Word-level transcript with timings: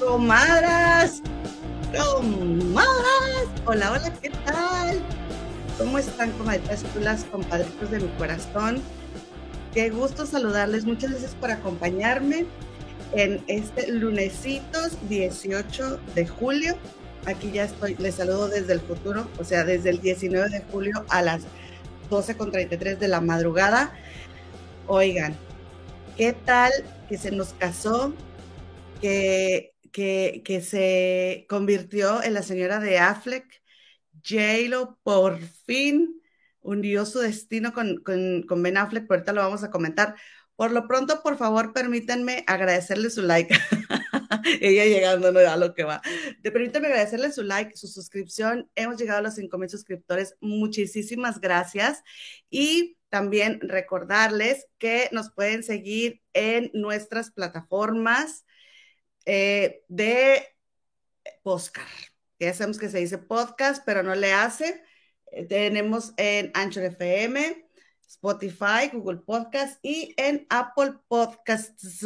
Comadras, 0.00 1.22
comadras, 1.92 3.46
hola, 3.64 3.92
hola, 3.92 4.12
¿qué 4.20 4.30
tal? 4.30 5.00
¿Cómo 5.78 5.98
están, 5.98 6.32
comadritas 6.32 6.84
chulas, 6.92 7.24
compadritos 7.30 7.90
de 7.92 8.00
mi 8.00 8.08
corazón? 8.18 8.82
Qué 9.74 9.90
gusto 9.90 10.26
saludarles, 10.26 10.84
muchas 10.84 11.10
gracias 11.10 11.34
por 11.34 11.50
acompañarme 11.50 12.46
en 13.12 13.42
este 13.46 13.90
lunesitos 13.92 14.96
18 15.08 16.00
de 16.14 16.26
julio. 16.26 16.76
Aquí 17.26 17.52
ya 17.52 17.64
estoy, 17.64 17.94
les 17.96 18.16
saludo 18.16 18.48
desde 18.48 18.72
el 18.72 18.80
futuro, 18.80 19.28
o 19.38 19.44
sea, 19.44 19.64
desde 19.64 19.90
el 19.90 20.00
19 20.00 20.48
de 20.48 20.62
julio 20.72 21.04
a 21.08 21.22
las 21.22 21.42
12.33 22.10 22.98
de 22.98 23.08
la 23.08 23.20
madrugada. 23.20 23.92
Oigan, 24.86 25.36
¿qué 26.16 26.32
tal 26.32 26.72
que 27.08 27.16
se 27.16 27.30
nos 27.30 27.52
casó? 27.52 28.12
Que 29.00 29.70
que, 29.92 30.42
que 30.44 30.60
se 30.60 31.46
convirtió 31.48 32.22
en 32.22 32.34
la 32.34 32.42
señora 32.42 32.80
de 32.80 32.98
Affleck. 32.98 33.44
J-Lo 34.22 34.98
por 35.02 35.38
fin 35.38 36.20
hundió 36.62 37.06
su 37.06 37.20
destino 37.20 37.72
con, 37.72 38.02
con, 38.02 38.62
Ben 38.62 38.76
Affleck, 38.76 39.06
pero 39.06 39.18
ahorita 39.18 39.32
lo 39.32 39.42
vamos 39.42 39.62
a 39.64 39.70
comentar. 39.70 40.14
Por 40.56 40.72
lo 40.72 40.86
pronto, 40.86 41.22
por 41.22 41.38
favor, 41.38 41.72
permítanme 41.72 42.44
agradecerle 42.46 43.08
su 43.10 43.22
like. 43.22 43.54
Ella 44.60 44.84
llegando, 44.84 45.32
no 45.32 45.40
a 45.40 45.56
lo 45.56 45.74
que 45.74 45.84
va. 45.84 46.02
Permítanme 46.42 46.88
agradecerle 46.88 47.32
su 47.32 47.42
like, 47.42 47.76
su 47.76 47.88
suscripción. 47.88 48.70
Hemos 48.74 48.98
llegado 48.98 49.20
a 49.20 49.22
los 49.22 49.34
5,000 49.34 49.70
suscriptores. 49.70 50.36
Muchísimas 50.40 51.40
gracias. 51.40 52.02
Y 52.50 52.98
también 53.08 53.58
recordarles 53.62 54.66
que 54.78 55.08
nos 55.12 55.30
pueden 55.32 55.62
seguir 55.62 56.22
en 56.32 56.70
nuestras 56.74 57.30
plataformas 57.30 58.44
eh, 59.24 59.82
de 59.88 60.46
podcast. 61.42 61.88
Ya 62.38 62.54
sabemos 62.54 62.78
que 62.78 62.88
se 62.88 62.98
dice 62.98 63.18
podcast, 63.18 63.82
pero 63.84 64.02
no 64.02 64.14
le 64.14 64.32
hace. 64.32 64.82
Eh, 65.32 65.44
tenemos 65.46 66.12
en 66.16 66.50
Anchor 66.54 66.84
FM, 66.84 67.66
Spotify, 68.08 68.90
Google 68.92 69.18
Podcast 69.18 69.78
y 69.82 70.14
en 70.16 70.46
Apple 70.50 70.94
Podcasts. 71.08 72.04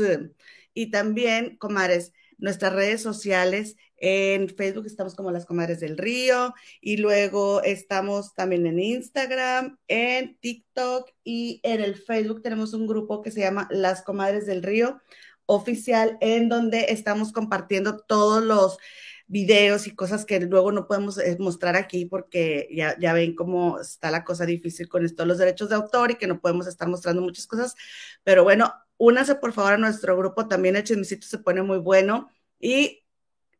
Y 0.74 0.90
también, 0.90 1.56
comadres, 1.56 2.12
nuestras 2.38 2.72
redes 2.72 3.02
sociales. 3.02 3.76
En 3.96 4.48
Facebook 4.48 4.86
estamos 4.86 5.14
como 5.14 5.30
las 5.30 5.46
comadres 5.46 5.80
del 5.80 5.96
río 5.96 6.52
y 6.80 6.98
luego 6.98 7.62
estamos 7.62 8.34
también 8.34 8.66
en 8.66 8.78
Instagram, 8.78 9.78
en 9.88 10.36
TikTok 10.40 11.10
y 11.22 11.60
en 11.62 11.80
el 11.80 11.94
Facebook 11.94 12.42
tenemos 12.42 12.74
un 12.74 12.86
grupo 12.86 13.22
que 13.22 13.30
se 13.30 13.40
llama 13.40 13.66
Las 13.70 14.02
Comadres 14.02 14.44
del 14.44 14.62
Río 14.62 15.00
oficial 15.46 16.18
en 16.20 16.48
donde 16.48 16.86
estamos 16.90 17.32
compartiendo 17.32 17.98
todos 17.98 18.42
los 18.42 18.78
videos 19.26 19.86
y 19.86 19.94
cosas 19.94 20.24
que 20.24 20.40
luego 20.40 20.72
no 20.72 20.86
podemos 20.86 21.18
eh, 21.18 21.36
mostrar 21.38 21.76
aquí 21.76 22.04
porque 22.04 22.68
ya, 22.72 22.98
ya 22.98 23.12
ven 23.12 23.34
cómo 23.34 23.80
está 23.80 24.10
la 24.10 24.24
cosa 24.24 24.46
difícil 24.46 24.88
con 24.88 25.04
esto, 25.04 25.24
los 25.24 25.38
derechos 25.38 25.70
de 25.70 25.76
autor 25.76 26.12
y 26.12 26.16
que 26.16 26.26
no 26.26 26.40
podemos 26.40 26.66
estar 26.66 26.88
mostrando 26.88 27.22
muchas 27.22 27.46
cosas. 27.46 27.74
Pero 28.22 28.44
bueno, 28.44 28.72
únase 28.98 29.34
por 29.36 29.52
favor 29.52 29.74
a 29.74 29.78
nuestro 29.78 30.16
grupo, 30.16 30.48
también 30.48 30.76
el 30.76 30.84
chismecito 30.84 31.26
se 31.26 31.38
pone 31.38 31.62
muy 31.62 31.78
bueno 31.78 32.28
y 32.60 33.04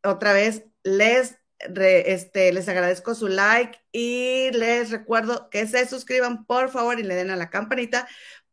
otra 0.03 0.33
vez 0.33 0.65
les, 0.83 1.39
este, 1.59 2.53
les 2.53 2.69
agradezco 2.69 3.15
su 3.15 3.29
like 3.29 3.79
y 3.93 4.51
les 4.53 4.91
recuerdo 4.91 5.49
que 5.51 5.67
se 5.67 5.87
suscriban 5.87 6.45
por 6.47 6.69
favor 6.71 7.01
y 7.01 7.05
le 7.05 7.15
den 7.15 7.31
a 7.31 7.37
la 7.37 7.51
campanita 7.51 8.07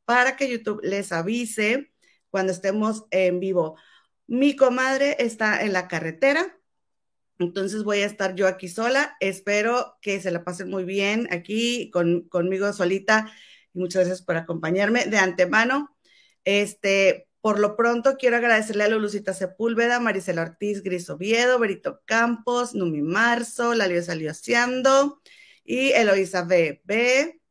para 0.06 0.36
que 0.36 0.50
YouTube 0.50 0.82
les 0.84 1.12
avise 1.12 1.92
cuando 2.30 2.52
estemos 2.54 3.06
en 3.12 3.40
vivo. 3.40 3.78
Mi 4.28 4.56
comadre 4.56 5.18
está 5.20 5.62
en 5.62 5.74
la 5.74 5.88
carretera, 5.88 6.58
entonces 7.42 7.84
voy 7.84 8.00
a 8.02 8.06
estar 8.06 8.36
yo 8.36 8.48
aquí 8.48 8.68
sola. 8.68 9.18
Espero 9.20 9.98
que 10.02 10.22
se 10.22 10.32
la 10.32 10.44
pasen 10.44 10.70
muy 10.70 10.84
bien 10.84 11.28
aquí 11.32 11.90
con, 11.92 12.22
conmigo 12.30 12.72
solita 12.74 13.32
y 13.74 13.80
muchas 13.80 14.06
gracias 14.06 14.22
por 14.22 14.36
acompañarme 14.38 15.06
de 15.06 15.18
antemano. 15.18 15.96
Este, 16.44 17.28
por 17.42 17.60
lo 17.60 17.76
pronto 17.76 18.18
quiero 18.18 18.38
agradecerle 18.38 18.84
a 18.84 18.90
Lulucita 18.90 19.34
Sepúlveda, 19.34 20.00
Marisela 20.00 20.44
Ortiz, 20.44 20.84
Gris 20.84 21.10
Oviedo, 21.10 21.60
Berito 21.60 22.02
Campos, 22.06 22.74
Numi 22.76 23.02
Marzo, 23.02 23.74
Lalio 23.74 24.02
Salioseando 24.04 25.22
y 25.64 25.92
Eloisa 25.92 26.44
B. 26.44 26.82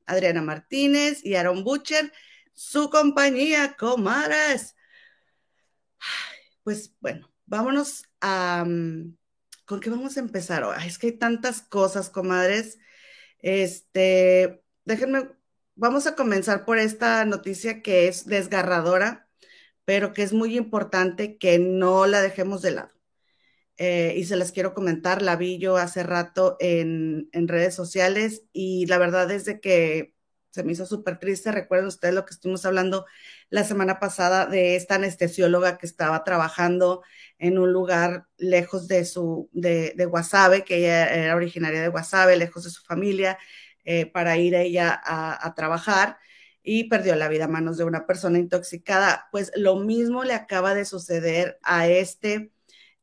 Adriana 0.07 0.43
Martínez 0.43 1.25
y 1.25 1.35
Aaron 1.35 1.63
Butcher 1.63 2.13
su 2.53 2.91
compañía, 2.91 3.75
comadres. 3.79 4.77
Pues 6.63 6.95
bueno, 7.01 7.33
vámonos 7.47 8.05
a... 8.21 8.65
Mm, 8.67 9.17
¿Con 9.71 9.79
qué 9.79 9.89
vamos 9.89 10.17
a 10.17 10.21
empezar? 10.21 10.65
es 10.85 10.99
que 10.99 11.07
hay 11.07 11.13
tantas 11.13 11.63
cosas, 11.63 12.11
comadres. 12.11 12.81
Este, 13.39 14.65
déjenme, 14.85 15.29
vamos 15.77 16.09
a 16.09 16.17
comenzar 16.17 16.65
por 16.65 16.79
esta 16.79 17.25
noticia 17.25 17.81
que 17.81 18.09
es 18.09 18.27
desgarradora, 18.27 19.29
pero 19.85 20.13
que 20.13 20.25
es 20.25 20.33
muy 20.33 20.57
importante 20.57 21.39
que 21.39 21.61
no 21.61 22.07
la 22.09 22.21
dejemos 22.21 22.63
de 22.63 22.73
lado. 22.73 22.91
Eh, 23.77 24.15
y 24.17 24.25
se 24.25 24.35
las 24.35 24.51
quiero 24.51 24.75
comentar, 24.75 25.23
la 25.23 25.37
vi 25.37 25.59
yo 25.59 25.77
hace 25.77 26.03
rato 26.03 26.57
en, 26.59 27.29
en 27.33 27.47
redes 27.47 27.73
sociales 27.77 28.43
y 28.53 28.87
la 28.87 28.99
verdad 28.99 29.31
es 29.31 29.45
de 29.45 29.61
que 29.61 30.17
se 30.51 30.63
me 30.65 30.73
hizo 30.73 30.87
súper 30.87 31.19
triste. 31.19 31.53
Recuerden 31.53 31.87
ustedes 31.87 32.15
lo 32.15 32.25
que 32.25 32.35
estuvimos 32.35 32.65
hablando 32.67 33.07
la 33.49 33.65
semana 33.65 33.99
pasada 33.99 34.47
de 34.47 34.77
esta 34.77 34.97
anestesióloga 34.97 35.79
que 35.79 35.87
estaba 35.87 36.25
trabajando 36.25 37.03
en 37.39 37.59
un 37.59 37.73
lugar 37.73 38.27
lejos 38.37 38.89
de 38.89 39.05
su, 39.05 39.49
de, 39.53 39.95
de 39.97 40.05
Guasave, 40.07 40.65
que 40.65 40.79
ella 40.79 41.07
era 41.15 41.37
originaria 41.37 41.81
de 41.81 41.89
Guasave, 41.89 42.37
lejos 42.37 42.65
de 42.65 42.71
su 42.71 42.83
familia, 42.83 43.39
eh, 43.85 44.07
para 44.07 44.37
ir 44.37 44.55
ella 44.55 45.01
a, 45.05 45.55
trabajar 45.55 46.19
y 46.63 46.85
perdió 46.85 47.17
la 47.17 47.29
vida 47.29 47.47
a 47.47 47.49
manos 47.49 47.79
de 47.79 47.85
una 47.85 48.07
persona 48.07 48.39
intoxicada. 48.39 49.29
Pues 49.33 49.53
lo 49.57 49.77
mismo 49.77 50.25
le 50.25 50.35
acaba 50.35 50.75
de 50.75 50.85
suceder 50.85 51.59
a 51.63 51.89
este 51.89 52.53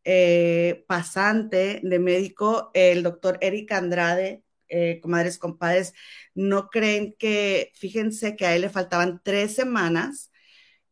eh, 0.04 0.86
pasante 0.88 1.82
de 1.84 2.00
médico, 2.00 2.72
el 2.74 3.04
doctor 3.04 3.38
Eric 3.42 3.72
Andrade, 3.72 4.44
eh, 4.70 5.00
comadres, 5.02 5.38
compadres, 5.38 5.94
no 6.36 6.70
creen 6.70 7.16
que, 7.18 7.72
fíjense 7.76 8.36
que 8.36 8.46
a 8.46 8.56
él 8.56 8.62
le 8.62 8.70
faltaban 8.70 9.22
tres 9.24 9.56
semanas 9.56 10.32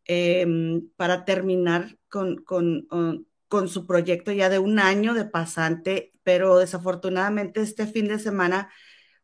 em, 0.06 0.90
para 0.96 1.26
terminar 1.26 1.98
con, 2.10 2.38
con, 2.44 2.88
con, 3.48 3.70
su 3.70 3.88
proyecto 3.88 4.32
ya 4.32 4.50
de 4.50 4.60
un 4.60 4.80
año 4.80 5.14
de 5.14 5.26
pasante, 5.26 6.14
pero 6.24 6.58
desafortunadamente 6.58 7.62
este 7.62 7.88
fin 7.88 8.08
de 8.08 8.20
semana 8.20 8.70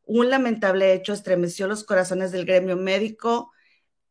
un 0.04 0.30
lamentable 0.30 0.94
hecho 0.94 1.14
estremeció 1.14 1.68
los 1.68 1.84
corazones 1.84 2.32
del 2.32 2.46
gremio 2.46 2.78
médico, 2.78 3.52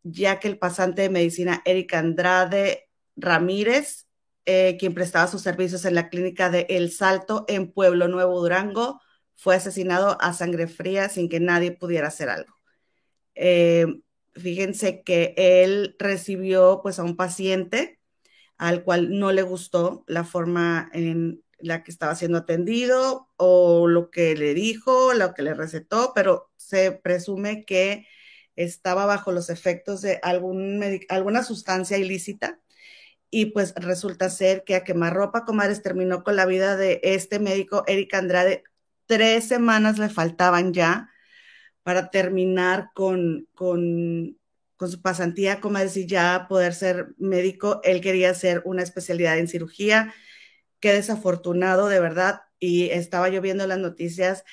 ya 0.03 0.39
que 0.41 0.49
el 0.49 0.59
pasante 0.59 1.03
de 1.03 1.11
medicina 1.11 1.63
Eric 1.65 1.95
Andrade 1.95 2.89
Ramírez, 3.17 4.07
eh, 4.47 4.77
quien 4.79 4.95
prestaba 4.95 5.27
sus 5.27 5.43
servicios 5.43 5.85
en 5.85 5.95
la 5.95 6.09
clínica 6.09 6.51
de 6.51 6.67
El 6.71 6.91
Salto 6.91 7.45
en 7.49 7.73
Pueblo 7.73 8.09
Nuevo 8.09 8.41
Durango, 8.41 9.01
fue 9.41 9.57
asesinado 9.57 10.19
a 10.21 10.35
sangre 10.35 10.67
fría 10.67 11.09
sin 11.09 11.31
que 11.31 11.41
nadie 11.41 11.73
pudiera 11.73 12.09
hacer 12.09 12.29
algo. 12.29 12.55
Eh, 13.35 13.87
fíjense 14.35 15.03
que 15.03 15.33
él 15.39 15.97
recibió 15.99 16.81
pues 16.83 16.99
a 16.99 17.05
un 17.05 17.17
paciente 17.17 17.99
al 18.59 18.85
cual 18.85 19.19
no 19.19 19.33
le 19.33 19.41
gustó 19.41 20.05
la 20.07 20.25
forma 20.25 20.91
en 20.93 21.43
la 21.59 21.83
que 21.83 21.91
estaba 21.91 22.15
siendo 22.17 22.37
atendido 22.37 23.31
o 23.39 23.89
lo 23.89 24.11
que 24.11 24.37
le 24.37 24.53
dijo, 24.53 25.15
lo 25.15 25.33
que 25.33 25.41
le 25.43 25.55
recetó, 25.55 26.13
pero 26.15 26.51
se 26.57 26.93
presume 26.93 27.65
que 27.65 28.07
estaba 28.57 29.07
bajo 29.07 29.33
los 29.33 29.49
efectos 29.49 30.03
de 30.03 30.21
algún 30.23 30.85
alguna 31.09 31.43
sustancia 31.45 31.97
ilícita 31.97 32.61
y 33.31 33.47
pues 33.47 33.73
resulta 33.77 34.29
ser 34.29 34.65
que 34.65 34.75
a 34.75 34.85
quemarropa 34.85 35.47
comadres 35.47 35.83
terminó 35.83 36.25
con 36.25 36.37
la 36.37 36.45
vida 36.45 36.77
de 36.77 37.01
este 37.03 37.39
médico 37.39 37.85
Eric 37.87 38.13
Andrade 38.13 38.65
tres 39.11 39.49
semanas 39.49 39.99
le 39.99 40.09
faltaban 40.09 40.73
ya 40.73 41.11
para 41.83 42.11
terminar 42.11 42.91
con, 42.95 43.49
con, 43.55 44.39
su 44.79 45.03
pasantía, 45.03 45.61
como 45.61 45.81
decir, 45.81 46.07
ya 46.07 46.47
poder 46.49 46.75
ser 46.75 47.09
médico. 47.19 47.81
Él 47.83 48.01
quería 48.01 48.31
hacer 48.31 48.63
una 48.65 48.85
especialidad 48.85 49.37
en 49.39 49.49
cirugía. 49.49 50.15
Qué 50.79 50.93
desafortunado, 50.93 51.89
de 51.89 51.99
verdad. 51.99 52.43
Y 52.61 52.91
estaba 52.91 53.29
yo 53.31 53.41
viendo 53.41 53.67
las 53.67 53.79
noticias 53.79 54.45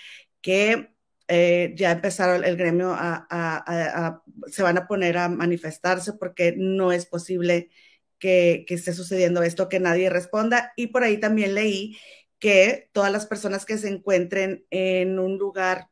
que 0.41 0.89
eh, 1.27 1.73
ya 1.77 1.91
empezaron 1.91 2.43
el 2.43 2.57
gremio 2.57 2.95
a, 2.97 4.23
se 4.47 4.63
van 4.63 4.79
a 4.79 4.87
poner 4.87 5.19
a 5.19 5.29
manifestarse 5.29 6.13
porque 6.13 6.55
no 6.57 6.91
es 6.91 7.05
posible 7.05 7.69
que, 8.17 8.65
que, 8.67 8.73
esté 8.73 8.91
sucediendo 8.93 9.43
esto, 9.43 9.69
que 9.69 9.79
nadie 9.79 10.09
responda. 10.09 10.73
Y 10.75 10.87
por 10.87 11.03
ahí 11.03 11.19
también 11.19 11.53
leí 11.53 11.95
que 12.39 12.89
todas 12.93 13.11
las 13.11 13.25
personas 13.25 13.65
que 13.65 13.77
se 13.77 13.89
encuentren 13.89 14.65
en 14.69 15.19
un 15.19 15.37
lugar 15.37 15.89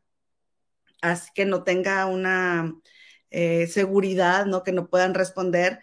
así 1.02 1.32
que 1.34 1.46
no 1.46 1.64
tenga 1.64 2.06
una 2.06 2.76
eh, 3.30 3.68
seguridad, 3.68 4.46
¿no? 4.46 4.64
Que 4.64 4.72
no 4.72 4.90
puedan 4.90 5.14
responder, 5.14 5.80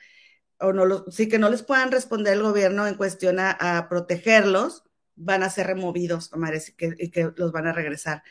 o 0.60 0.72
no 0.72 1.10
sí 1.10 1.28
que 1.28 1.38
no 1.38 1.50
les 1.50 1.62
puedan 1.62 1.92
responder 1.92 2.34
el 2.34 2.42
gobierno 2.42 2.86
en 2.86 2.94
cuestión 2.96 3.38
a, 3.40 3.86
protegerlos, 3.88 4.84
van 5.16 5.42
a 5.42 5.50
ser 5.50 5.66
removidos, 5.66 6.28
comadres, 6.28 6.70
y 6.70 6.72
que, 6.74 6.94
y 6.98 7.10
que 7.10 7.32
los 7.36 7.52
van 7.52 7.66
a 7.66 7.72
regresar. 7.72 8.22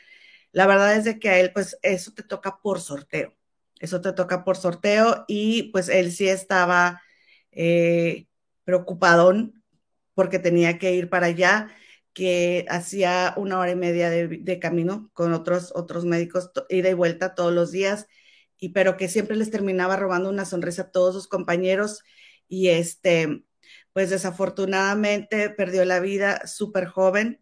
La 0.52 0.66
verdad 0.66 0.96
es 0.96 1.04
de 1.04 1.18
que 1.18 1.30
a 1.30 1.38
él, 1.40 1.52
pues, 1.52 1.78
eso 1.82 2.12
te 2.14 2.22
toca 2.22 2.58
por 2.62 2.80
sorteo. 2.80 3.34
Eso 3.80 4.00
te 4.00 4.12
toca 4.12 4.44
por 4.44 4.56
sorteo 4.56 5.24
y 5.26 5.64
pues 5.72 5.88
él 5.88 6.12
sí 6.12 6.28
estaba 6.28 7.02
eh, 7.50 8.28
preocupadón 8.64 9.64
porque 10.14 10.38
tenía 10.38 10.78
que 10.78 10.94
ir 10.94 11.10
para 11.10 11.26
allá, 11.26 11.68
que 12.12 12.66
hacía 12.68 13.34
una 13.36 13.58
hora 13.58 13.72
y 13.72 13.76
media 13.76 14.10
de, 14.10 14.58
camino 14.60 15.10
con 15.14 15.32
otros, 15.32 15.72
otros 15.74 16.04
médicos, 16.04 16.50
ida 16.68 16.90
y 16.90 16.94
vuelta 16.94 17.34
todos 17.34 17.52
los 17.52 17.72
días, 17.72 18.06
y 18.58 18.70
pero 18.70 18.96
que 18.96 19.08
siempre 19.08 19.36
les 19.36 19.50
terminaba 19.50 19.96
robando 19.96 20.30
una 20.30 20.44
sonrisa 20.44 20.82
a 20.82 20.90
todos 20.90 21.14
sus 21.14 21.28
compañeros 21.28 22.02
y 22.48 22.68
este, 22.68 23.44
pues 23.92 24.10
desafortunadamente 24.10 25.50
perdió 25.50 25.84
la 25.84 26.00
vida 26.00 26.46
súper 26.46 26.86
joven. 26.86 27.40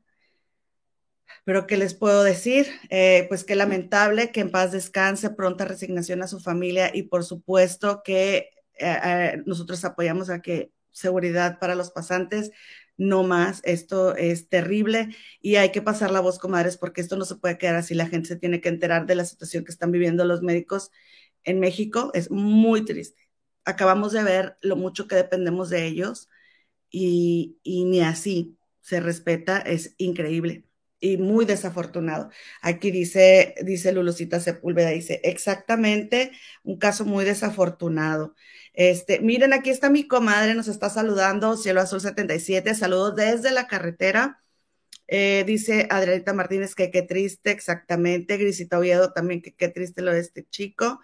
Pero 1.44 1.66
¿qué 1.66 1.76
les 1.76 1.94
puedo 1.94 2.22
decir? 2.22 2.66
Eh, 2.90 3.26
pues 3.28 3.44
qué 3.44 3.56
lamentable, 3.56 4.30
que 4.30 4.40
en 4.40 4.50
paz 4.50 4.72
descanse, 4.72 5.30
pronta 5.30 5.64
resignación 5.64 6.22
a 6.22 6.28
su 6.28 6.40
familia 6.40 6.90
y 6.94 7.04
por 7.04 7.24
supuesto 7.24 8.02
que 8.04 8.50
eh, 8.78 8.98
eh, 9.04 9.42
nosotros 9.46 9.84
apoyamos 9.84 10.30
a 10.30 10.42
que 10.42 10.72
seguridad 10.92 11.58
para 11.58 11.74
los 11.74 11.90
pasantes, 11.90 12.50
no 13.00 13.24
más, 13.24 13.62
esto 13.64 14.14
es 14.14 14.48
terrible 14.48 15.16
y 15.40 15.56
hay 15.56 15.72
que 15.72 15.82
pasar 15.82 16.10
la 16.10 16.20
voz, 16.20 16.38
comadres, 16.38 16.76
porque 16.76 17.00
esto 17.00 17.16
no 17.16 17.24
se 17.24 17.36
puede 17.36 17.58
quedar 17.58 17.76
así, 17.76 17.94
la 17.94 18.06
gente 18.08 18.28
se 18.28 18.36
tiene 18.36 18.60
que 18.60 18.68
enterar 18.68 19.06
de 19.06 19.14
la 19.14 19.24
situación 19.24 19.64
que 19.64 19.72
están 19.72 19.90
viviendo 19.90 20.24
los 20.26 20.42
médicos 20.42 20.90
en 21.44 21.60
México, 21.60 22.10
es 22.14 22.30
muy 22.30 22.84
triste. 22.84 23.28
Acabamos 23.64 24.12
de 24.12 24.22
ver 24.24 24.58
lo 24.60 24.76
mucho 24.76 25.08
que 25.08 25.16
dependemos 25.16 25.70
de 25.70 25.86
ellos 25.86 26.28
y, 26.90 27.58
y 27.62 27.84
ni 27.86 28.02
así 28.02 28.58
se 28.82 29.00
respeta, 29.00 29.58
es 29.58 29.94
increíble 29.98 30.69
y 31.00 31.16
muy 31.16 31.44
desafortunado. 31.46 32.30
Aquí 32.62 32.90
dice, 32.90 33.54
dice 33.62 33.92
Lulucita 33.92 34.40
Sepúlveda, 34.40 34.90
dice, 34.90 35.20
exactamente, 35.24 36.32
un 36.62 36.78
caso 36.78 37.04
muy 37.04 37.24
desafortunado. 37.24 38.34
Este, 38.74 39.20
miren, 39.20 39.52
aquí 39.52 39.70
está 39.70 39.90
mi 39.90 40.06
comadre, 40.06 40.54
nos 40.54 40.68
está 40.68 40.90
saludando, 40.90 41.56
Cielo 41.56 41.80
Azul 41.80 42.00
77, 42.00 42.74
saludos 42.74 43.16
desde 43.16 43.50
la 43.50 43.66
carretera. 43.66 44.42
Eh, 45.12 45.42
dice 45.44 45.88
Adrianita 45.90 46.32
Martínez 46.32 46.74
que 46.76 46.90
qué 46.90 47.02
triste, 47.02 47.50
exactamente. 47.50 48.36
Grisita 48.36 48.78
Oviedo 48.78 49.12
también 49.12 49.42
que 49.42 49.52
qué 49.54 49.68
triste 49.68 50.02
lo 50.02 50.12
de 50.12 50.20
este 50.20 50.46
chico. 50.48 51.00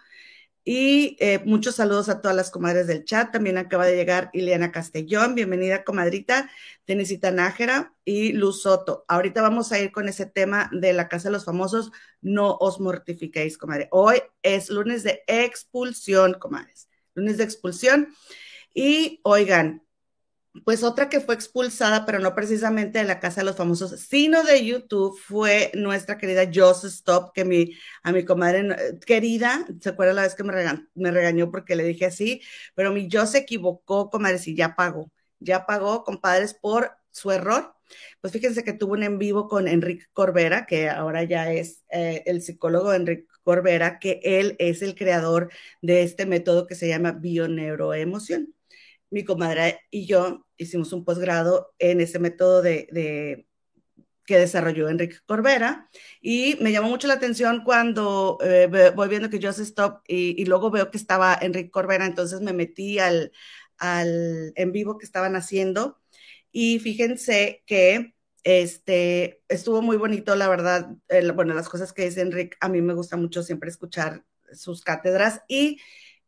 Y 0.68 1.16
eh, 1.20 1.40
muchos 1.44 1.76
saludos 1.76 2.08
a 2.08 2.20
todas 2.20 2.36
las 2.36 2.50
comadres 2.50 2.88
del 2.88 3.04
chat. 3.04 3.30
También 3.30 3.56
acaba 3.56 3.86
de 3.86 3.94
llegar 3.94 4.30
Ileana 4.32 4.72
Castellón. 4.72 5.36
Bienvenida, 5.36 5.84
comadrita. 5.84 6.50
Tenesita 6.84 7.30
Nájera 7.30 7.94
y 8.04 8.32
Luz 8.32 8.62
Soto. 8.62 9.04
Ahorita 9.06 9.42
vamos 9.42 9.70
a 9.70 9.78
ir 9.78 9.92
con 9.92 10.08
ese 10.08 10.26
tema 10.26 10.68
de 10.72 10.92
la 10.92 11.06
Casa 11.06 11.28
de 11.28 11.34
los 11.34 11.44
Famosos. 11.44 11.92
No 12.20 12.56
os 12.58 12.80
mortifiquéis, 12.80 13.58
comadre. 13.58 13.86
Hoy 13.92 14.20
es 14.42 14.68
lunes 14.68 15.04
de 15.04 15.22
expulsión, 15.28 16.34
comadres. 16.34 16.88
Lunes 17.14 17.36
de 17.36 17.44
expulsión. 17.44 18.08
Y 18.74 19.20
oigan, 19.22 19.85
pues 20.64 20.82
otra 20.82 21.08
que 21.08 21.20
fue 21.20 21.34
expulsada, 21.34 22.06
pero 22.06 22.18
no 22.18 22.34
precisamente 22.34 22.98
de 22.98 23.04
la 23.04 23.20
Casa 23.20 23.40
de 23.40 23.46
los 23.46 23.56
Famosos, 23.56 24.00
sino 24.00 24.44
de 24.44 24.64
YouTube, 24.64 25.18
fue 25.18 25.70
nuestra 25.74 26.18
querida 26.18 26.48
Joss 26.52 26.84
Stop, 26.84 27.32
que 27.34 27.44
mi, 27.44 27.72
a 28.02 28.12
mi 28.12 28.24
comadre 28.24 28.98
querida, 29.06 29.66
¿se 29.80 29.90
acuerda 29.90 30.14
la 30.14 30.22
vez 30.22 30.34
que 30.34 30.44
me, 30.44 30.52
regañó 31.10 31.50
porque 31.50 31.76
le 31.76 31.84
dije 31.84 32.06
así? 32.06 32.42
Pero 32.74 32.92
mi 32.92 33.08
yo 33.08 33.26
se 33.26 33.38
equivocó, 33.38 34.10
comadre, 34.10 34.38
y 34.44 34.54
ya 34.54 34.76
pagó, 34.76 35.10
ya 35.40 35.66
pagó, 35.66 36.04
compadres, 36.04 36.54
por 36.54 36.92
su 37.10 37.30
error. 37.30 37.74
Pues 38.20 38.32
fíjense 38.32 38.64
que 38.64 38.72
tuvo 38.72 38.94
un 38.94 39.02
en 39.04 39.18
vivo 39.18 39.48
con 39.48 39.68
Enrique 39.68 40.06
Corbera, 40.12 40.66
que 40.66 40.88
ahora 40.90 41.24
ya 41.24 41.52
es 41.52 41.84
eh, 41.90 42.22
el 42.26 42.42
psicólogo 42.42 42.92
Enrique 42.92 43.26
Corbera, 43.44 43.98
que 44.00 44.20
él 44.24 44.56
es 44.58 44.82
el 44.82 44.94
creador 44.96 45.50
de 45.82 46.02
este 46.02 46.26
método 46.26 46.66
que 46.66 46.74
se 46.74 46.88
llama 46.88 47.12
bioneuroemoción 47.12 48.55
mi 49.10 49.24
comadre 49.24 49.80
y 49.90 50.06
yo 50.06 50.46
hicimos 50.56 50.92
un 50.92 51.04
posgrado 51.04 51.74
en 51.78 52.00
ese 52.00 52.18
método 52.18 52.62
que 52.62 54.38
desarrolló 54.38 54.88
Enrique 54.88 55.16
Corbera 55.24 55.88
y 56.20 56.56
me 56.60 56.72
llamó 56.72 56.88
mucho 56.88 57.06
la 57.06 57.14
atención 57.14 57.62
cuando 57.64 58.38
eh, 58.42 58.92
voy 58.94 59.08
viendo 59.08 59.30
que 59.30 59.40
Just 59.40 59.60
Stop 59.60 60.02
y, 60.08 60.44
luego 60.46 60.70
veo 60.70 60.90
que 60.90 60.98
estaba 60.98 61.38
Enrique 61.40 61.70
Corbera, 61.70 62.06
entonces 62.06 62.40
me 62.40 62.52
metí 62.52 62.98
al, 62.98 63.32
al 63.78 64.52
en 64.56 64.72
vivo 64.72 64.98
que 64.98 65.06
estaban 65.06 65.36
haciendo 65.36 66.00
y 66.50 66.80
fíjense 66.80 67.62
que 67.66 68.14
este 68.42 69.42
estuvo 69.48 69.82
muy 69.82 69.96
bonito, 69.96 70.34
la 70.36 70.48
verdad, 70.48 70.88
bueno, 71.34 71.54
las 71.54 71.68
cosas 71.68 71.92
que 71.92 72.04
dice 72.04 72.20
Enrique, 72.20 72.56
a 72.60 72.68
mí 72.68 72.80
me 72.80 72.94
gusta 72.94 73.16
mucho 73.16 73.42
siempre 73.42 73.70
escuchar 73.70 74.24
sus 74.52 74.82
cátedras 74.82 75.42
y 75.48 75.80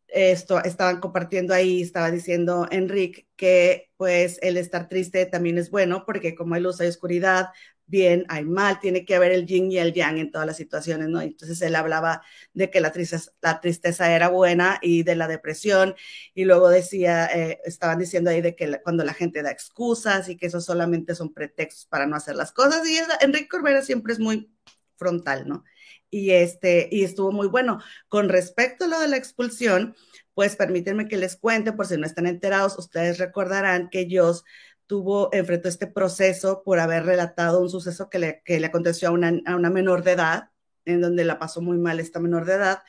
esto 0.09 0.63
estaban 0.65 1.01
compartiendo 1.01 1.55
ahí, 1.55 1.83
estaba 1.83 2.11
diciendo 2.11 2.67
Enrique 2.71 3.29
que 3.37 3.91
pues 3.97 4.39
el 4.43 4.57
estar 4.57 4.89
triste 4.89 5.27
también 5.27 5.59
es 5.59 5.71
bueno 5.71 6.05
porque 6.07 6.35
como 6.35 6.55
hay 6.55 6.63
luz 6.63 6.81
hay 6.81 6.89
oscuridad, 6.89 7.49
bien, 7.87 8.27
hay 8.29 8.45
mal, 8.45 8.81
tiene 8.81 9.05
que 9.05 9.15
haber 9.15 9.33
el 9.33 9.47
yin 9.47 9.73
y 9.73 9.79
el 9.79 9.93
yang 9.95 10.19
en 10.19 10.31
todas 10.31 10.47
las 10.47 10.57
situaciones, 10.57 11.09
¿no? 11.09 11.21
Entonces 11.21 11.61
él 11.63 11.75
hablaba 11.75 12.23
de 12.53 12.71
que 12.71 12.81
la 12.81 12.93
tristeza, 12.93 13.33
la 13.41 13.61
tristeza 13.61 14.15
era 14.15 14.29
buena 14.29 14.79
y 14.83 15.03
de 15.03 15.17
la 15.17 15.27
depresión 15.27 15.95
y 16.35 16.45
luego 16.45 16.69
decía, 16.69 17.27
eh, 17.27 17.61
estaban 17.65 17.99
diciendo 17.99 18.31
ahí 18.31 18.41
de 18.43 18.55
que 18.55 18.81
cuando 18.83 19.05
la 19.05 19.15
gente 19.15 19.43
da 19.43 19.51
excusas 19.51 20.29
y 20.29 20.37
que 20.37 20.47
eso 20.47 20.61
solamente 20.61 21.15
son 21.15 21.33
pretextos 21.33 21.87
para 21.87 22.07
no 22.07 22.17
hacer 22.17 22.37
las 22.37 22.53
cosas 22.53 22.87
y 22.89 22.99
Enrique 23.25 23.49
Corbera 23.49 23.83
siempre 23.83 24.13
es 24.13 24.19
muy 24.21 24.51
frontal, 24.97 25.49
¿no? 25.49 25.65
Y, 26.11 26.31
este, 26.31 26.89
y 26.91 27.05
estuvo 27.05 27.33
muy 27.33 27.49
bueno. 27.49 27.81
Con 28.09 28.29
respecto 28.29 28.85
a 28.85 28.89
lo 28.89 29.01
de 29.01 29.09
la 29.09 29.17
expulsión, 29.17 29.95
pues 30.35 30.57
permítanme 30.57 31.09
que 31.09 31.17
les 31.17 31.37
cuente, 31.37 31.73
por 31.73 31.87
si 31.87 31.97
no 31.97 32.07
están 32.07 32.27
enterados, 32.27 32.79
ustedes 32.79 33.19
recordarán 33.19 33.91
que 33.91 34.01
ellos 34.01 34.45
tuvo, 34.87 35.31
enfrentó 35.33 35.69
este 35.69 35.87
proceso 35.87 36.63
por 36.65 36.81
haber 36.81 37.05
relatado 37.05 37.61
un 37.61 37.71
suceso 37.71 38.09
que 38.09 38.19
le, 38.19 38.43
que 38.45 38.61
le 38.61 38.67
aconteció 38.67 39.09
a 39.09 39.13
una, 39.13 39.33
a 39.47 39.57
una 39.57 39.71
menor 39.71 40.03
de 40.03 40.13
edad, 40.13 40.51
en 40.85 41.01
donde 41.01 41.25
la 41.25 41.39
pasó 41.39 41.61
muy 41.61 41.79
mal 41.79 42.01
esta 42.01 42.21
menor 42.21 42.47
de 42.47 42.55
edad. 42.55 42.83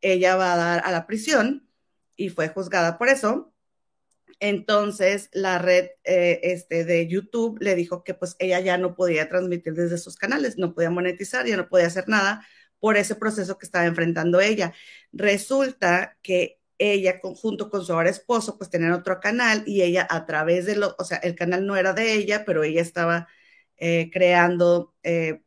Ella 0.00 0.36
va 0.36 0.54
a 0.54 0.56
dar 0.56 0.82
a 0.84 0.90
la 0.90 1.06
prisión 1.06 1.68
y 2.16 2.30
fue 2.30 2.48
juzgada 2.48 2.98
por 2.98 3.08
eso. 3.08 3.52
Entonces 4.40 5.28
la 5.32 5.58
red 5.58 5.90
eh, 6.04 6.40
este, 6.42 6.84
de 6.84 7.06
YouTube 7.06 7.58
le 7.60 7.74
dijo 7.76 8.02
que 8.02 8.14
pues 8.14 8.34
ella 8.38 8.58
ya 8.60 8.78
no 8.78 8.96
podía 8.96 9.28
transmitir 9.28 9.74
desde 9.74 9.98
sus 9.98 10.16
canales, 10.16 10.58
no 10.58 10.74
podía 10.74 10.90
monetizar, 10.90 11.46
ya 11.46 11.56
no 11.56 11.68
podía 11.68 11.86
hacer 11.86 12.08
nada 12.08 12.44
por 12.82 12.96
ese 12.96 13.14
proceso 13.14 13.58
que 13.58 13.66
estaba 13.66 13.86
enfrentando 13.86 14.40
ella. 14.40 14.74
Resulta 15.12 16.18
que 16.20 16.58
ella, 16.78 17.20
junto 17.22 17.70
con 17.70 17.84
su 17.84 17.92
ahora 17.92 18.10
esposo, 18.10 18.58
pues 18.58 18.70
tenían 18.70 18.90
otro 18.92 19.20
canal 19.20 19.62
y 19.66 19.82
ella 19.82 20.04
a 20.10 20.26
través 20.26 20.66
de 20.66 20.74
lo, 20.74 20.96
o 20.98 21.04
sea, 21.04 21.18
el 21.18 21.36
canal 21.36 21.64
no 21.64 21.76
era 21.76 21.92
de 21.92 22.12
ella, 22.14 22.44
pero 22.44 22.64
ella 22.64 22.82
estaba 22.82 23.28
eh, 23.76 24.10
creando 24.12 24.96
eh, 25.04 25.42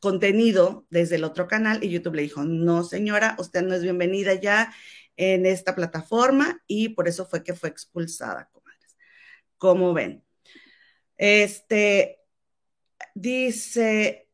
contenido 0.00 0.86
desde 0.88 1.16
el 1.16 1.24
otro 1.24 1.46
canal 1.46 1.84
y 1.84 1.90
YouTube 1.90 2.14
le 2.14 2.22
dijo, 2.22 2.44
no 2.44 2.84
señora, 2.84 3.36
usted 3.38 3.62
no 3.64 3.74
es 3.74 3.82
bienvenida 3.82 4.32
ya 4.32 4.72
en 5.16 5.44
esta 5.44 5.74
plataforma 5.74 6.62
y 6.66 6.90
por 6.90 7.06
eso 7.06 7.26
fue 7.26 7.44
que 7.44 7.52
fue 7.52 7.68
expulsada, 7.68 8.48
comadres. 8.50 8.96
Como 9.58 9.92
ven. 9.92 10.24
Este, 11.18 12.20
dice, 13.14 14.27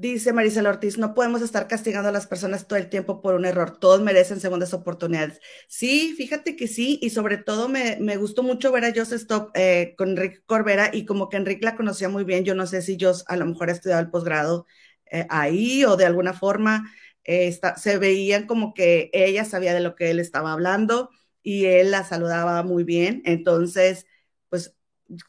Dice 0.00 0.32
Marisela 0.32 0.70
Ortiz, 0.70 0.96
no 0.96 1.12
podemos 1.12 1.42
estar 1.42 1.66
castigando 1.66 2.08
a 2.08 2.12
las 2.12 2.28
personas 2.28 2.68
todo 2.68 2.78
el 2.78 2.88
tiempo 2.88 3.20
por 3.20 3.34
un 3.34 3.44
error, 3.44 3.80
todos 3.80 4.00
merecen 4.00 4.38
segundas 4.38 4.72
oportunidades. 4.72 5.40
Sí, 5.66 6.14
fíjate 6.16 6.54
que 6.54 6.68
sí, 6.68 7.00
y 7.02 7.10
sobre 7.10 7.36
todo 7.36 7.68
me, 7.68 7.96
gustó 8.16 8.44
mucho 8.44 8.70
ver 8.70 8.84
a 8.84 8.92
Joseph 8.94 9.22
Stop 9.22 9.50
eh, 9.54 9.96
con 9.98 10.10
Enrique 10.10 10.40
Corbera 10.46 10.90
y 10.92 11.04
como 11.04 11.28
que 11.28 11.36
Enrique 11.36 11.64
la 11.64 11.74
conocía 11.74 12.08
muy 12.08 12.22
bien, 12.22 12.44
yo 12.44 12.54
no 12.54 12.64
sé 12.68 12.80
si 12.80 12.96
yo 12.96 13.10
a 13.26 13.36
lo 13.36 13.46
mejor 13.46 13.70
ha 13.70 13.72
estudiado 13.72 14.00
el 14.00 14.08
posgrado 14.08 14.66
eh, 15.10 15.26
ahí 15.30 15.84
o 15.84 15.96
de 15.96 16.06
alguna 16.06 16.32
forma 16.32 16.92
eh, 17.24 17.58
se 17.76 17.98
veían 17.98 18.46
como 18.46 18.74
que 18.74 19.10
ella 19.12 19.44
sabía 19.44 19.74
de 19.74 19.80
lo 19.80 19.96
que 19.96 20.10
él 20.10 20.20
estaba 20.20 20.52
hablando 20.52 21.10
y 21.42 21.64
él 21.64 21.90
la 21.90 22.04
saludaba 22.04 22.62
muy 22.62 22.84
bien, 22.84 23.20
entonces 23.24 24.06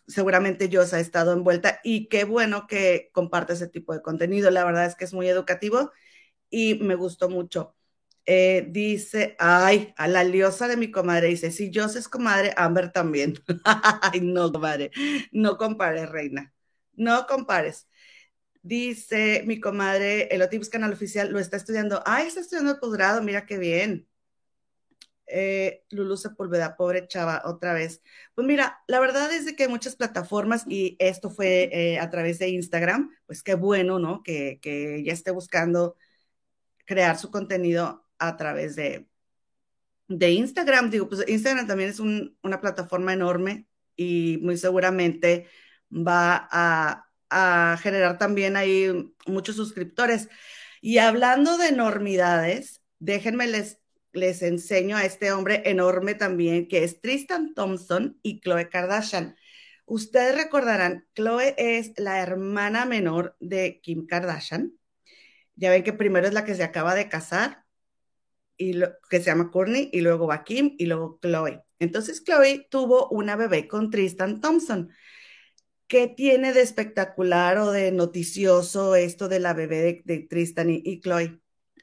seguramente 0.07 0.69
Jos 0.71 0.93
ha 0.93 1.00
estado 1.00 1.33
envuelta 1.33 1.79
y 1.83 2.07
qué 2.09 2.24
bueno 2.25 2.67
que 2.67 3.09
comparte 3.13 3.53
ese 3.53 3.67
tipo 3.67 3.93
de 3.93 4.01
contenido. 4.01 4.51
La 4.51 4.65
verdad 4.65 4.86
es 4.86 4.95
que 4.95 5.05
es 5.05 5.13
muy 5.13 5.27
educativo 5.29 5.91
y 6.50 6.75
me 6.75 6.95
gustó 6.95 7.29
mucho. 7.29 7.75
Eh, 8.25 8.67
dice, 8.69 9.36
ay, 9.39 9.93
a 9.98 10.07
la 10.07 10.24
liosa 10.24 10.67
de 10.67 10.77
mi 10.77 10.91
comadre, 10.91 11.29
dice, 11.29 11.51
si 11.51 11.71
yo 11.71 11.86
es 11.86 12.07
comadre, 12.07 12.53
Amber 12.57 12.91
también. 12.91 13.33
ay, 13.65 14.21
no, 14.21 14.51
comadre, 14.51 14.91
no 15.31 15.57
compares, 15.57 16.09
reina, 16.09 16.53
no 16.93 17.25
compares. 17.27 17.88
Dice 18.62 19.43
mi 19.48 19.59
comadre, 19.59 20.27
el 20.36 20.41
Otips 20.41 20.69
Canal 20.69 20.93
Oficial 20.93 21.31
lo 21.31 21.39
está 21.39 21.57
estudiando. 21.57 22.03
Ay, 22.05 22.27
está 22.27 22.41
estudiando 22.41 22.74
el 22.74 22.79
posgrado, 22.79 23.21
mira 23.24 23.45
qué 23.45 23.57
bien. 23.57 24.07
Eh, 25.31 25.83
Lulu 25.91 26.17
Sepúlveda, 26.17 26.75
pobre 26.75 27.07
chava, 27.07 27.43
otra 27.45 27.74
vez. 27.74 28.01
Pues 28.36 28.48
mira, 28.48 28.81
la 28.88 29.00
verdad 29.00 29.31
es 29.31 29.45
de 29.45 29.55
que 29.55 29.63
hay 29.63 29.69
muchas 29.69 29.95
plataformas 29.95 30.65
y 30.67 30.95
esto 31.00 31.29
fue 31.29 31.69
eh, 31.71 32.00
a 32.00 32.09
través 32.09 32.39
de 32.39 32.50
Instagram, 32.50 33.12
pues 33.27 33.43
qué 33.43 33.55
bueno, 33.55 34.00
¿no? 34.00 34.24
Que, 34.24 34.59
que 34.62 35.03
ya 35.03 35.13
esté 35.13 35.31
buscando 35.31 35.95
crear 36.86 37.17
su 37.17 37.31
contenido 37.31 38.05
a 38.17 38.36
través 38.38 38.75
de, 38.75 39.07
de 40.07 40.31
Instagram. 40.31 40.89
Digo, 40.89 41.07
pues 41.07 41.24
Instagram 41.27 41.67
también 41.67 41.89
es 41.89 42.00
una 42.00 42.62
plataforma 42.62 43.13
enorme 43.13 43.67
y 43.95 44.39
muy 44.41 44.57
seguramente 44.57 45.48
va 45.91 46.48
a, 46.51 47.05
a 47.29 47.77
generar 47.77 48.17
también 48.17 48.55
ahí 48.55 49.13
muchos 49.27 49.55
suscriptores. 49.55 50.29
Y 50.81 50.98
hablando 50.98 51.57
de 51.57 51.67
enormidades, 51.67 52.81
déjenme 53.00 53.48
les 53.48 53.79
les 54.12 54.42
enseño 54.42 54.98
a 54.98 55.06
este 55.06 55.32
hombre 55.32 55.63
enorme 55.66 56.16
también, 56.16 56.68
que 56.68 56.84
es 56.84 57.01
Tristan 57.01 57.54
Thompson 57.54 58.20
y 58.22 58.42
Chloe 58.42 58.70
Kardashian. 58.70 59.36
Ustedes 59.86 60.36
recordarán, 60.36 61.08
Chloe 61.16 61.56
es 61.58 61.94
la 61.98 62.22
hermana 62.22 62.86
menor 62.86 63.36
de 63.39 63.82
Kim 63.82 64.06
Kardashian. 64.06 64.74
Ya 65.56 65.72
ven 65.72 65.84
que 65.84 65.94
primero 65.94 66.28
es 66.28 66.34
la 66.34 66.46
que 66.46 66.56
se 66.56 66.63
acaba 66.63 66.96
de 66.96 67.10
casar, 67.10 67.66
y 68.58 68.74
lo, 68.74 68.89
que 69.10 69.20
se 69.20 69.25
llama 69.25 69.51
Courtney, 69.51 69.89
y 69.92 70.01
luego 70.01 70.28
va 70.28 70.44
Kim, 70.44 70.75
y 70.78 70.86
luego 70.86 71.20
Chloe. 71.22 71.63
Entonces 71.80 72.24
Chloe 72.24 72.68
tuvo 72.70 73.10
una 73.10 73.36
bebé 73.36 73.68
con 73.68 73.89
Tristan 73.89 74.42
Thompson. 74.42 74.92
¿Qué 75.88 76.08
tiene 76.08 76.54
de 76.54 76.62
espectacular 76.62 77.58
o 77.58 77.72
de 77.72 77.92
noticioso 77.92 78.96
esto 78.96 79.28
de 79.28 79.39
la 79.39 79.54
bebé 79.54 80.04
de, 80.06 80.20
Tristan 80.20 80.70
y, 80.70 80.82
y 80.86 81.01
Chloe? 81.01 81.39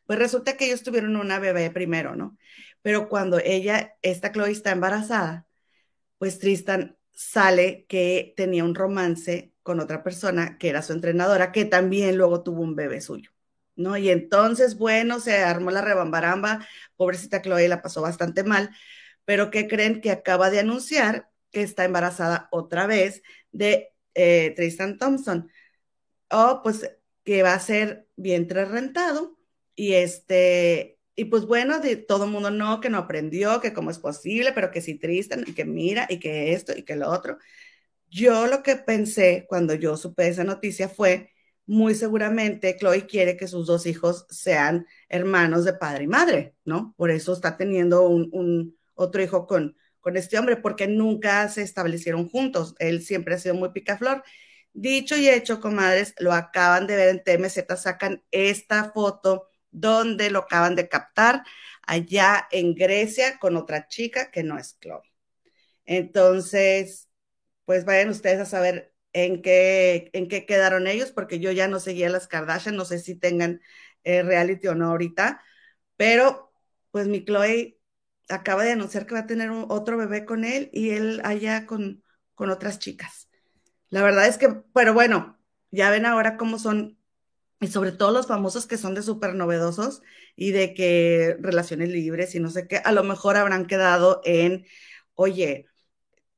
Pues 0.06 0.18
resulta 0.18 0.56
que 0.56 0.66
ellos 0.66 0.82
tuvieron 0.82 1.16
una 1.16 1.38
bebé 1.38 1.70
primero, 1.70 2.16
¿no? 2.16 2.36
Pero 2.82 3.08
cuando 3.08 3.38
ella, 3.38 3.96
esta 4.02 4.32
Chloe 4.32 4.52
está 4.52 4.70
embarazada, 4.70 5.46
pues 6.18 6.38
Tristan 6.38 6.96
sale 7.12 7.86
que 7.88 8.34
tenía 8.36 8.64
un 8.64 8.74
romance 8.74 9.52
con 9.62 9.80
otra 9.80 10.02
persona 10.02 10.58
que 10.58 10.68
era 10.68 10.82
su 10.82 10.92
entrenadora, 10.92 11.50
que 11.52 11.64
también 11.64 12.16
luego 12.16 12.42
tuvo 12.42 12.62
un 12.62 12.76
bebé 12.76 13.00
suyo, 13.00 13.30
¿no? 13.74 13.96
Y 13.96 14.10
entonces, 14.10 14.78
bueno, 14.78 15.18
se 15.20 15.38
armó 15.38 15.70
la 15.72 15.82
rebambaramba, 15.82 16.66
pobrecita 16.96 17.42
Chloe 17.42 17.68
la 17.68 17.82
pasó 17.82 18.02
bastante 18.02 18.44
mal, 18.44 18.70
pero 19.24 19.50
¿qué 19.50 19.66
creen 19.66 20.00
que 20.00 20.12
acaba 20.12 20.50
de 20.50 20.60
anunciar 20.60 21.28
que 21.50 21.62
está 21.62 21.84
embarazada 21.84 22.48
otra 22.52 22.86
vez 22.86 23.22
de 23.50 23.92
eh, 24.14 24.52
Tristan 24.56 24.98
Thompson? 24.98 25.50
Oh, 26.30 26.60
pues 26.62 26.90
que 27.24 27.42
va 27.42 27.54
a 27.54 27.60
ser 27.60 28.08
vientre 28.16 28.64
rentado 28.64 29.35
y 29.76 29.94
este, 29.94 30.98
y 31.14 31.26
pues 31.26 31.46
bueno, 31.46 31.80
de 31.80 31.96
todo 31.96 32.24
el 32.24 32.30
mundo 32.30 32.50
no, 32.50 32.80
que 32.80 32.90
no 32.90 32.98
aprendió, 32.98 33.60
que 33.60 33.72
cómo 33.72 33.90
es 33.90 33.98
posible, 33.98 34.52
pero 34.52 34.70
que 34.70 34.80
sí 34.80 34.96
Tristan, 34.98 35.44
y 35.46 35.52
que 35.54 35.64
mira, 35.64 36.06
y 36.10 36.18
que 36.18 36.52
esto, 36.54 36.76
y 36.76 36.82
que 36.82 36.96
lo 36.96 37.10
otro. 37.10 37.38
Yo 38.10 38.46
lo 38.46 38.62
que 38.62 38.76
pensé 38.76 39.46
cuando 39.48 39.74
yo 39.74 39.96
supe 39.96 40.28
esa 40.28 40.44
noticia 40.44 40.88
fue, 40.88 41.32
muy 41.66 41.94
seguramente 41.94 42.76
Chloe 42.78 43.06
quiere 43.06 43.36
que 43.36 43.48
sus 43.48 43.66
dos 43.66 43.86
hijos 43.86 44.26
sean 44.30 44.86
hermanos 45.08 45.64
de 45.64 45.74
padre 45.74 46.04
y 46.04 46.06
madre, 46.06 46.54
¿no? 46.64 46.94
Por 46.96 47.10
eso 47.10 47.32
está 47.32 47.56
teniendo 47.56 48.08
un, 48.08 48.30
un 48.32 48.78
otro 48.94 49.22
hijo 49.22 49.46
con, 49.46 49.76
con 50.00 50.16
este 50.16 50.38
hombre, 50.38 50.56
porque 50.56 50.86
nunca 50.86 51.48
se 51.48 51.62
establecieron 51.62 52.28
juntos. 52.28 52.74
Él 52.78 53.02
siempre 53.02 53.34
ha 53.34 53.38
sido 53.38 53.56
muy 53.56 53.70
picaflor. 53.70 54.22
Dicho 54.72 55.16
y 55.16 55.28
hecho, 55.28 55.60
comadres, 55.60 56.14
lo 56.18 56.32
acaban 56.32 56.86
de 56.86 56.96
ver 56.96 57.08
en 57.08 57.24
TMZ, 57.24 57.76
sacan 57.76 58.22
esta 58.30 58.92
foto 58.92 59.48
donde 59.76 60.30
lo 60.30 60.40
acaban 60.40 60.74
de 60.74 60.88
captar 60.88 61.44
allá 61.82 62.48
en 62.50 62.74
Grecia 62.74 63.38
con 63.38 63.56
otra 63.56 63.88
chica 63.88 64.30
que 64.30 64.42
no 64.42 64.58
es 64.58 64.78
Chloe. 64.80 65.02
Entonces, 65.84 67.08
pues 67.66 67.84
vayan 67.84 68.10
ustedes 68.10 68.40
a 68.40 68.46
saber 68.46 68.94
en 69.12 69.42
qué, 69.42 70.10
en 70.14 70.28
qué 70.28 70.46
quedaron 70.46 70.86
ellos, 70.86 71.12
porque 71.12 71.40
yo 71.40 71.52
ya 71.52 71.68
no 71.68 71.80
seguía 71.80 72.08
las 72.10 72.28
Kardashian, 72.28 72.76
no 72.76 72.84
sé 72.84 72.98
si 72.98 73.16
tengan 73.16 73.60
eh, 74.04 74.22
reality 74.22 74.68
o 74.68 74.74
no 74.74 74.90
ahorita, 74.90 75.42
pero 75.96 76.52
pues 76.90 77.08
mi 77.08 77.24
Chloe 77.24 77.78
acaba 78.28 78.64
de 78.64 78.72
anunciar 78.72 79.06
que 79.06 79.14
va 79.14 79.20
a 79.20 79.26
tener 79.26 79.50
otro 79.50 79.96
bebé 79.98 80.24
con 80.24 80.44
él 80.44 80.70
y 80.72 80.90
él 80.90 81.20
allá 81.24 81.66
con, 81.66 82.02
con 82.34 82.50
otras 82.50 82.78
chicas. 82.78 83.28
La 83.90 84.02
verdad 84.02 84.26
es 84.26 84.38
que, 84.38 84.48
pero 84.74 84.94
bueno, 84.94 85.38
ya 85.70 85.90
ven 85.90 86.06
ahora 86.06 86.36
cómo 86.36 86.58
son 86.58 86.98
y 87.60 87.68
sobre 87.68 87.92
todo 87.92 88.10
los 88.12 88.26
famosos 88.26 88.66
que 88.66 88.76
son 88.78 88.94
de 88.94 89.02
súper 89.02 89.34
novedosos 89.34 90.02
y 90.36 90.52
de 90.52 90.74
que 90.74 91.36
relaciones 91.40 91.88
libres 91.90 92.34
y 92.34 92.40
no 92.40 92.50
sé 92.50 92.68
qué, 92.68 92.78
a 92.78 92.92
lo 92.92 93.04
mejor 93.04 93.36
habrán 93.36 93.66
quedado 93.66 94.20
en, 94.24 94.66
oye, 95.14 95.66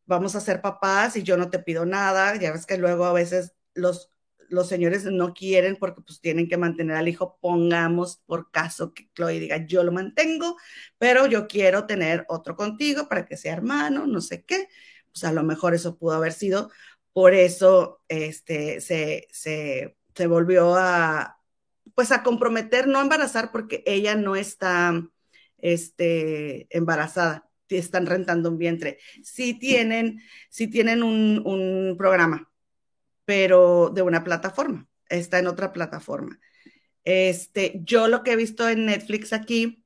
vamos 0.06 0.37
a 0.37 0.40
ser 0.40 0.62
papás 0.62 1.16
y 1.16 1.22
yo 1.22 1.37
no 1.37 1.50
te 1.50 1.58
pido 1.60 1.87
nada, 1.87 2.37
ya 2.37 2.52
ves 2.52 2.66
que 2.66 2.78
luego 2.78 3.04
a 3.04 3.12
veces 3.12 3.54
los, 3.75 4.10
los 4.48 4.68
señores 4.68 5.04
no 5.04 5.34
quieren 5.34 5.76
porque 5.76 6.02
pues 6.02 6.20
tienen 6.20 6.48
que 6.48 6.56
mantener 6.56 6.96
al 6.96 7.08
hijo, 7.08 7.38
pongamos 7.40 8.18
por 8.26 8.50
caso 8.50 8.94
que 8.94 9.10
Chloe 9.14 9.40
diga, 9.40 9.66
yo 9.66 9.84
lo 9.84 9.92
mantengo, 9.92 10.56
pero 10.98 11.26
yo 11.26 11.46
quiero 11.48 11.87
tener 11.87 12.25
otro 12.28 12.56
contigo 12.56 13.08
para 13.08 13.26
que 13.26 13.37
sea 13.37 13.52
hermano, 13.54 14.06
no 14.06 14.20
sé 14.20 14.44
qué, 14.44 14.68
pues 15.12 15.25
a 15.25 15.32
lo 15.32 15.42
mejor 15.42 15.75
eso 15.75 15.98
pudo 15.98 16.14
haber 16.14 16.32
sido, 16.32 16.70
por 17.12 17.34
eso 17.34 18.00
este, 18.08 18.80
se, 18.80 19.28
se 19.32 19.97
se 20.18 20.26
volvió 20.26 20.75
a, 20.75 21.40
pues 21.94 22.10
a 22.10 22.25
comprometer, 22.25 22.88
no 22.88 23.00
embarazar 23.00 23.52
porque 23.52 23.84
ella 23.87 24.16
no 24.16 24.34
está 24.34 25.00
este, 25.58 26.66
embarazada, 26.76 27.48
están 27.68 28.04
rentando 28.04 28.50
un 28.50 28.58
vientre. 28.58 28.98
Sí 29.22 29.54
tienen, 29.54 30.20
tienen 30.72 31.04
un, 31.04 31.40
un 31.46 31.96
programa, 31.96 32.50
pero 33.25 33.92
de 33.94 34.02
una 34.02 34.25
plataforma, 34.25 34.88
está 35.08 35.38
en 35.38 35.46
otra 35.46 35.72
plataforma. 35.72 36.40
Este, 37.04 37.80
yo 37.84 38.08
lo 38.08 38.25
que 38.25 38.32
he 38.32 38.37
visto 38.37 38.68
en 38.68 38.87
Netflix 38.87 39.32
aquí 39.32 39.84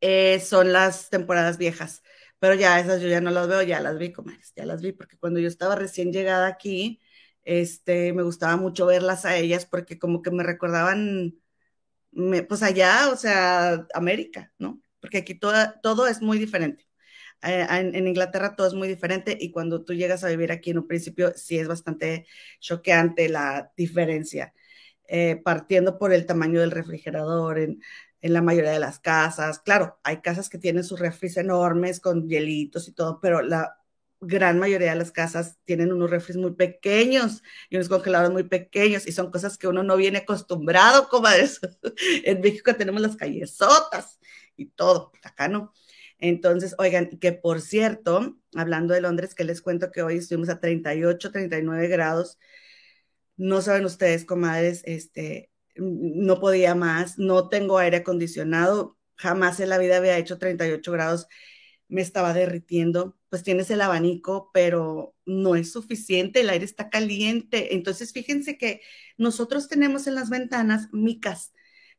eh, 0.00 0.40
son 0.40 0.72
las 0.72 1.08
temporadas 1.08 1.56
viejas, 1.56 2.02
pero 2.40 2.54
ya 2.54 2.80
esas 2.80 3.00
yo 3.00 3.06
ya 3.06 3.20
no 3.20 3.30
las 3.30 3.46
veo, 3.46 3.62
ya 3.62 3.78
las 3.78 3.96
vi, 3.96 4.10
comadres, 4.10 4.52
ya 4.56 4.66
las 4.66 4.82
vi, 4.82 4.90
porque 4.90 5.18
cuando 5.18 5.38
yo 5.38 5.46
estaba 5.46 5.76
recién 5.76 6.12
llegada 6.12 6.48
aquí, 6.48 7.00
este, 7.50 8.12
me 8.12 8.22
gustaba 8.22 8.56
mucho 8.56 8.86
verlas 8.86 9.24
a 9.24 9.36
ellas 9.36 9.66
porque 9.66 9.98
como 9.98 10.22
que 10.22 10.30
me 10.30 10.44
recordaban, 10.44 11.34
pues 12.48 12.62
allá, 12.62 13.10
o 13.12 13.16
sea, 13.16 13.86
América, 13.94 14.52
¿no? 14.58 14.80
Porque 15.00 15.18
aquí 15.18 15.34
todo 15.34 16.06
es 16.06 16.22
muy 16.22 16.38
diferente. 16.38 16.86
Eh, 17.42 17.66
en, 17.70 18.06
Inglaterra 18.06 18.54
todo 18.56 18.68
es 18.68 18.74
muy 18.74 18.86
diferente 18.88 19.36
y 19.40 19.50
cuando 19.50 19.84
tú 19.84 19.94
llegas 19.94 20.22
a 20.24 20.28
vivir 20.28 20.52
aquí 20.52 20.70
en 20.70 20.78
un 20.78 20.86
principio 20.86 21.32
sí 21.36 21.58
es 21.58 21.66
bastante 21.68 22.26
choqueante 22.60 23.28
la 23.28 23.72
diferencia, 23.76 24.54
eh, 25.08 25.40
partiendo 25.44 25.98
por 25.98 26.12
el 26.12 26.26
tamaño 26.26 26.60
del 26.60 26.70
refrigerador 26.70 27.58
en, 27.58 27.82
en 28.20 28.32
la 28.32 28.42
mayoría 28.42 28.72
de 28.72 28.80
las 28.80 29.00
casas. 29.00 29.60
Claro, 29.60 29.98
hay 30.04 30.18
casas 30.20 30.50
que 30.50 30.58
tienen 30.58 30.84
sus 30.84 31.00
refris 31.00 31.36
enormes 31.36 32.00
con 32.00 32.28
hielitos 32.28 32.88
y 32.88 32.92
todo, 32.92 33.20
pero 33.20 33.42
la 33.42 33.79
gran 34.20 34.58
mayoría 34.58 34.90
de 34.90 34.98
las 34.98 35.12
casas 35.12 35.58
tienen 35.64 35.92
unos 35.92 36.10
refres 36.10 36.36
muy 36.36 36.52
pequeños 36.52 37.42
y 37.70 37.76
unos 37.76 37.88
congeladores 37.88 38.32
muy 38.32 38.44
pequeños 38.44 39.06
y 39.06 39.12
son 39.12 39.30
cosas 39.30 39.56
que 39.56 39.66
uno 39.68 39.82
no 39.82 39.96
viene 39.96 40.18
acostumbrado, 40.18 41.08
como 41.08 41.28
eso. 41.28 41.60
en 42.24 42.40
México 42.40 42.74
tenemos 42.74 43.00
las 43.00 43.16
callesotas 43.16 44.18
y 44.56 44.66
todo, 44.66 45.12
acá 45.22 45.48
no. 45.48 45.72
Entonces, 46.18 46.74
oigan, 46.78 47.08
que 47.18 47.32
por 47.32 47.60
cierto, 47.62 48.38
hablando 48.54 48.94
de 48.94 49.00
Londres, 49.00 49.34
que 49.34 49.44
les 49.44 49.62
cuento 49.62 49.90
que 49.90 50.02
hoy 50.02 50.18
estuvimos 50.18 50.50
a 50.50 50.60
38, 50.60 51.32
39 51.32 51.88
grados. 51.88 52.38
No 53.36 53.62
saben 53.62 53.86
ustedes, 53.86 54.26
comadres, 54.26 54.82
este, 54.84 55.50
no 55.76 56.40
podía 56.40 56.74
más, 56.74 57.18
no 57.18 57.48
tengo 57.48 57.78
aire 57.78 57.98
acondicionado, 57.98 58.98
jamás 59.16 59.60
en 59.60 59.70
la 59.70 59.78
vida 59.78 59.96
había 59.96 60.18
hecho 60.18 60.38
38 60.38 60.92
grados 60.92 61.26
me 61.90 62.02
estaba 62.02 62.32
derritiendo, 62.34 63.16
pues 63.28 63.42
tienes 63.42 63.70
el 63.70 63.80
abanico, 63.80 64.50
pero 64.52 65.14
no 65.26 65.56
es 65.56 65.72
suficiente, 65.72 66.40
el 66.40 66.50
aire 66.50 66.64
está 66.64 66.90
caliente. 66.90 67.74
Entonces, 67.74 68.12
fíjense 68.12 68.58
que 68.58 68.80
nosotros 69.18 69.68
tenemos 69.68 70.06
en 70.06 70.14
las 70.14 70.30
ventanas 70.30 70.88
micas, 70.92 71.52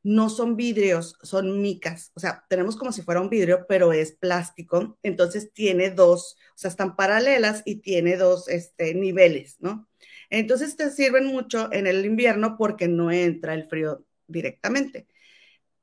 no 0.03 0.29
son 0.29 0.55
vidrios, 0.57 1.17
son 1.21 1.61
micas. 1.61 2.11
O 2.15 2.19
sea, 2.19 2.45
tenemos 2.49 2.75
como 2.75 2.91
si 2.91 3.01
fuera 3.03 3.21
un 3.21 3.29
vidrio, 3.29 3.65
pero 3.67 3.93
es 3.93 4.13
plástico. 4.13 4.97
Entonces 5.03 5.53
tiene 5.53 5.91
dos, 5.91 6.37
o 6.55 6.57
sea, 6.57 6.69
están 6.71 6.95
paralelas 6.95 7.61
y 7.65 7.77
tiene 7.81 8.17
dos 8.17 8.47
este, 8.49 8.93
niveles, 8.95 9.57
¿no? 9.59 9.89
Entonces 10.29 10.75
te 10.75 10.89
sirven 10.91 11.25
mucho 11.27 11.71
en 11.71 11.87
el 11.87 12.05
invierno 12.05 12.57
porque 12.57 12.87
no 12.87 13.11
entra 13.11 13.53
el 13.53 13.65
frío 13.67 14.05
directamente. 14.27 15.07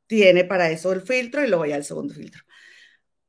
tiene 0.07 0.45
para 0.45 0.71
eso 0.71 0.93
el 0.93 1.03
filtro 1.03 1.45
y 1.45 1.49
luego 1.49 1.67
ya 1.67 1.77
el 1.77 1.85
segundo 1.85 2.15
filtro. 2.15 2.43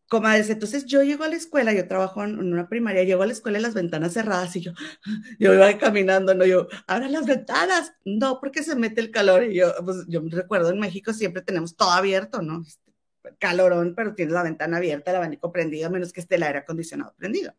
Comadres, 0.10 0.50
entonces 0.50 0.86
yo 0.86 1.04
llego 1.04 1.24
a 1.24 1.30
la 1.30 1.36
escuela, 1.36 1.72
yo 1.72 1.88
trabajo 1.88 2.24
en 2.24 2.40
una 2.40 2.68
primaria, 2.68 3.04
llego 3.04 3.22
a 3.22 3.28
la 3.28 3.32
escuela 3.32 3.60
y 3.60 3.62
las 3.62 3.76
ventanas 3.76 4.14
cerradas 4.14 4.56
y 4.56 4.62
yo, 4.62 4.74
yo 5.40 5.54
iba 5.54 5.78
caminando, 5.78 6.34
no, 6.34 6.46
yo, 6.46 6.68
abran 6.88 7.12
las 7.12 7.28
ventanas, 7.28 7.94
no, 8.06 8.40
porque 8.40 8.64
se 8.64 8.76
mete 8.76 9.02
el 9.02 9.12
calor 9.12 9.44
y 9.44 9.56
yo, 9.56 9.72
pues 9.86 10.06
yo 10.08 10.22
recuerdo 10.28 10.72
en 10.72 10.80
México 10.80 11.14
siempre 11.14 11.44
tenemos 11.44 11.76
todo 11.76 11.92
abierto, 11.92 12.42
¿no? 12.42 12.64
Este, 12.68 12.92
calorón, 13.38 13.94
pero 13.96 14.16
tienes 14.16 14.34
la 14.34 14.44
ventana 14.44 14.78
abierta, 14.78 15.12
el 15.12 15.18
abanico 15.18 15.52
prendido, 15.52 15.90
menos 15.92 16.12
que 16.14 16.22
esté 16.22 16.36
el 16.36 16.44
aire 16.44 16.60
acondicionado 16.60 17.14
prendido. 17.16 17.54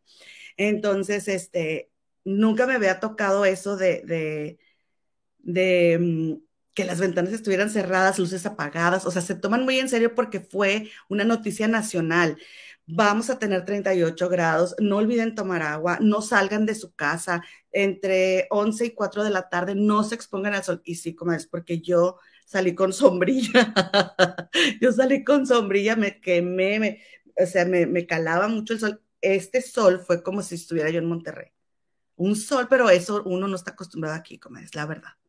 Entonces, 0.56 1.28
este, 1.28 1.90
nunca 2.24 2.66
me 2.66 2.74
había 2.74 3.00
tocado 3.00 3.44
eso 3.44 3.76
de, 3.76 4.02
de, 4.04 4.58
de 5.38 5.98
mm, 6.00 6.49
que 6.74 6.84
las 6.84 7.00
ventanas 7.00 7.32
estuvieran 7.32 7.70
cerradas, 7.70 8.18
luces 8.18 8.46
apagadas, 8.46 9.06
o 9.06 9.10
sea, 9.10 9.22
se 9.22 9.34
toman 9.34 9.64
muy 9.64 9.78
en 9.78 9.88
serio 9.88 10.14
porque 10.14 10.40
fue 10.40 10.90
una 11.08 11.24
noticia 11.24 11.68
nacional. 11.68 12.38
Vamos 12.86 13.30
a 13.30 13.38
tener 13.38 13.64
38 13.64 14.28
grados, 14.28 14.74
no 14.80 14.96
olviden 14.96 15.34
tomar 15.34 15.62
agua, 15.62 15.98
no 16.00 16.22
salgan 16.22 16.66
de 16.66 16.74
su 16.74 16.92
casa 16.94 17.42
entre 17.72 18.46
11 18.50 18.86
y 18.86 18.90
4 18.90 19.24
de 19.24 19.30
la 19.30 19.48
tarde, 19.48 19.74
no 19.74 20.02
se 20.04 20.14
expongan 20.16 20.54
al 20.54 20.64
sol. 20.64 20.82
Y 20.84 20.96
sí, 20.96 21.14
como 21.14 21.32
es 21.32 21.46
porque 21.46 21.80
yo 21.80 22.18
salí 22.46 22.74
con 22.74 22.92
sombrilla, 22.94 23.72
yo 24.80 24.92
salí 24.92 25.24
con 25.24 25.46
sombrilla, 25.46 25.96
me 25.96 26.20
quemé, 26.20 26.80
me, 26.80 27.02
o 27.36 27.46
sea, 27.46 27.64
me, 27.64 27.86
me 27.86 28.06
calaba 28.06 28.48
mucho 28.48 28.74
el 28.74 28.80
sol. 28.80 29.02
Este 29.20 29.62
sol 29.62 30.00
fue 30.00 30.22
como 30.22 30.42
si 30.42 30.54
estuviera 30.56 30.90
yo 30.90 30.98
en 30.98 31.06
Monterrey. 31.06 31.52
Un 32.16 32.36
sol, 32.36 32.66
pero 32.70 32.90
eso 32.90 33.22
uno 33.24 33.48
no 33.48 33.56
está 33.56 33.72
acostumbrado 33.72 34.16
aquí, 34.16 34.38
como 34.38 34.58
es 34.58 34.74
la 34.74 34.86
verdad 34.86 35.19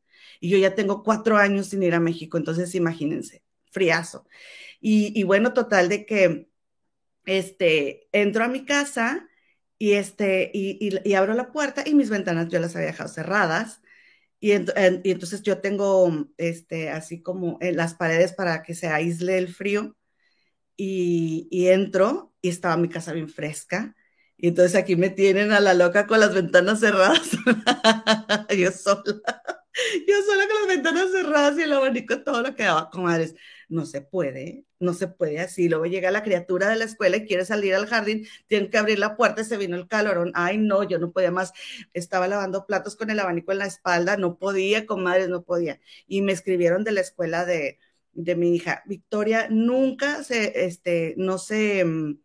y 0.41 0.49
yo 0.49 0.57
ya 0.57 0.75
tengo 0.75 1.03
cuatro 1.03 1.37
años 1.37 1.67
sin 1.67 1.83
ir 1.83 1.93
a 1.93 1.99
México, 2.01 2.37
entonces 2.37 2.75
imagínense, 2.75 3.43
friazo. 3.71 4.27
Y, 4.81 5.23
bueno, 5.23 5.53
total 5.53 5.89
de 5.89 6.05
que 6.07 6.49
este, 7.25 8.09
entro 8.11 8.43
a 8.43 8.47
mi 8.47 8.65
casa 8.65 9.29
y, 9.77 9.93
este, 9.93 10.51
y, 10.53 11.13
abro 11.13 11.35
la 11.35 11.51
puerta 11.51 11.83
y 11.85 11.93
mis 11.93 12.09
ventanas 12.09 12.49
yo 12.49 12.59
las 12.59 12.75
había 12.75 12.87
dejado 12.87 13.09
cerradas. 13.09 13.81
Y, 14.39 14.51
entonces 14.53 15.43
yo 15.43 15.59
tengo 15.61 16.27
este, 16.37 16.89
así 16.89 17.21
como 17.21 17.59
en 17.61 17.77
las 17.77 17.93
paredes 17.93 18.33
para 18.33 18.63
que 18.63 18.75
se 18.75 18.87
aísle 18.87 19.37
el 19.37 19.53
frío. 19.53 19.95
Y, 20.77 21.47
y 21.51 21.67
entro 21.67 22.33
y 22.41 22.49
estaba 22.49 22.77
mi 22.77 22.89
casa 22.89 23.13
bien 23.13 23.29
fresca. 23.29 23.95
Y 24.37 24.47
entonces 24.47 24.75
aquí 24.75 24.95
me 24.95 25.11
tienen 25.11 25.51
a 25.51 25.59
la 25.59 25.75
loca 25.75 26.07
con 26.07 26.19
las 26.19 26.33
ventanas 26.33 26.79
cerradas. 26.79 27.29
yo 28.57 28.71
sola. 28.71 29.60
Yo 30.07 30.15
sola 30.23 30.47
con 30.47 30.57
las 30.59 30.67
ventanas 30.67 31.11
cerradas 31.11 31.57
y 31.57 31.61
el 31.63 31.73
abanico 31.73 32.23
todo 32.23 32.41
lo 32.41 32.55
que 32.55 32.63
daba, 32.63 32.89
comadres. 32.89 33.35
No 33.69 33.85
se 33.85 34.01
puede, 34.01 34.65
no 34.79 34.93
se 34.93 35.07
puede 35.07 35.39
así. 35.39 35.69
Luego 35.69 35.85
llega 35.85 36.11
la 36.11 36.23
criatura 36.23 36.69
de 36.69 36.75
la 36.75 36.85
escuela 36.85 37.17
y 37.17 37.25
quiere 37.25 37.45
salir 37.45 37.73
al 37.75 37.87
jardín, 37.87 38.27
tienen 38.47 38.69
que 38.69 38.77
abrir 38.77 38.99
la 38.99 39.15
puerta 39.15 39.41
y 39.41 39.45
se 39.45 39.57
vino 39.57 39.77
el 39.77 39.87
calorón. 39.87 40.31
Ay, 40.35 40.57
no, 40.57 40.83
yo 40.83 40.99
no 40.99 41.11
podía 41.11 41.31
más. 41.31 41.53
Estaba 41.93 42.27
lavando 42.27 42.65
platos 42.65 42.95
con 42.95 43.09
el 43.09 43.19
abanico 43.19 43.51
en 43.53 43.59
la 43.59 43.65
espalda, 43.65 44.17
no 44.17 44.37
podía, 44.37 44.85
comadres, 44.85 45.29
no 45.29 45.43
podía. 45.43 45.79
Y 46.07 46.21
me 46.21 46.33
escribieron 46.33 46.83
de 46.83 46.91
la 46.91 47.01
escuela 47.01 47.45
de, 47.45 47.79
de 48.13 48.35
mi 48.35 48.55
hija, 48.55 48.83
Victoria, 48.85 49.47
nunca 49.49 50.23
se, 50.23 50.65
este, 50.65 51.13
no 51.17 51.37
sé, 51.37 51.85
mm, 51.85 52.19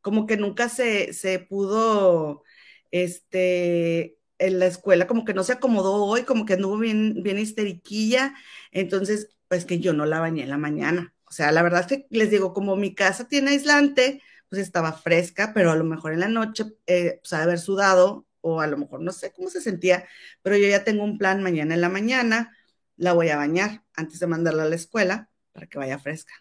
como 0.00 0.26
que 0.26 0.36
nunca 0.36 0.68
se, 0.68 1.12
se 1.12 1.38
pudo, 1.38 2.44
este, 2.90 4.17
en 4.38 4.58
la 4.58 4.66
escuela 4.66 5.06
como 5.06 5.24
que 5.24 5.34
no 5.34 5.44
se 5.44 5.54
acomodó 5.54 6.04
hoy, 6.04 6.22
como 6.22 6.46
que 6.46 6.54
anduvo 6.54 6.78
bien, 6.78 7.22
bien 7.22 7.38
histeriquilla, 7.38 8.34
entonces, 8.72 9.30
pues 9.48 9.64
que 9.64 9.80
yo 9.80 9.92
no 9.92 10.06
la 10.06 10.20
bañé 10.20 10.44
en 10.44 10.50
la 10.50 10.58
mañana. 10.58 11.14
O 11.24 11.32
sea, 11.32 11.52
la 11.52 11.62
verdad 11.62 11.80
es 11.82 11.86
que 11.86 12.06
les 12.10 12.30
digo, 12.30 12.52
como 12.54 12.76
mi 12.76 12.94
casa 12.94 13.28
tiene 13.28 13.50
aislante, 13.50 14.22
pues 14.48 14.62
estaba 14.62 14.92
fresca, 14.92 15.52
pero 15.54 15.70
a 15.70 15.76
lo 15.76 15.84
mejor 15.84 16.12
en 16.12 16.20
la 16.20 16.28
noche, 16.28 16.64
eh, 16.86 17.20
pues 17.22 17.32
haber 17.32 17.58
sudado, 17.58 18.26
o 18.40 18.60
a 18.60 18.66
lo 18.66 18.78
mejor 18.78 19.00
no 19.02 19.12
sé 19.12 19.32
cómo 19.32 19.50
se 19.50 19.60
sentía, 19.60 20.06
pero 20.42 20.56
yo 20.56 20.68
ya 20.68 20.84
tengo 20.84 21.04
un 21.04 21.18
plan 21.18 21.42
mañana 21.42 21.74
en 21.74 21.80
la 21.80 21.88
mañana, 21.88 22.56
la 22.96 23.12
voy 23.12 23.28
a 23.30 23.36
bañar 23.36 23.84
antes 23.94 24.20
de 24.20 24.26
mandarla 24.26 24.64
a 24.64 24.68
la 24.68 24.76
escuela 24.76 25.30
para 25.52 25.66
que 25.66 25.78
vaya 25.78 25.98
fresca, 25.98 26.34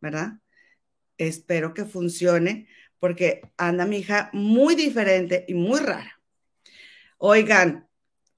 ¿verdad? 0.00 0.34
Espero 1.18 1.74
que 1.74 1.84
funcione 1.84 2.68
porque 2.98 3.42
anda 3.56 3.86
mi 3.86 3.98
hija 3.98 4.30
muy 4.32 4.74
diferente 4.74 5.44
y 5.48 5.54
muy 5.54 5.80
rara. 5.80 6.15
Oigan, 7.18 7.88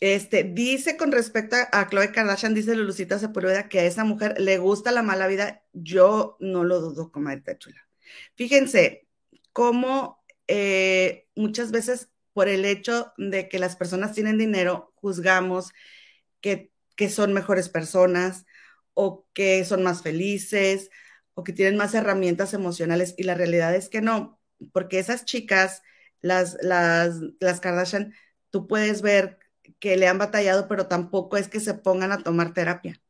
este, 0.00 0.44
dice 0.44 0.96
con 0.96 1.10
respecto 1.10 1.56
a 1.72 1.88
Chloe 1.88 2.12
Kardashian, 2.12 2.54
dice 2.54 2.76
Lulucita 2.76 3.18
Sepúlveda 3.18 3.68
que 3.68 3.80
a 3.80 3.84
esa 3.84 4.04
mujer 4.04 4.40
le 4.40 4.58
gusta 4.58 4.92
la 4.92 5.02
mala 5.02 5.26
vida. 5.26 5.64
Yo 5.72 6.36
no 6.40 6.64
lo 6.64 6.80
dudo, 6.80 7.10
comadre 7.10 7.58
chula. 7.58 7.88
Fíjense 8.36 9.08
cómo 9.52 10.24
eh, 10.46 11.26
muchas 11.34 11.72
veces 11.72 12.10
por 12.32 12.48
el 12.48 12.64
hecho 12.64 13.12
de 13.18 13.48
que 13.48 13.58
las 13.58 13.76
personas 13.76 14.12
tienen 14.12 14.38
dinero, 14.38 14.92
juzgamos 14.94 15.72
que, 16.40 16.72
que 16.94 17.08
son 17.10 17.32
mejores 17.32 17.68
personas 17.68 18.46
o 18.94 19.26
que 19.32 19.64
son 19.64 19.82
más 19.82 20.02
felices 20.02 20.90
o 21.34 21.42
que 21.42 21.52
tienen 21.52 21.76
más 21.76 21.94
herramientas 21.94 22.54
emocionales 22.54 23.14
y 23.16 23.24
la 23.24 23.34
realidad 23.34 23.74
es 23.74 23.88
que 23.88 24.00
no, 24.00 24.40
porque 24.72 25.00
esas 25.00 25.24
chicas, 25.24 25.82
las, 26.20 26.56
las, 26.62 27.16
las 27.40 27.60
Kardashian, 27.60 28.14
tú 28.50 28.66
puedes 28.66 29.02
ver 29.02 29.38
que 29.78 29.96
le 29.96 30.08
han 30.08 30.18
batallado, 30.18 30.68
pero 30.68 30.86
tampoco 30.86 31.36
es 31.36 31.48
que 31.48 31.60
se 31.60 31.74
pongan 31.74 32.12
a 32.12 32.22
tomar 32.22 32.54
terapia. 32.54 33.00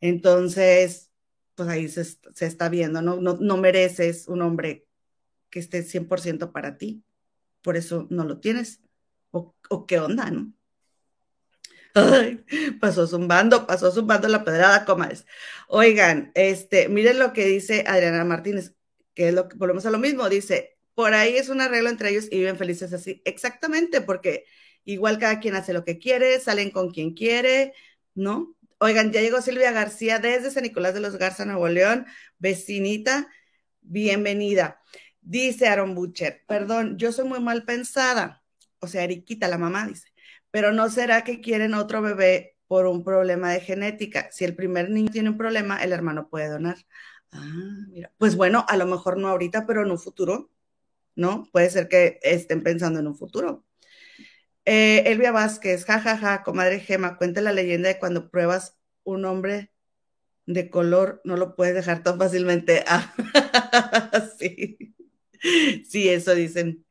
Entonces, 0.00 1.10
pues 1.54 1.68
ahí 1.68 1.88
se, 1.88 2.18
está 2.40 2.68
viendo, 2.68 3.02
¿no? 3.02 3.16
¿no? 3.16 3.56
mereces 3.56 4.28
un 4.28 4.42
hombre 4.42 4.86
que 5.50 5.60
esté 5.60 5.82
100% 5.82 6.52
para 6.52 6.78
ti, 6.78 7.04
por 7.62 7.76
eso 7.76 8.06
no 8.10 8.24
lo 8.24 8.40
tienes. 8.40 8.80
O, 9.30 9.54
qué 9.86 9.98
onda, 9.98 10.30
¿no? 10.30 10.52
Pasó 12.80 13.06
zumbando, 13.06 13.66
pasó 13.66 13.90
zumbando 13.90 14.28
la 14.28 14.44
pedrada, 14.44 14.84
comadres. 14.84 15.26
Oigan, 15.68 16.32
este, 16.34 16.88
miren 16.88 17.18
lo 17.18 17.32
que 17.32 17.46
dice 17.46 17.84
Adriana 17.86 18.24
Martínez, 18.24 18.74
que 19.14 19.28
es 19.28 19.34
lo 19.34 19.48
que 19.48 19.56
volvemos 19.56 19.86
a 19.86 19.90
lo 19.90 19.98
mismo, 19.98 20.28
dice, 20.28 20.76
por 20.94 21.14
ahí 21.14 21.36
es 21.36 21.48
un 21.48 21.60
arreglo 21.60 21.88
entre 21.88 22.10
ellos 22.10 22.26
y 22.30 22.38
viven 22.38 22.56
felices 22.56 22.92
así. 22.92 23.22
Exactamente, 23.24 24.00
porque 24.00 24.44
Igual 24.84 25.18
cada 25.18 25.40
quien 25.40 25.54
hace 25.54 25.72
lo 25.72 25.84
que 25.84 25.98
quiere, 25.98 26.40
salen 26.40 26.70
con 26.70 26.90
quien 26.90 27.14
quiere, 27.14 27.74
¿no? 28.14 28.54
Oigan, 28.78 29.12
ya 29.12 29.20
llegó 29.20 29.40
Silvia 29.40 29.72
García 29.72 30.18
desde 30.18 30.50
San 30.50 30.64
Nicolás 30.64 30.94
de 30.94 31.00
los 31.00 31.16
Garza, 31.16 31.44
Nuevo 31.44 31.68
León, 31.68 32.06
vecinita, 32.38 33.28
bienvenida. 33.80 34.80
Dice 35.20 35.68
Aaron 35.68 35.94
Butcher, 35.94 36.42
perdón, 36.46 36.98
yo 36.98 37.12
soy 37.12 37.26
muy 37.26 37.40
mal 37.40 37.64
pensada, 37.64 38.42
o 38.80 38.86
sea, 38.86 39.04
Eriquita, 39.04 39.48
la 39.48 39.56
mamá 39.56 39.86
dice, 39.86 40.08
pero 40.50 40.72
no 40.72 40.90
será 40.90 41.24
que 41.24 41.40
quieren 41.40 41.72
otro 41.74 42.02
bebé 42.02 42.54
por 42.66 42.86
un 42.86 43.04
problema 43.04 43.52
de 43.52 43.60
genética. 43.60 44.28
Si 44.30 44.44
el 44.44 44.54
primer 44.54 44.90
niño 44.90 45.10
tiene 45.10 45.30
un 45.30 45.38
problema, 45.38 45.82
el 45.82 45.92
hermano 45.92 46.28
puede 46.28 46.48
donar. 46.48 46.76
Ah, 47.32 47.86
mira. 47.88 48.12
Pues 48.18 48.36
bueno, 48.36 48.64
a 48.68 48.76
lo 48.76 48.86
mejor 48.86 49.18
no 49.18 49.28
ahorita, 49.28 49.66
pero 49.66 49.82
en 49.82 49.90
un 49.90 49.98
futuro, 49.98 50.50
¿no? 51.16 51.44
Puede 51.52 51.70
ser 51.70 51.88
que 51.88 52.18
estén 52.22 52.62
pensando 52.62 53.00
en 53.00 53.06
un 53.06 53.16
futuro. 53.16 53.64
Eh, 54.66 55.02
Elvia 55.06 55.32
Vázquez, 55.32 55.84
jajaja, 55.84 56.16
ja, 56.16 56.36
ja, 56.38 56.42
comadre 56.42 56.80
Gema, 56.80 57.16
cuenta 57.18 57.42
la 57.42 57.52
leyenda 57.52 57.88
de 57.88 57.98
cuando 57.98 58.30
pruebas 58.30 58.78
un 59.02 59.24
hombre 59.26 59.70
de 60.46 60.70
color, 60.70 61.20
no 61.24 61.36
lo 61.36 61.54
puedes 61.56 61.74
dejar 61.74 62.02
tan 62.02 62.18
fácilmente. 62.18 62.84
Ah, 63.76 64.22
sí. 64.38 64.94
sí, 65.88 66.08
eso 66.08 66.34
dicen. 66.34 66.84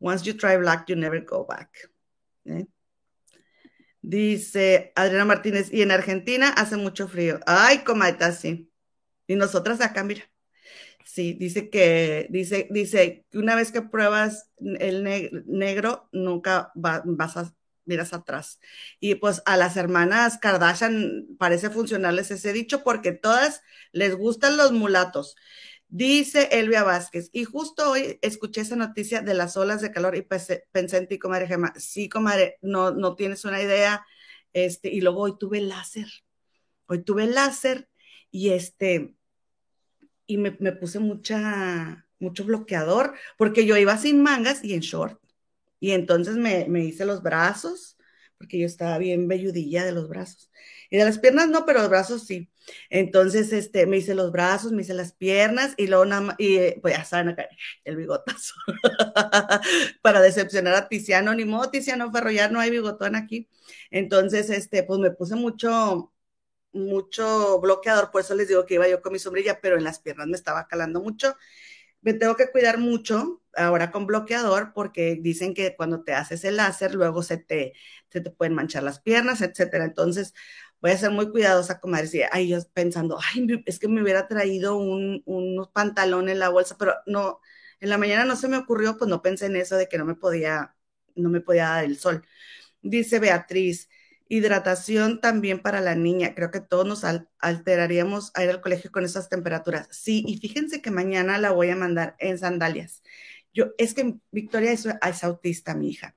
Once 0.00 0.24
you 0.24 0.36
try 0.36 0.56
black, 0.56 0.86
you 0.86 0.96
never 0.96 1.24
go 1.24 1.46
back. 1.46 1.90
¿eh? 2.44 2.66
Dice 4.02 4.92
Adriana 4.94 5.24
Martínez, 5.24 5.72
y 5.72 5.82
en 5.82 5.90
Argentina 5.90 6.50
hace 6.50 6.76
mucho 6.76 7.08
frío. 7.08 7.40
Ay, 7.46 7.78
comadre, 7.78 8.32
sí. 8.32 8.70
Y 9.26 9.36
nosotras 9.36 9.80
acá, 9.80 10.04
mira. 10.04 10.22
Sí, 11.18 11.32
dice 11.32 11.68
que, 11.68 12.28
dice, 12.30 12.68
dice 12.70 13.26
que 13.28 13.38
una 13.38 13.56
vez 13.56 13.72
que 13.72 13.82
pruebas 13.82 14.52
el 14.60 15.02
negro, 15.46 16.08
nunca 16.12 16.70
vas 16.76 17.36
a 17.36 17.52
miras 17.86 18.12
atrás. 18.12 18.60
Y 19.00 19.16
pues 19.16 19.42
a 19.44 19.56
las 19.56 19.76
hermanas 19.76 20.38
Kardashian 20.38 21.26
parece 21.36 21.70
funcionarles 21.70 22.30
ese 22.30 22.52
dicho 22.52 22.84
porque 22.84 23.10
todas 23.10 23.62
les 23.90 24.14
gustan 24.14 24.56
los 24.56 24.70
mulatos. 24.70 25.34
Dice 25.88 26.50
Elvia 26.52 26.84
Vázquez, 26.84 27.30
y 27.32 27.42
justo 27.42 27.90
hoy 27.90 28.20
escuché 28.22 28.60
esa 28.60 28.76
noticia 28.76 29.20
de 29.20 29.34
las 29.34 29.56
olas 29.56 29.80
de 29.80 29.90
calor 29.90 30.14
y 30.14 30.22
pensé, 30.22 30.68
en 30.72 31.08
ti, 31.08 31.18
comadre 31.18 31.48
Gemma. 31.48 31.72
Sí, 31.78 32.08
comadre, 32.08 32.58
no, 32.62 32.92
no 32.92 33.16
tienes 33.16 33.44
una 33.44 33.60
idea. 33.60 34.06
Este, 34.52 34.88
y 34.88 35.00
luego 35.00 35.22
hoy 35.22 35.36
tuve 35.36 35.60
láser. 35.62 36.06
Hoy 36.86 37.02
tuve 37.02 37.26
láser 37.26 37.88
y 38.30 38.50
este, 38.50 39.17
y 40.28 40.36
me, 40.36 40.52
puse 40.52 41.00
mucha, 41.00 42.06
mucho 42.20 42.44
bloqueador, 42.44 43.14
porque 43.38 43.66
yo 43.66 43.76
iba 43.76 43.96
sin 43.96 44.22
mangas 44.22 44.62
y 44.62 44.74
en 44.74 44.80
short. 44.80 45.20
Y 45.80 45.92
entonces 45.92 46.36
me, 46.36 46.66
hice 46.84 47.06
los 47.06 47.22
brazos, 47.22 47.96
porque 48.36 48.58
yo 48.58 48.66
estaba 48.66 48.98
bien 48.98 49.26
velludilla 49.26 49.84
de 49.84 49.92
los 49.92 50.08
brazos. 50.08 50.50
Y 50.90 50.98
de 50.98 51.04
las 51.04 51.18
piernas 51.18 51.48
no, 51.48 51.64
pero 51.64 51.80
los 51.80 51.88
brazos 51.88 52.26
sí. 52.26 52.50
Entonces, 52.90 53.52
este, 53.52 53.86
me 53.86 53.96
hice 53.96 54.14
los 54.14 54.30
brazos, 54.30 54.72
me 54.72 54.82
hice 54.82 54.94
las 54.94 55.12
piernas 55.12 55.72
y 55.78 55.86
luego 55.86 56.04
nada 56.04 56.20
más, 56.20 56.36
y 56.38 56.72
pues 56.80 56.94
ya 56.94 57.04
saben 57.04 57.30
acá, 57.30 57.48
el 57.84 57.96
bigotazo. 57.96 58.54
Para 60.02 60.20
decepcionar 60.20 60.74
a 60.74 60.88
Tiziano, 60.88 61.34
ni 61.34 61.46
modo, 61.46 61.70
Tiziano 61.70 62.10
no 62.50 62.60
hay 62.60 62.70
bigotón 62.70 63.16
aquí. 63.16 63.48
Entonces, 63.90 64.50
este, 64.50 64.82
pues 64.82 65.00
me 65.00 65.10
puse 65.10 65.36
mucho, 65.36 66.12
mucho 66.72 67.60
bloqueador, 67.60 68.10
por 68.10 68.20
eso 68.22 68.34
les 68.34 68.48
digo 68.48 68.66
que 68.66 68.74
iba 68.74 68.88
yo 68.88 69.02
con 69.02 69.12
mi 69.12 69.18
sombrilla, 69.18 69.60
pero 69.60 69.76
en 69.76 69.84
las 69.84 70.00
piernas 70.00 70.26
me 70.28 70.36
estaba 70.36 70.66
calando 70.68 71.00
mucho. 71.02 71.36
Me 72.00 72.14
tengo 72.14 72.36
que 72.36 72.50
cuidar 72.50 72.78
mucho 72.78 73.42
ahora 73.56 73.90
con 73.90 74.06
bloqueador 74.06 74.72
porque 74.74 75.18
dicen 75.20 75.54
que 75.54 75.74
cuando 75.76 76.04
te 76.04 76.14
haces 76.14 76.44
el 76.44 76.56
láser 76.56 76.94
luego 76.94 77.22
se 77.22 77.38
te, 77.38 77.74
se 78.10 78.20
te 78.20 78.30
pueden 78.30 78.54
manchar 78.54 78.82
las 78.84 79.00
piernas, 79.00 79.40
etcétera. 79.42 79.84
Entonces, 79.84 80.32
voy 80.80 80.92
a 80.92 80.96
ser 80.98 81.10
muy 81.10 81.30
cuidadosa, 81.30 81.80
como 81.80 81.96
decía, 81.96 82.28
ay, 82.32 82.48
yo 82.48 82.58
pensando, 82.72 83.18
ay, 83.34 83.62
es 83.66 83.78
que 83.78 83.88
me 83.88 84.02
hubiera 84.02 84.28
traído 84.28 84.76
un, 84.76 85.22
unos 85.26 85.68
pantalones 85.70 86.32
en 86.34 86.38
la 86.38 86.48
bolsa, 86.50 86.76
pero 86.78 86.94
no, 87.06 87.40
en 87.80 87.90
la 87.90 87.98
mañana 87.98 88.24
no 88.24 88.36
se 88.36 88.48
me 88.48 88.56
ocurrió, 88.58 88.96
pues 88.96 89.08
no 89.10 89.22
pensé 89.22 89.46
en 89.46 89.56
eso 89.56 89.76
de 89.76 89.88
que 89.88 89.98
no 89.98 90.04
me 90.04 90.14
podía, 90.14 90.76
no 91.16 91.28
me 91.30 91.40
podía 91.40 91.64
dar 91.68 91.84
el 91.84 91.98
sol. 91.98 92.24
Dice 92.82 93.18
Beatriz, 93.18 93.88
hidratación 94.28 95.20
también 95.20 95.60
para 95.60 95.80
la 95.80 95.94
niña. 95.94 96.34
Creo 96.34 96.50
que 96.50 96.60
todos 96.60 96.86
nos 96.86 97.04
alteraríamos 97.38 98.30
a 98.34 98.44
ir 98.44 98.50
al 98.50 98.60
colegio 98.60 98.92
con 98.92 99.04
esas 99.04 99.28
temperaturas. 99.28 99.88
Sí, 99.90 100.24
y 100.26 100.38
fíjense 100.38 100.82
que 100.82 100.90
mañana 100.90 101.38
la 101.38 101.52
voy 101.52 101.70
a 101.70 101.76
mandar 101.76 102.16
en 102.18 102.38
sandalias. 102.38 103.02
Yo, 103.52 103.72
es 103.78 103.94
que 103.94 104.16
Victoria 104.30 104.72
es, 104.72 104.86
es 104.86 105.24
autista, 105.24 105.74
mi 105.74 105.90
hija, 105.90 106.14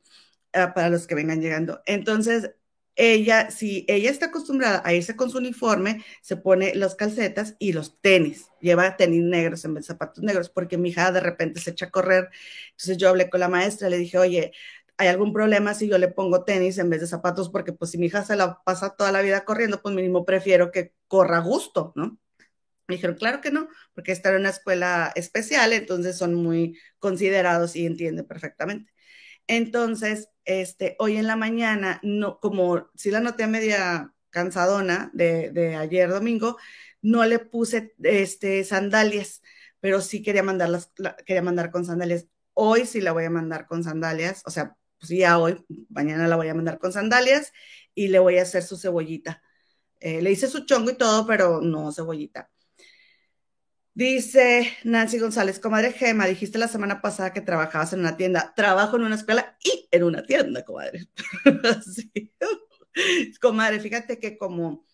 ah, 0.53 0.73
para 0.73 0.89
los 0.89 1.07
que 1.07 1.15
vengan 1.15 1.41
llegando. 1.41 1.81
Entonces, 1.85 2.51
ella, 2.95 3.49
si 3.51 3.85
ella 3.87 4.11
está 4.11 4.27
acostumbrada 4.27 4.81
a 4.85 4.93
irse 4.93 5.15
con 5.15 5.29
su 5.29 5.37
uniforme, 5.37 6.03
se 6.21 6.35
pone 6.35 6.75
las 6.75 6.95
calcetas 6.95 7.55
y 7.57 7.73
los 7.73 7.99
tenis. 8.01 8.49
Lleva 8.59 8.97
tenis 8.97 9.23
negros 9.23 9.63
en 9.65 9.73
vez 9.73 9.85
de 9.85 9.93
zapatos 9.93 10.23
negros, 10.23 10.49
porque 10.49 10.77
mi 10.77 10.89
hija 10.89 11.11
de 11.11 11.21
repente 11.21 11.59
se 11.59 11.71
echa 11.71 11.87
a 11.87 11.89
correr. 11.91 12.29
Entonces 12.71 12.97
yo 12.97 13.09
hablé 13.09 13.29
con 13.29 13.39
la 13.39 13.47
maestra, 13.47 13.89
le 13.89 13.97
dije, 13.97 14.17
oye, 14.17 14.51
¿hay 15.01 15.07
algún 15.07 15.33
problema 15.33 15.73
si 15.73 15.89
yo 15.89 15.97
le 15.97 16.09
pongo 16.09 16.43
tenis 16.43 16.77
en 16.77 16.91
vez 16.91 17.01
de 17.01 17.07
zapatos? 17.07 17.49
Porque 17.49 17.73
pues 17.73 17.89
si 17.89 17.97
mi 17.97 18.05
hija 18.05 18.23
se 18.23 18.35
la 18.35 18.61
pasa 18.63 18.95
toda 18.95 19.11
la 19.11 19.23
vida 19.23 19.45
corriendo, 19.45 19.81
pues 19.81 19.95
mínimo 19.95 20.25
prefiero 20.25 20.71
que 20.71 20.93
corra 21.07 21.37
a 21.37 21.41
gusto, 21.41 21.91
¿no? 21.95 22.19
Me 22.87 22.97
dijeron, 22.97 23.15
claro 23.15 23.41
que 23.41 23.49
no, 23.49 23.67
porque 23.95 24.11
está 24.11 24.29
en 24.29 24.35
una 24.41 24.49
escuela 24.49 25.11
especial, 25.15 25.73
entonces 25.73 26.15
son 26.19 26.35
muy 26.35 26.77
considerados 26.99 27.75
y 27.75 27.87
entienden 27.87 28.27
perfectamente. 28.27 28.93
Entonces, 29.47 30.29
este, 30.45 30.95
hoy 30.99 31.17
en 31.17 31.25
la 31.25 31.35
mañana, 31.35 31.99
no, 32.03 32.39
como 32.39 32.91
si 32.95 33.09
la 33.09 33.21
noté 33.21 33.47
media 33.47 34.13
cansadona 34.29 35.09
de, 35.13 35.75
ayer 35.77 36.09
domingo, 36.09 36.57
no 37.01 37.25
le 37.25 37.39
puse 37.39 37.95
este, 38.03 38.63
sandalias, 38.63 39.41
pero 39.79 39.99
sí 39.99 40.21
quería 40.21 40.43
mandarlas, 40.43 40.91
quería 41.25 41.41
mandar 41.41 41.71
con 41.71 41.85
sandalias. 41.85 42.27
Hoy 42.53 42.85
sí 42.85 43.01
la 43.01 43.13
voy 43.13 43.25
a 43.25 43.31
mandar 43.31 43.65
con 43.65 43.83
sandalias, 43.83 44.43
o 44.45 44.51
sea, 44.51 44.77
pues 45.01 45.09
ya 45.09 45.39
hoy, 45.39 45.65
mañana 45.89 46.27
la 46.27 46.35
voy 46.35 46.47
a 46.47 46.53
mandar 46.53 46.77
con 46.77 46.93
sandalias 46.93 47.51
y 47.95 48.09
le 48.09 48.19
voy 48.19 48.37
a 48.37 48.43
hacer 48.43 48.61
su 48.61 48.77
cebollita. 48.77 49.41
Eh, 49.99 50.21
le 50.21 50.31
hice 50.31 50.47
su 50.47 50.65
chongo 50.65 50.91
y 50.91 50.97
todo, 50.97 51.25
pero 51.25 51.59
no 51.61 51.91
cebollita. 51.91 52.51
Dice 53.93 54.71
Nancy 54.83 55.19
González, 55.19 55.59
comadre 55.59 55.91
Gema, 55.91 56.25
dijiste 56.27 56.57
la 56.57 56.67
semana 56.67 57.01
pasada 57.01 57.33
que 57.33 57.41
trabajabas 57.41 57.93
en 57.93 58.01
una 58.01 58.15
tienda. 58.15 58.53
Trabajo 58.55 58.95
en 58.95 59.03
una 59.03 59.15
escuela 59.15 59.57
y 59.63 59.87
en 59.91 60.03
una 60.03 60.23
tienda, 60.23 60.63
comadre. 60.63 61.07
sí. 61.93 62.33
Comadre, 63.41 63.79
fíjate 63.79 64.19
que 64.19 64.37
como 64.37 64.85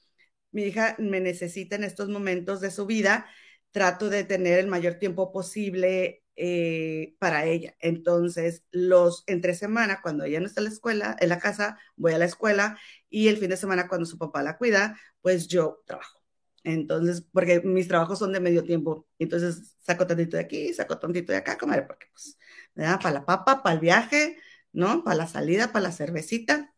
mi 0.52 0.64
hija 0.64 0.96
me 1.00 1.20
necesita 1.20 1.76
en 1.76 1.84
estos 1.84 2.10
momentos 2.10 2.62
de 2.62 2.72
su 2.72 2.86
vida, 2.86 3.28
trato 3.72 4.10
de 4.10 4.24
tener 4.24 4.60
el 4.60 4.68
mayor 4.68 4.96
tiempo 4.96 5.32
posible 5.32 6.24
eh, 6.38 7.16
para 7.20 7.46
ella. 7.46 7.76
Entonces, 7.80 8.64
los 8.72 9.24
entre 9.28 9.56
semana, 9.56 10.02
cuando 10.02 10.24
ella 10.24 10.40
no 10.40 10.46
está 10.48 10.62
en 10.62 10.66
la 10.66 10.72
escuela, 10.72 11.16
en 11.20 11.30
la 11.30 11.40
casa, 11.40 11.80
voy 11.96 12.14
a 12.14 12.20
la 12.20 12.26
escuela 12.26 12.78
y 13.10 13.28
el 13.28 13.38
fin 13.38 13.50
de 13.50 13.58
semana, 13.58 13.88
cuando 13.88 14.06
su 14.06 14.18
papá 14.18 14.44
la 14.44 14.58
cuida, 14.58 15.00
pues 15.22 15.48
yo 15.48 15.84
trabajo. 15.86 16.22
Entonces, 16.64 17.26
porque 17.34 17.62
mis 17.62 17.88
trabajos 17.88 18.20
son 18.20 18.34
de 18.34 18.40
medio 18.42 18.64
tiempo, 18.64 19.08
entonces 19.20 19.76
saco 19.82 20.06
tantito 20.06 20.38
de 20.38 20.44
aquí, 20.44 20.74
saco 20.74 21.00
tantito 21.00 21.32
de 21.32 21.38
acá, 21.40 21.58
comadre, 21.58 21.84
porque 21.84 22.08
pues 22.14 22.38
me 22.76 22.84
da 22.84 23.00
para 23.00 23.14
la 23.20 23.26
papa, 23.26 23.64
para 23.64 23.76
el 23.76 23.80
viaje, 23.82 24.38
¿no? 24.74 25.04
Para 25.04 25.18
la 25.18 25.28
salida, 25.28 25.72
para 25.72 25.84
la 25.84 25.92
cervecita. 25.92 26.74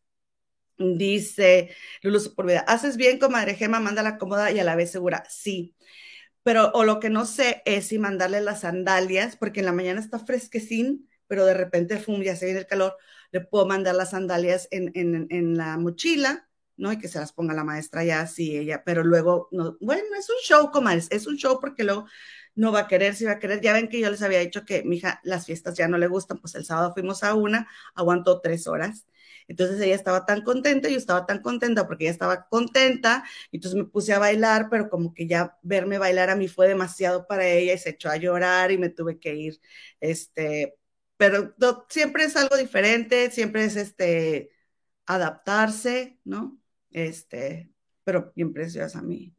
Dice 0.78 1.76
Lulu 2.04 2.20
vida 2.46 2.62
haces 2.62 2.96
bien, 2.96 3.20
comadre 3.20 3.56
Gema, 3.56 3.82
mándala 3.82 4.18
cómoda 4.18 4.52
y 4.52 4.60
a 4.60 4.64
la 4.64 4.76
vez 4.76 4.92
segura. 4.92 5.24
Sí, 5.30 5.76
pero 6.44 6.72
o 6.74 6.84
lo 6.84 7.00
que 7.00 7.10
no 7.10 7.26
sé 7.26 7.62
es 7.66 7.88
si 7.88 8.00
mandarle 8.00 8.42
las 8.42 8.62
sandalias, 8.62 9.36
porque 9.36 9.60
en 9.60 9.66
la 9.68 9.74
mañana 9.74 10.00
está 10.00 10.20
fresquecín, 10.20 11.10
pero 11.28 11.46
de 11.46 11.54
repente, 11.54 11.98
fum, 11.98 12.22
ya 12.22 12.36
se 12.36 12.46
viene 12.46 12.62
el 12.62 12.68
calor, 12.68 12.96
le 13.32 13.42
puedo 13.42 13.66
mandar 13.68 13.96
las 13.96 14.12
sandalias 14.12 14.68
en, 14.72 14.92
en, 14.96 15.28
en 15.30 15.58
la 15.58 15.78
mochila 15.78 16.50
¿no? 16.80 16.94
Y 16.94 16.98
que 16.98 17.10
se 17.10 17.20
las 17.20 17.34
ponga 17.34 17.54
la 17.54 17.66
maestra 17.66 18.04
ya 18.06 18.22
así 18.22 18.58
ella, 18.58 18.84
pero 18.86 19.04
luego, 19.04 19.50
no, 19.52 19.78
bueno, 19.82 20.16
es 20.18 20.30
un 20.30 20.38
show, 20.42 20.72
comadres, 20.72 21.08
es 21.12 21.28
un 21.28 21.36
show 21.36 21.60
porque 21.60 21.84
luego 21.84 22.06
no 22.56 22.72
va 22.72 22.82
a 22.82 22.88
querer, 22.88 23.16
si 23.16 23.26
va 23.26 23.34
a 23.34 23.40
querer. 23.40 23.62
Ya 23.62 23.74
ven 23.74 23.90
que 23.90 24.00
yo 24.00 24.10
les 24.10 24.22
había 24.22 24.40
dicho 24.40 24.66
que 24.66 24.84
mi 24.84 24.98
hija 24.98 25.20
las 25.24 25.46
fiestas 25.46 25.78
ya 25.78 25.88
no 25.88 25.98
le 25.98 26.08
gustan, 26.08 26.40
pues 26.40 26.56
el 26.56 26.66
sábado 26.66 26.94
fuimos 26.94 27.24
a 27.24 27.36
una, 27.36 27.68
aguantó 27.96 28.42
tres 28.42 28.66
horas. 28.68 29.06
Entonces 29.50 29.82
ella 29.82 29.96
estaba 29.96 30.26
tan 30.26 30.44
contenta, 30.44 30.90
yo 30.90 30.98
estaba 30.98 31.26
tan 31.26 31.42
contenta 31.42 31.88
porque 31.88 32.06
ella 32.06 32.14
estaba 32.14 32.48
contenta, 32.48 33.26
entonces 33.52 33.78
me 33.78 33.86
puse 33.86 34.14
a 34.14 34.20
bailar, 34.20 34.70
pero 34.72 34.90
como 34.90 35.14
que 35.14 35.28
ya 35.28 35.58
verme 35.64 35.98
bailar 35.98 36.30
a 36.30 36.36
mí 36.38 36.48
fue 36.48 36.68
demasiado 36.70 37.28
para 37.28 37.48
ella 37.48 37.74
y 37.74 37.78
se 37.80 37.92
echó 37.92 38.10
a 38.10 38.18
llorar 38.18 38.72
y 38.72 38.78
me 38.78 38.90
tuve 38.90 39.20
que 39.20 39.36
ir, 39.36 39.62
este, 40.00 40.78
pero 41.18 41.56
siempre 41.90 42.24
es 42.26 42.38
algo 42.38 42.56
diferente, 42.58 43.32
siempre 43.32 43.66
es 43.66 43.76
este, 43.76 44.52
adaptarse, 45.06 46.20
¿no? 46.26 46.60
Este, 46.92 47.72
pero 48.04 48.32
bien 48.36 48.54
preciosa 48.54 49.02
mi, 49.02 49.36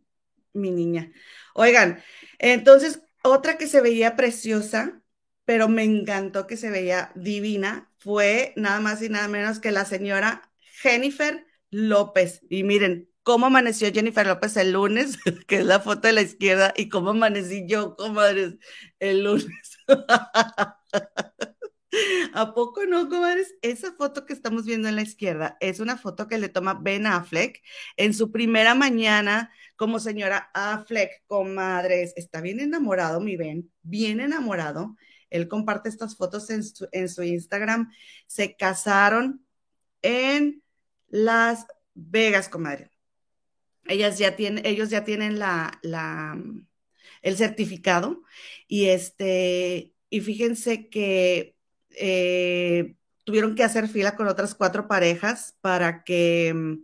mi 0.53 0.71
niña. 0.71 1.13
Oigan, 1.55 2.03
entonces, 2.39 3.03
otra 3.23 3.59
que 3.59 3.67
se 3.67 3.81
veía 3.81 4.17
preciosa, 4.17 5.03
pero 5.45 5.69
me 5.69 5.85
encantó 5.85 6.47
que 6.47 6.57
se 6.57 6.71
veía 6.71 7.13
divina, 7.17 7.90
fue 8.01 8.53
nada 8.57 8.81
más 8.81 9.03
y 9.03 9.09
nada 9.09 9.29
menos 9.29 9.61
que 9.61 9.71
la 9.71 9.85
señora 9.85 10.51
Jennifer 10.83 11.47
López. 11.71 12.41
Y 12.49 12.65
miren, 12.65 13.09
cómo 13.23 13.47
amaneció 13.47 13.93
Jennifer 13.93 14.27
López 14.27 14.57
el 14.57 14.73
lunes, 14.73 15.19
que 15.47 15.59
es 15.59 15.65
la 15.65 15.81
foto 15.81 16.09
de 16.09 16.15
la 16.15 16.23
izquierda, 16.23 16.73
y 16.77 16.89
cómo 16.89 17.11
amanecí 17.11 17.65
yo, 17.69 17.95
comadres, 17.97 18.55
el 18.99 19.25
lunes. 19.25 19.79
¿A 22.35 22.55
poco 22.55 22.87
no, 22.87 23.09
comadres? 23.09 23.55
Esa 23.63 23.93
foto 23.93 24.25
que 24.25 24.33
estamos 24.33 24.65
viendo 24.65 24.89
en 24.89 24.97
la 24.97 25.03
izquierda 25.03 25.57
es 25.61 25.81
una 25.81 25.97
foto 25.97 26.27
que 26.29 26.39
le 26.39 26.49
toma 26.49 26.75
Ben 26.75 27.07
Affleck 27.07 27.63
en 27.97 28.15
su 28.15 28.31
primera 28.31 28.75
mañana 28.75 29.53
como 29.77 29.99
señora 29.99 30.51
Affleck, 30.55 31.25
comadres. 31.27 32.13
Está 32.17 32.41
bien 32.41 32.61
enamorado, 32.61 33.21
mi 33.21 33.37
Ben, 33.37 33.71
bien 33.83 34.21
enamorado. 34.21 34.97
Él 35.31 35.49
comparte 35.49 35.89
estas 35.89 36.17
fotos 36.17 36.51
en 36.51 37.09
su, 37.09 37.23
Instagram. 37.23 37.93
Se 38.27 38.57
casaron 38.57 39.45
en 40.03 40.63
Las 41.09 41.67
Vegas, 41.95 42.49
comadre. 42.49 42.91
Ellas 43.87 44.19
ya 44.19 44.37
tienen, 44.37 44.65
ellos 44.67 44.91
ya 44.91 45.05
tienen 45.05 45.41
el 47.23 47.37
certificado 47.37 48.23
y 48.69 48.87
este, 48.87 49.95
y 50.11 50.21
fíjense 50.21 50.89
que 50.89 51.57
eh, 51.91 52.97
tuvieron 53.25 53.55
que 53.55 53.65
hacer 53.65 53.89
fila 53.89 54.17
con 54.17 54.29
otras 54.29 54.55
cuatro 54.55 54.89
parejas 54.89 55.57
para 55.61 56.05
que, 56.05 56.79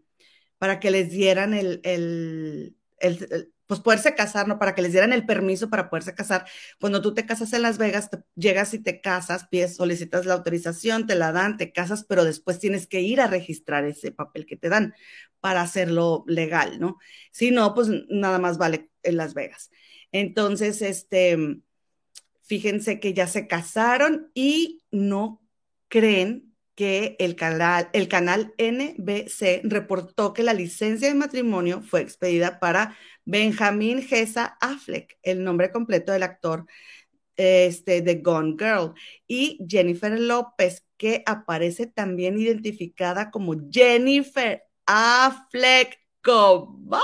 para 0.58 0.80
que 0.80 0.90
les 0.90 1.10
dieran 1.10 1.54
el, 1.54 1.80
el, 1.82 2.76
pues 3.66 3.80
poderse 3.80 4.14
casar, 4.14 4.48
¿no? 4.48 4.58
Para 4.58 4.74
que 4.74 4.82
les 4.82 4.92
dieran 4.92 5.12
el 5.12 5.26
permiso 5.26 5.70
para 5.70 5.90
poderse 5.90 6.14
casar. 6.14 6.46
Cuando 6.80 7.02
tú 7.02 7.14
te 7.14 7.26
casas 7.26 7.52
en 7.52 7.62
Las 7.62 7.78
Vegas, 7.78 8.10
llegas 8.34 8.74
y 8.74 8.78
te 8.78 9.00
casas, 9.00 9.46
pides, 9.48 9.76
solicitas 9.76 10.26
la 10.26 10.34
autorización, 10.34 11.06
te 11.06 11.14
la 11.14 11.32
dan, 11.32 11.56
te 11.56 11.72
casas, 11.72 12.04
pero 12.08 12.24
después 12.24 12.58
tienes 12.58 12.86
que 12.86 13.00
ir 13.00 13.20
a 13.20 13.26
registrar 13.26 13.84
ese 13.84 14.12
papel 14.12 14.46
que 14.46 14.56
te 14.56 14.68
dan 14.68 14.94
para 15.40 15.62
hacerlo 15.62 16.24
legal, 16.26 16.80
¿no? 16.80 16.98
Si 17.30 17.50
no, 17.50 17.74
pues 17.74 17.88
nada 18.08 18.38
más 18.38 18.58
vale 18.58 18.90
en 19.02 19.16
Las 19.16 19.34
Vegas. 19.34 19.70
Entonces, 20.12 20.82
este, 20.82 21.62
Fíjense 22.46 23.00
que 23.00 23.12
ya 23.12 23.26
se 23.26 23.48
casaron 23.48 24.30
y 24.32 24.84
no 24.92 25.42
creen 25.88 26.54
que 26.76 27.16
el 27.18 27.34
canal, 27.34 27.90
el 27.92 28.06
canal 28.06 28.54
NBC 28.56 29.62
reportó 29.64 30.32
que 30.32 30.44
la 30.44 30.54
licencia 30.54 31.08
de 31.08 31.14
matrimonio 31.14 31.82
fue 31.82 32.02
expedida 32.02 32.60
para 32.60 32.96
Benjamin 33.26 34.02
Gesa 34.02 34.56
Affleck, 34.60 35.18
el 35.22 35.44
nombre 35.44 35.70
completo 35.70 36.12
del 36.12 36.22
actor 36.22 36.64
este, 37.36 38.00
de 38.00 38.14
Gone 38.16 38.56
Girl, 38.58 38.94
y 39.26 39.58
Jennifer 39.68 40.18
López, 40.18 40.86
que 40.96 41.22
aparece 41.26 41.86
también 41.86 42.38
identificada 42.38 43.30
como 43.30 43.54
Jennifer 43.70 44.62
Affleck. 44.86 45.98
¡Comadres! 46.22 47.02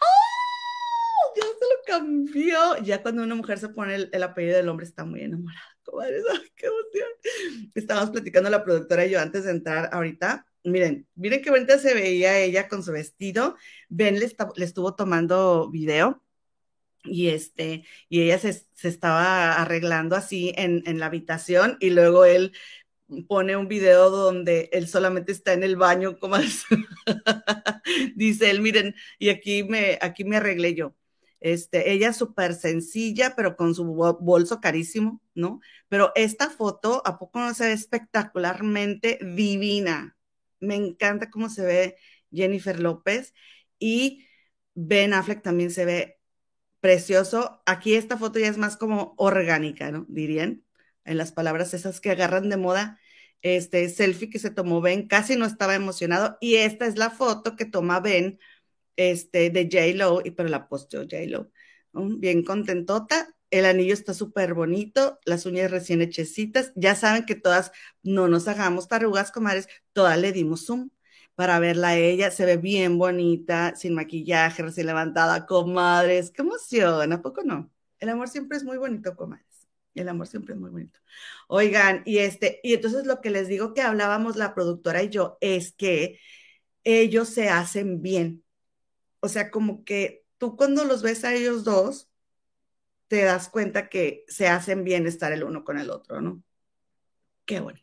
¡Oh! 0.00 0.22
Ya 1.36 1.42
se 1.42 1.64
lo 1.64 1.82
cambió. 1.86 2.78
Ya 2.82 3.02
cuando 3.02 3.22
una 3.22 3.34
mujer 3.34 3.58
se 3.58 3.68
pone 3.68 3.94
el, 4.10 4.22
apellido 4.22 4.56
del 4.56 4.68
hombre 4.68 4.86
está 4.86 5.04
muy 5.04 5.20
enamorada. 5.20 5.60
¡Qué 6.56 6.66
emoción! 6.66 7.70
Estábamos 7.74 8.10
platicando 8.10 8.50
la 8.50 8.64
productora 8.64 9.04
y 9.06 9.10
yo 9.10 9.20
antes 9.20 9.44
de 9.44 9.50
entrar 9.50 9.90
ahorita. 9.92 10.46
Miren, 10.64 11.08
miren 11.14 11.42
qué 11.42 11.50
bonita 11.50 11.78
se 11.78 11.94
veía 11.94 12.38
ella 12.38 12.68
con 12.68 12.82
su 12.82 12.92
vestido. 12.92 13.56
Ben 13.88 14.18
le, 14.20 14.30
le 14.56 14.64
estuvo 14.64 14.94
tomando 14.94 15.70
video 15.70 16.22
y 17.04 17.28
este, 17.28 17.84
y 18.08 18.22
ella 18.22 18.38
se, 18.38 18.52
se 18.52 18.88
estaba 18.88 19.54
arreglando 19.60 20.16
así 20.16 20.52
en, 20.56 20.82
en, 20.86 21.00
la 21.00 21.06
habitación 21.06 21.76
y 21.80 21.90
luego 21.90 22.24
él 22.24 22.52
pone 23.28 23.56
un 23.56 23.68
video 23.68 24.10
donde 24.10 24.70
él 24.72 24.88
solamente 24.88 25.32
está 25.32 25.52
en 25.52 25.64
el 25.64 25.76
baño, 25.76 26.18
como 26.18 26.36
dice 28.16 28.50
él, 28.50 28.60
miren, 28.60 28.94
y 29.18 29.28
aquí 29.30 29.64
me, 29.64 29.98
aquí 30.00 30.24
me 30.24 30.36
arreglé 30.36 30.74
yo. 30.74 30.94
Este, 31.40 31.92
ella 31.92 32.12
súper 32.12 32.54
sencilla, 32.54 33.34
pero 33.36 33.56
con 33.56 33.74
su 33.74 33.84
bolso 33.84 34.60
carísimo, 34.60 35.20
¿no? 35.34 35.60
Pero 35.88 36.12
esta 36.14 36.48
foto, 36.48 37.02
¿a 37.04 37.18
poco 37.18 37.40
no 37.40 37.52
se 37.52 37.66
ve 37.66 37.72
espectacularmente 37.72 39.18
divina? 39.20 40.16
Me 40.62 40.76
encanta 40.76 41.30
cómo 41.30 41.48
se 41.50 41.62
ve 41.62 41.96
Jennifer 42.32 42.80
López 42.80 43.34
y 43.78 44.26
Ben 44.74 45.12
Affleck 45.12 45.42
también 45.42 45.70
se 45.70 45.84
ve 45.84 46.20
precioso. 46.80 47.62
Aquí 47.66 47.94
esta 47.94 48.18
foto 48.18 48.38
ya 48.38 48.48
es 48.48 48.58
más 48.58 48.76
como 48.76 49.14
orgánica, 49.18 49.90
¿no? 49.92 50.06
Dirían, 50.08 50.64
en 51.04 51.18
las 51.18 51.32
palabras 51.32 51.74
esas 51.74 52.00
que 52.00 52.10
agarran 52.10 52.48
de 52.48 52.56
moda. 52.56 52.98
Este 53.42 53.88
selfie 53.88 54.30
que 54.30 54.38
se 54.38 54.50
tomó 54.50 54.80
Ben 54.80 55.08
casi 55.08 55.36
no 55.36 55.46
estaba 55.46 55.74
emocionado 55.74 56.38
y 56.40 56.56
esta 56.56 56.86
es 56.86 56.96
la 56.96 57.10
foto 57.10 57.56
que 57.56 57.64
toma 57.64 58.00
Ben 58.00 58.38
este, 58.96 59.50
de 59.50 59.64
J-Lo, 59.64 60.22
pero 60.36 60.48
la 60.48 60.68
posteó 60.68 61.02
J-Lo. 61.02 61.50
Bien 61.92 62.44
contentota. 62.44 63.34
El 63.52 63.66
anillo 63.66 63.92
está 63.92 64.14
súper 64.14 64.54
bonito, 64.54 65.20
las 65.26 65.44
uñas 65.46 65.70
recién 65.70 66.00
hechecitas. 66.00 66.72
Ya 66.74 66.94
saben 66.94 67.26
que 67.26 67.34
todas 67.34 67.70
no 68.02 68.26
nos 68.26 68.48
hagamos 68.48 68.88
tarugas, 68.88 69.30
comadres, 69.30 69.68
todas 69.92 70.18
le 70.18 70.32
dimos 70.32 70.64
zoom 70.66 70.90
para 71.34 71.58
verla 71.58 71.88
a 71.90 71.96
ella. 71.98 72.30
Se 72.30 72.46
ve 72.46 72.56
bien 72.56 72.96
bonita, 72.98 73.76
sin 73.76 73.94
maquillaje, 73.94 74.62
recién 74.62 74.86
levantada, 74.86 75.44
comadres. 75.46 76.30
¡Qué 76.30 76.40
emoción! 76.42 77.12
¿A 77.12 77.20
poco 77.20 77.42
no? 77.44 77.70
El 77.98 78.08
amor 78.08 78.28
siempre 78.28 78.56
es 78.56 78.64
muy 78.64 78.78
bonito, 78.78 79.14
comadres. 79.16 79.68
El 79.94 80.08
amor 80.08 80.26
siempre 80.28 80.54
es 80.54 80.60
muy 80.60 80.70
bonito. 80.70 81.00
Oigan, 81.48 82.02
y 82.06 82.18
este, 82.18 82.58
y 82.62 82.72
entonces 82.74 83.04
lo 83.06 83.20
que 83.20 83.30
les 83.30 83.48
digo 83.48 83.74
que 83.74 83.82
hablábamos 83.82 84.36
la 84.36 84.54
productora 84.54 85.02
y 85.02 85.10
yo 85.10 85.36
es 85.42 85.72
que 85.72 86.18
ellos 86.84 87.28
se 87.28 87.50
hacen 87.50 88.00
bien. 88.02 88.44
O 89.20 89.28
sea, 89.28 89.50
como 89.50 89.84
que 89.84 90.24
tú 90.38 90.56
cuando 90.56 90.84
los 90.84 91.02
ves 91.02 91.24
a 91.24 91.34
ellos 91.34 91.64
dos, 91.64 92.08
te 93.12 93.24
das 93.24 93.50
cuenta 93.50 93.90
que 93.90 94.24
se 94.26 94.48
hacen 94.48 94.84
bien 94.84 95.06
estar 95.06 95.32
el 95.34 95.44
uno 95.44 95.64
con 95.64 95.76
el 95.76 95.90
otro, 95.90 96.22
¿no? 96.22 96.42
Qué 97.44 97.60
bonito. 97.60 97.82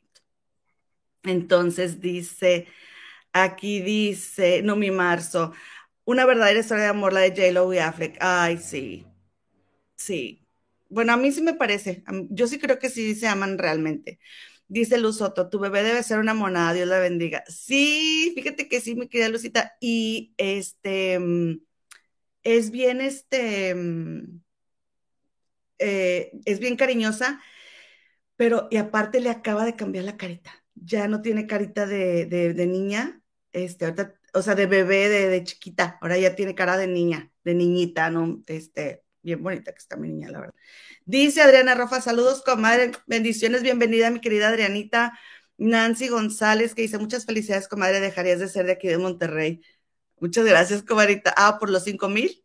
Entonces 1.22 2.00
dice, 2.02 2.66
Aquí 3.34 3.82
dice, 3.82 4.64
no 4.64 4.76
mi 4.76 4.92
marzo, 4.92 5.54
una 6.06 6.26
verdadera 6.26 6.62
historia 6.62 6.86
de 6.86 6.90
amor, 6.90 7.14
la 7.14 7.22
de 7.22 7.30
J-Lo 7.32 7.72
y 7.74 7.80
Affleck. 7.80 8.18
Ay, 8.22 8.58
sí, 8.58 9.06
sí. 9.96 10.48
Bueno, 10.90 11.14
a 11.14 11.18
mí 11.18 11.32
sí 11.32 11.42
me 11.42 11.54
parece. 11.56 12.04
Yo 12.30 12.48
sí 12.48 12.60
creo 12.60 12.80
que 12.80 12.90
sí 12.90 13.16
se 13.16 13.28
aman 13.28 13.58
realmente. 13.60 14.20
Dice 14.68 14.98
Luz 15.00 15.18
Soto, 15.20 15.50
tu 15.50 15.60
bebé 15.60 15.84
debe 15.84 16.04
ser 16.04 16.20
una 16.20 16.34
monada, 16.34 16.74
Dios 16.74 16.88
la 16.88 17.00
bendiga. 17.00 17.44
Sí, 17.48 18.34
fíjate 18.36 18.70
que 18.70 18.82
sí, 18.82 18.96
mi 18.96 19.10
querida 19.10 19.30
Lucita. 19.30 19.74
Y 19.82 20.34
este, 20.38 21.20
mm, 21.20 21.62
es 22.44 22.72
bien, 22.72 23.02
este, 23.02 23.76
mm, 23.76 24.42
eh, 25.80 26.32
es 26.46 26.60
bien 26.60 26.76
cariñosa, 26.76 27.42
pero 28.36 28.68
y 28.72 28.78
aparte 28.78 29.20
le 29.20 29.30
acaba 29.30 29.66
de 29.66 29.76
cambiar 29.76 30.06
la 30.06 30.18
carita. 30.18 30.52
Ya 30.76 31.08
no 31.08 31.22
tiene 31.22 31.48
carita 31.48 31.86
de, 31.86 32.26
de 32.26 32.68
niña, 32.68 33.22
este, 33.52 33.94
o 34.34 34.42
sea, 34.42 34.56
de 34.56 34.66
bebé, 34.66 35.10
de, 35.10 35.44
chiquita, 35.44 35.98
ahora 36.02 36.18
ya 36.18 36.36
tiene 36.36 36.56
cara 36.56 36.78
de 36.78 36.88
niña, 36.88 37.32
de 37.44 37.54
niñita, 37.56 38.10
¿no? 38.10 38.44
Este, 38.48 39.04
bien 39.22 39.42
bonita 39.44 39.72
que 39.72 39.80
está 39.80 39.98
mi 39.98 40.10
niña, 40.10 40.30
la 40.30 40.40
verdad. 40.42 40.56
Dice 41.06 41.42
Adriana 41.42 41.76
Rafa, 41.76 42.02
saludos, 42.02 42.44
comadre, 42.44 42.92
bendiciones, 43.08 43.64
bienvenida, 43.64 44.10
mi 44.12 44.22
querida 44.22 44.50
Adrianita. 44.50 45.18
Nancy 45.58 46.08
González, 46.08 46.74
que 46.74 46.84
dice, 46.84 46.98
muchas 47.00 47.26
felicidades, 47.26 47.68
comadre, 47.68 48.00
dejarías 48.00 48.40
de 48.40 48.48
ser 48.48 48.66
de 48.66 48.74
aquí 48.74 48.88
de 48.88 48.98
Monterrey. 48.98 49.62
Muchas 50.20 50.46
gracias, 50.46 50.84
comadrita. 50.84 51.34
Ah, 51.36 51.58
por 51.60 51.70
los 51.70 51.84
cinco 51.84 52.08
mil. 52.08 52.44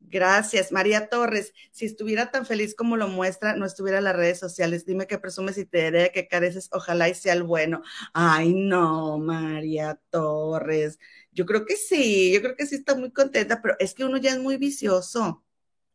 Gracias, 0.00 0.72
María 0.72 1.08
Torres. 1.08 1.52
Si 1.70 1.84
estuviera 1.84 2.30
tan 2.30 2.44
feliz 2.44 2.74
como 2.74 2.96
lo 2.96 3.06
muestra, 3.08 3.54
no 3.54 3.64
estuviera 3.64 3.98
en 3.98 4.04
las 4.04 4.16
redes 4.16 4.38
sociales. 4.40 4.84
Dime 4.84 5.06
que 5.06 5.18
presumes 5.18 5.56
y 5.58 5.66
te 5.66 5.84
diré 5.84 6.10
que 6.12 6.26
careces. 6.26 6.68
Ojalá 6.72 7.08
y 7.08 7.14
sea 7.14 7.34
el 7.34 7.44
bueno. 7.44 7.82
Ay, 8.12 8.52
no, 8.54 9.18
María 9.18 10.00
Torres. 10.10 10.98
Yo 11.32 11.46
creo 11.46 11.64
que 11.64 11.76
sí, 11.76 12.32
yo 12.32 12.40
creo 12.42 12.56
que 12.56 12.66
sí 12.66 12.76
está 12.76 12.96
muy 12.96 13.12
contenta, 13.12 13.62
pero 13.62 13.76
es 13.78 13.94
que 13.94 14.04
uno 14.04 14.16
ya 14.16 14.32
es 14.32 14.40
muy 14.40 14.56
vicioso. 14.56 15.44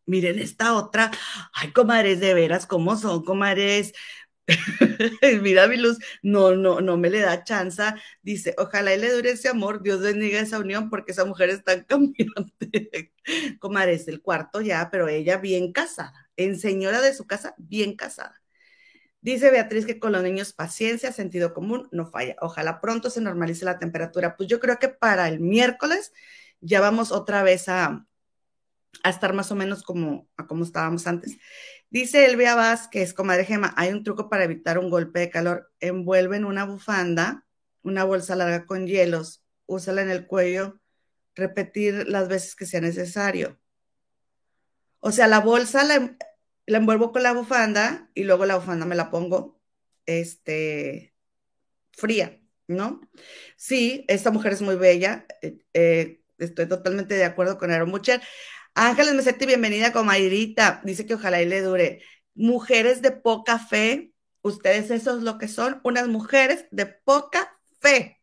Miren 0.05 0.39
esta 0.39 0.75
otra. 0.75 1.11
Ay, 1.53 1.71
comadres, 1.73 2.19
de 2.19 2.33
veras, 2.35 2.67
¿cómo 2.67 2.95
son, 2.95 3.23
comadres? 3.23 3.93
Mira 5.41 5.67
mi 5.67 5.77
luz, 5.77 5.97
no, 6.21 6.55
no, 6.55 6.81
no 6.81 6.97
me 6.97 7.09
le 7.09 7.19
da 7.19 7.43
chance. 7.43 7.83
Dice, 8.21 8.53
ojalá 8.57 8.93
y 8.93 8.99
le 8.99 9.11
dure 9.11 9.31
ese 9.31 9.49
amor, 9.49 9.81
Dios 9.81 10.01
bendiga 10.01 10.39
esa 10.39 10.59
unión, 10.59 10.89
porque 10.89 11.11
esa 11.11 11.25
mujer 11.25 11.49
es 11.49 11.63
tan 11.63 11.83
cambiante. 11.85 13.11
es 13.91 14.07
el 14.07 14.21
cuarto 14.21 14.61
ya, 14.61 14.89
pero 14.91 15.07
ella 15.07 15.37
bien 15.37 15.71
casada, 15.71 16.29
en 16.37 16.59
señora 16.59 17.01
de 17.01 17.13
su 17.13 17.25
casa, 17.25 17.55
bien 17.57 17.95
casada. 17.95 18.41
Dice 19.21 19.49
Beatriz 19.49 19.87
que 19.87 19.99
con 19.99 20.11
los 20.11 20.21
niños 20.21 20.53
paciencia, 20.53 21.11
sentido 21.11 21.53
común, 21.53 21.89
no 21.91 22.05
falla. 22.05 22.35
Ojalá 22.41 22.79
pronto 22.79 23.09
se 23.09 23.21
normalice 23.21 23.65
la 23.65 23.79
temperatura. 23.79 24.35
Pues 24.37 24.47
yo 24.47 24.59
creo 24.59 24.77
que 24.77 24.89
para 24.89 25.27
el 25.27 25.39
miércoles 25.39 26.13
ya 26.61 26.79
vamos 26.79 27.11
otra 27.11 27.41
vez 27.41 27.67
a, 27.67 28.05
a 29.03 29.09
estar 29.09 29.33
más 29.33 29.51
o 29.51 29.55
menos 29.55 29.83
como, 29.83 30.27
a 30.37 30.47
como 30.47 30.63
estábamos 30.63 31.07
antes. 31.07 31.37
Dice 31.89 32.25
Elvia 32.25 32.55
Vázquez, 32.55 33.13
comadre 33.13 33.45
Gema, 33.45 33.73
hay 33.77 33.91
un 33.91 34.03
truco 34.03 34.29
para 34.29 34.43
evitar 34.43 34.79
un 34.79 34.89
golpe 34.89 35.19
de 35.19 35.29
calor. 35.29 35.71
Envuelven 35.79 36.45
una 36.45 36.65
bufanda, 36.65 37.45
una 37.83 38.03
bolsa 38.03 38.35
larga 38.35 38.65
con 38.65 38.87
hielos, 38.87 39.43
úsala 39.65 40.01
en 40.01 40.09
el 40.09 40.27
cuello, 40.27 40.79
repetir 41.35 42.07
las 42.07 42.27
veces 42.27 42.55
que 42.55 42.65
sea 42.65 42.81
necesario. 42.81 43.59
O 44.99 45.11
sea, 45.11 45.27
la 45.27 45.39
bolsa 45.39 45.83
la, 45.83 46.17
envuelvo 46.65 47.11
con 47.11 47.23
la 47.23 47.33
bufanda 47.33 48.09
y 48.15 48.23
luego 48.23 48.45
la 48.45 48.55
bufanda 48.55 48.85
me 48.85 48.95
la 48.95 49.11
pongo 49.11 49.59
este, 50.05 51.13
fría, 51.91 52.41
¿no? 52.67 53.01
Sí, 53.55 54.03
esta 54.07 54.31
mujer 54.31 54.53
es 54.53 54.61
muy 54.61 54.75
bella. 54.75 55.27
Eh, 55.41 55.59
eh, 55.73 56.21
estoy 56.39 56.67
totalmente 56.67 57.13
de 57.15 57.23
acuerdo 57.23 57.57
con 57.57 57.71
Aaron 57.71 57.89
Mucher. 57.89 58.21
Ángeles 58.77 59.13
Mesetti, 59.13 59.45
bienvenida, 59.45 59.93
comadrita. 59.93 60.81
Dice 60.83 61.05
que 61.05 61.13
ojalá 61.13 61.41
y 61.41 61.45
le 61.45 61.61
dure. 61.61 62.01
Mujeres 62.33 63.01
de 63.01 63.11
poca 63.11 63.57
fe, 63.57 64.11
ustedes 64.41 64.91
eso 64.91 65.17
es 65.17 65.23
lo 65.23 65.37
que 65.37 65.47
son, 65.47 65.79
unas 65.85 66.09
mujeres 66.09 66.65
de 66.71 66.85
poca 66.85 67.57
fe. 67.79 68.21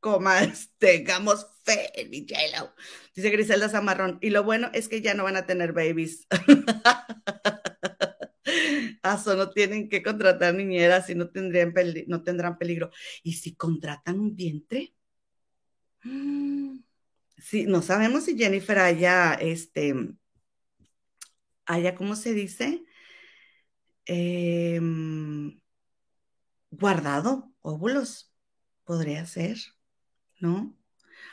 Comas, 0.00 0.70
tengamos 0.78 1.46
fe 1.64 2.00
en 2.00 2.08
mi 2.08 2.26
Dice 3.14 3.28
Griselda 3.28 3.68
Zamarrón. 3.68 4.16
Y 4.22 4.30
lo 4.30 4.42
bueno 4.42 4.70
es 4.72 4.88
que 4.88 5.02
ya 5.02 5.12
no 5.12 5.24
van 5.24 5.36
a 5.36 5.44
tener 5.44 5.74
babies. 5.74 6.26
Aso, 9.02 9.36
no 9.36 9.50
tienen 9.50 9.90
que 9.90 10.02
contratar 10.02 10.54
niñeras 10.54 11.10
y 11.10 11.14
no, 11.14 11.28
tendrían 11.28 11.74
no 12.06 12.22
tendrán 12.22 12.56
peligro. 12.56 12.90
¿Y 13.22 13.34
si 13.34 13.54
contratan 13.54 14.18
un 14.18 14.34
vientre? 14.34 14.94
Mm. 16.06 16.84
Sí, 17.44 17.66
no 17.66 17.82
sabemos 17.82 18.24
si 18.24 18.38
Jennifer 18.38 18.78
haya, 18.78 19.34
este, 19.34 19.94
haya, 21.66 21.94
¿cómo 21.94 22.16
se 22.16 22.32
dice? 22.32 22.84
Em, 24.06 25.60
guardado 26.70 27.52
óvulos, 27.60 28.32
podría 28.84 29.26
ser, 29.26 29.58
¿no? 30.40 30.74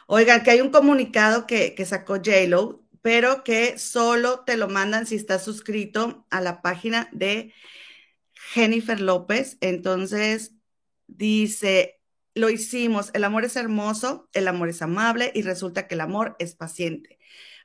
Oigan, 0.08 0.44
que 0.44 0.52
hay 0.52 0.62
un 0.62 0.72
comunicado 0.72 1.48
que, 1.48 1.76
que 1.76 1.86
sacó 1.86 2.18
JLo, 2.18 2.86
pero 3.02 3.46
que 3.46 3.78
solo 3.78 4.44
te 4.46 4.58
lo 4.58 4.68
mandan 4.68 5.06
si 5.08 5.16
estás 5.16 5.46
suscrito 5.46 6.28
a 6.30 6.42
la 6.42 6.62
página 6.62 7.10
de 7.14 7.54
Jennifer 8.54 9.00
López. 9.00 9.58
Entonces, 9.62 10.56
dice, 11.08 12.01
lo 12.34 12.50
hicimos, 12.50 13.12
el 13.14 13.24
amor 13.24 13.46
es 13.46 13.56
hermoso, 13.56 14.30
el 14.34 14.48
amor 14.48 14.70
es 14.70 14.82
amable 14.82 15.32
y 15.34 15.42
resulta 15.42 15.88
que 15.88 15.96
el 15.96 16.02
amor 16.02 16.36
es 16.40 16.56
paciente. 16.56 17.20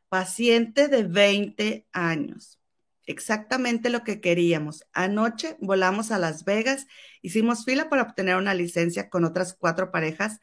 Paciente 0.08 0.88
de 0.88 1.04
20 1.04 1.86
años. 1.92 2.60
Exactamente 3.06 3.90
lo 3.90 4.02
que 4.02 4.20
queríamos. 4.20 4.84
Anoche 4.92 5.56
volamos 5.60 6.10
a 6.10 6.18
Las 6.18 6.44
Vegas, 6.44 6.86
hicimos 7.22 7.64
fila 7.64 7.88
para 7.88 8.02
obtener 8.02 8.36
una 8.36 8.54
licencia 8.54 9.08
con 9.08 9.24
otras 9.24 9.54
cuatro 9.54 9.90
parejas. 9.92 10.40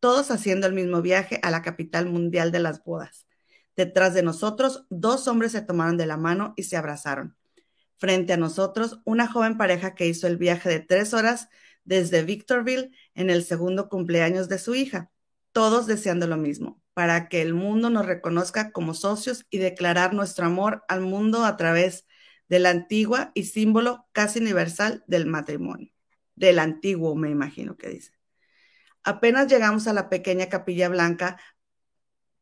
todos 0.00 0.30
haciendo 0.30 0.66
el 0.66 0.74
mismo 0.74 1.02
viaje 1.02 1.40
a 1.42 1.50
la 1.50 1.62
capital 1.62 2.06
mundial 2.06 2.52
de 2.52 2.60
las 2.60 2.84
bodas. 2.84 3.26
Detrás 3.76 4.14
de 4.14 4.22
nosotros, 4.22 4.86
dos 4.90 5.26
hombres 5.28 5.52
se 5.52 5.62
tomaron 5.62 5.96
de 5.96 6.06
la 6.06 6.16
mano 6.16 6.54
y 6.56 6.64
se 6.64 6.76
abrazaron. 6.76 7.36
Frente 7.98 8.34
a 8.34 8.36
nosotros, 8.36 9.00
una 9.04 9.26
joven 9.26 9.56
pareja 9.56 9.94
que 9.94 10.06
hizo 10.06 10.26
el 10.26 10.36
viaje 10.36 10.68
de 10.68 10.80
tres 10.80 11.14
horas 11.14 11.48
desde 11.86 12.22
Victorville 12.22 12.90
en 13.14 13.30
el 13.30 13.44
segundo 13.44 13.88
cumpleaños 13.88 14.48
de 14.48 14.58
su 14.58 14.74
hija, 14.74 15.10
todos 15.52 15.86
deseando 15.86 16.26
lo 16.26 16.36
mismo, 16.36 16.82
para 16.92 17.28
que 17.28 17.40
el 17.40 17.54
mundo 17.54 17.88
nos 17.88 18.04
reconozca 18.04 18.72
como 18.72 18.92
socios 18.92 19.46
y 19.48 19.58
declarar 19.58 20.12
nuestro 20.12 20.44
amor 20.44 20.84
al 20.88 21.00
mundo 21.00 21.46
a 21.46 21.56
través 21.56 22.06
de 22.48 22.58
la 22.58 22.70
antigua 22.70 23.32
y 23.34 23.44
símbolo 23.44 24.06
casi 24.12 24.40
universal 24.40 25.02
del 25.06 25.26
matrimonio. 25.26 25.90
Del 26.34 26.58
antiguo, 26.58 27.14
me 27.14 27.30
imagino 27.30 27.76
que 27.76 27.88
dice. 27.88 28.12
Apenas 29.02 29.46
llegamos 29.46 29.86
a 29.86 29.92
la 29.92 30.08
pequeña 30.08 30.48
capilla 30.48 30.88
blanca 30.88 31.38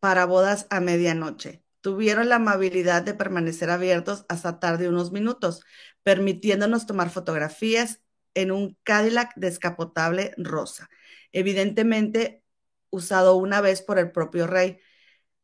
para 0.00 0.24
bodas 0.24 0.66
a 0.70 0.80
medianoche. 0.80 1.62
Tuvieron 1.80 2.30
la 2.30 2.36
amabilidad 2.36 3.02
de 3.02 3.14
permanecer 3.14 3.70
abiertos 3.70 4.24
hasta 4.28 4.58
tarde 4.58 4.88
unos 4.88 5.12
minutos, 5.12 5.62
permitiéndonos 6.02 6.86
tomar 6.86 7.10
fotografías 7.10 8.00
en 8.34 8.52
un 8.52 8.76
Cadillac 8.82 9.32
descapotable 9.36 10.34
rosa, 10.36 10.88
evidentemente 11.32 12.42
usado 12.90 13.36
una 13.36 13.60
vez 13.60 13.82
por 13.82 13.98
el 13.98 14.12
propio 14.12 14.46
rey. 14.46 14.78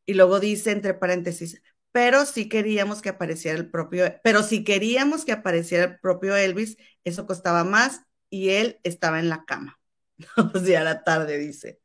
Y 0.05 0.13
luego 0.15 0.39
dice 0.39 0.71
entre 0.71 0.93
paréntesis, 0.93 1.61
pero 1.91 2.25
si 2.25 2.49
queríamos 2.49 3.01
que 3.01 3.09
apareciera 3.09 3.57
el 3.57 3.69
propio, 3.69 4.19
pero 4.23 4.43
si 4.43 4.63
queríamos 4.63 5.25
que 5.25 5.33
apareciera 5.33 5.83
el 5.85 5.99
propio 5.99 6.35
Elvis, 6.35 6.77
eso 7.03 7.25
costaba 7.25 7.63
más 7.63 8.01
y 8.29 8.49
él 8.49 8.79
estaba 8.83 9.19
en 9.19 9.29
la 9.29 9.45
cama. 9.45 9.79
o 10.53 10.59
sea, 10.59 10.81
a 10.81 10.83
la 10.83 11.03
tarde, 11.03 11.37
dice. 11.37 11.79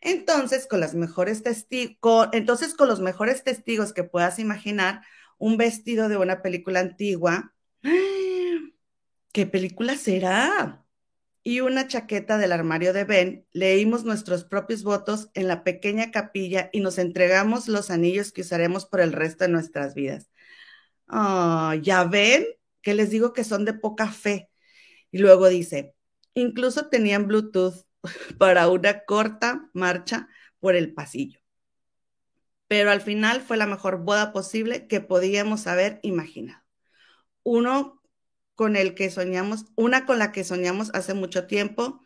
Entonces 0.00 0.66
con 0.66 0.80
los 0.80 0.94
mejores 0.94 1.42
testigos 3.44 3.92
que 3.92 4.04
puedas 4.04 4.38
imaginar, 4.38 5.02
un 5.38 5.56
vestido 5.56 6.08
de 6.08 6.16
una 6.16 6.42
película 6.42 6.80
antigua. 6.80 7.54
¿Qué 9.34 9.46
película 9.46 9.96
será? 9.96 10.86
Y 11.42 11.58
una 11.58 11.88
chaqueta 11.88 12.38
del 12.38 12.52
armario 12.52 12.92
de 12.92 13.02
Ben, 13.02 13.48
leímos 13.50 14.04
nuestros 14.04 14.44
propios 14.44 14.84
votos 14.84 15.28
en 15.34 15.48
la 15.48 15.64
pequeña 15.64 16.12
capilla 16.12 16.70
y 16.72 16.78
nos 16.78 16.98
entregamos 16.98 17.66
los 17.66 17.90
anillos 17.90 18.30
que 18.30 18.42
usaremos 18.42 18.86
por 18.86 19.00
el 19.00 19.12
resto 19.12 19.42
de 19.42 19.50
nuestras 19.50 19.96
vidas. 19.96 20.30
Ah, 21.08 21.74
ya 21.82 22.04
ven 22.04 22.46
que 22.80 22.94
les 22.94 23.10
digo 23.10 23.32
que 23.32 23.42
son 23.42 23.64
de 23.64 23.74
poca 23.74 24.06
fe. 24.12 24.50
Y 25.10 25.18
luego 25.18 25.48
dice, 25.48 25.96
Incluso 26.34 26.88
tenían 26.88 27.26
Bluetooth 27.26 27.86
para 28.38 28.68
una 28.68 29.00
corta 29.04 29.68
marcha 29.72 30.28
por 30.60 30.76
el 30.76 30.94
pasillo. 30.94 31.40
Pero 32.68 32.92
al 32.92 33.00
final 33.00 33.40
fue 33.40 33.56
la 33.56 33.66
mejor 33.66 34.04
boda 34.04 34.32
posible 34.32 34.86
que 34.86 35.00
podíamos 35.00 35.66
haber 35.66 35.98
imaginado. 36.04 36.62
Uno 37.42 38.00
con 38.54 38.76
el 38.76 38.94
que 38.94 39.10
soñamos, 39.10 39.66
una 39.74 40.06
con 40.06 40.18
la 40.18 40.32
que 40.32 40.44
soñamos 40.44 40.90
hace 40.94 41.14
mucho 41.14 41.46
tiempo 41.46 42.00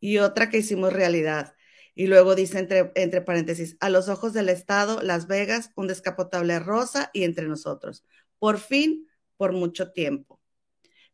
y 0.00 0.18
otra 0.18 0.50
que 0.50 0.58
hicimos 0.58 0.92
realidad. 0.92 1.54
Y 1.94 2.06
luego 2.06 2.34
dice 2.34 2.58
entre, 2.58 2.92
entre 2.94 3.20
paréntesis, 3.20 3.76
a 3.80 3.90
los 3.90 4.08
ojos 4.08 4.32
del 4.32 4.48
Estado, 4.48 5.02
Las 5.02 5.26
Vegas, 5.26 5.70
un 5.76 5.86
descapotable 5.86 6.58
rosa 6.58 7.10
y 7.12 7.24
entre 7.24 7.46
nosotros. 7.46 8.04
Por 8.38 8.58
fin, 8.58 9.08
por 9.36 9.52
mucho 9.52 9.92
tiempo. 9.92 10.40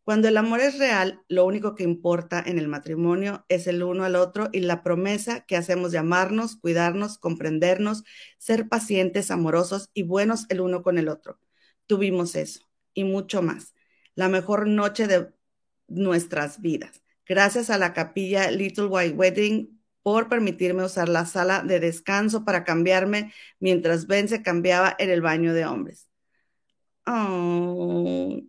Cuando 0.06 0.28
el 0.28 0.36
amor 0.36 0.60
es 0.60 0.78
real, 0.78 1.24
lo 1.28 1.44
único 1.44 1.74
que 1.74 1.82
importa 1.82 2.40
en 2.46 2.60
el 2.60 2.68
matrimonio 2.68 3.44
es 3.48 3.66
el 3.66 3.82
uno 3.82 4.04
al 4.04 4.14
otro 4.14 4.48
y 4.52 4.60
la 4.60 4.84
promesa 4.84 5.44
que 5.46 5.56
hacemos 5.56 5.90
de 5.90 5.98
amarnos, 5.98 6.54
cuidarnos, 6.54 7.18
comprendernos, 7.18 8.04
ser 8.38 8.68
pacientes, 8.68 9.32
amorosos 9.32 9.90
y 9.94 10.04
buenos 10.04 10.46
el 10.48 10.60
uno 10.60 10.84
con 10.84 10.98
el 10.98 11.08
otro. 11.08 11.40
Tuvimos 11.88 12.36
eso 12.36 12.60
y 12.94 13.02
mucho 13.02 13.42
más. 13.42 13.74
La 14.16 14.28
mejor 14.28 14.66
noche 14.66 15.06
de 15.06 15.30
nuestras 15.86 16.60
vidas. 16.60 17.02
Gracias 17.26 17.70
a 17.70 17.78
la 17.78 17.92
capilla 17.92 18.50
Little 18.50 18.86
White 18.86 19.14
Wedding 19.14 19.80
por 20.02 20.28
permitirme 20.28 20.84
usar 20.84 21.08
la 21.08 21.26
sala 21.26 21.62
de 21.62 21.80
descanso 21.80 22.44
para 22.44 22.64
cambiarme 22.64 23.32
mientras 23.60 24.06
Ben 24.06 24.28
se 24.28 24.42
cambiaba 24.42 24.96
en 24.98 25.10
el 25.10 25.20
baño 25.20 25.52
de 25.52 25.66
hombres. 25.66 26.08
Oh, 27.06 28.40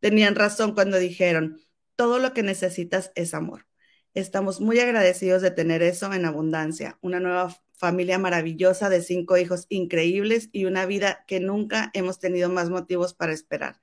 tenían 0.00 0.34
razón 0.34 0.74
cuando 0.74 0.98
dijeron, 0.98 1.60
todo 1.96 2.18
lo 2.18 2.32
que 2.32 2.42
necesitas 2.42 3.10
es 3.14 3.34
amor. 3.34 3.66
Estamos 4.14 4.60
muy 4.60 4.78
agradecidos 4.80 5.42
de 5.42 5.50
tener 5.50 5.82
eso 5.82 6.12
en 6.12 6.24
abundancia, 6.24 6.98
una 7.02 7.20
nueva 7.20 7.56
familia 7.74 8.18
maravillosa 8.18 8.88
de 8.88 9.02
cinco 9.02 9.36
hijos 9.36 9.66
increíbles 9.68 10.48
y 10.52 10.64
una 10.64 10.86
vida 10.86 11.24
que 11.26 11.40
nunca 11.40 11.90
hemos 11.94 12.18
tenido 12.18 12.48
más 12.50 12.70
motivos 12.70 13.14
para 13.14 13.32
esperar. 13.32 13.80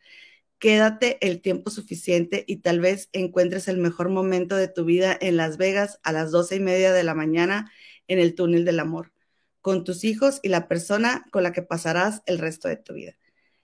Quédate 0.66 1.20
el 1.22 1.44
tiempo 1.44 1.70
suficiente 1.70 2.44
y 2.48 2.56
tal 2.56 2.80
vez 2.80 3.10
encuentres 3.14 3.68
el 3.68 3.78
mejor 3.78 4.10
momento 4.10 4.56
de 4.56 4.68
tu 4.68 4.84
vida 4.84 5.16
en 5.22 5.38
Las 5.38 5.58
Vegas 5.58 6.00
a 6.02 6.12
las 6.12 6.32
doce 6.32 6.56
y 6.56 6.60
media 6.60 6.92
de 6.92 7.04
la 7.04 7.14
mañana 7.14 7.72
en 8.08 8.18
el 8.18 8.34
túnel 8.34 8.66
del 8.66 8.80
amor, 8.80 9.14
con 9.62 9.84
tus 9.84 10.04
hijos 10.04 10.40
y 10.42 10.50
la 10.50 10.68
persona 10.68 11.24
con 11.32 11.44
la 11.44 11.54
que 11.54 11.62
pasarás 11.62 12.24
el 12.26 12.40
resto 12.40 12.68
de 12.68 12.78
tu 12.78 12.96
vida. 12.96 13.16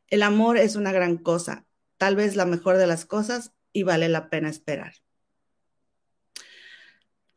El 0.09 0.21
amor 0.21 0.57
es 0.57 0.75
una 0.75 0.91
gran 0.91 1.17
cosa 1.17 1.65
tal 1.97 2.15
vez 2.15 2.35
la 2.35 2.45
mejor 2.45 2.77
de 2.77 2.85
las 2.85 3.05
cosas 3.05 3.51
y 3.73 3.81
vale 3.81 4.07
la 4.07 4.29
pena 4.29 4.49
esperar. 4.49 4.93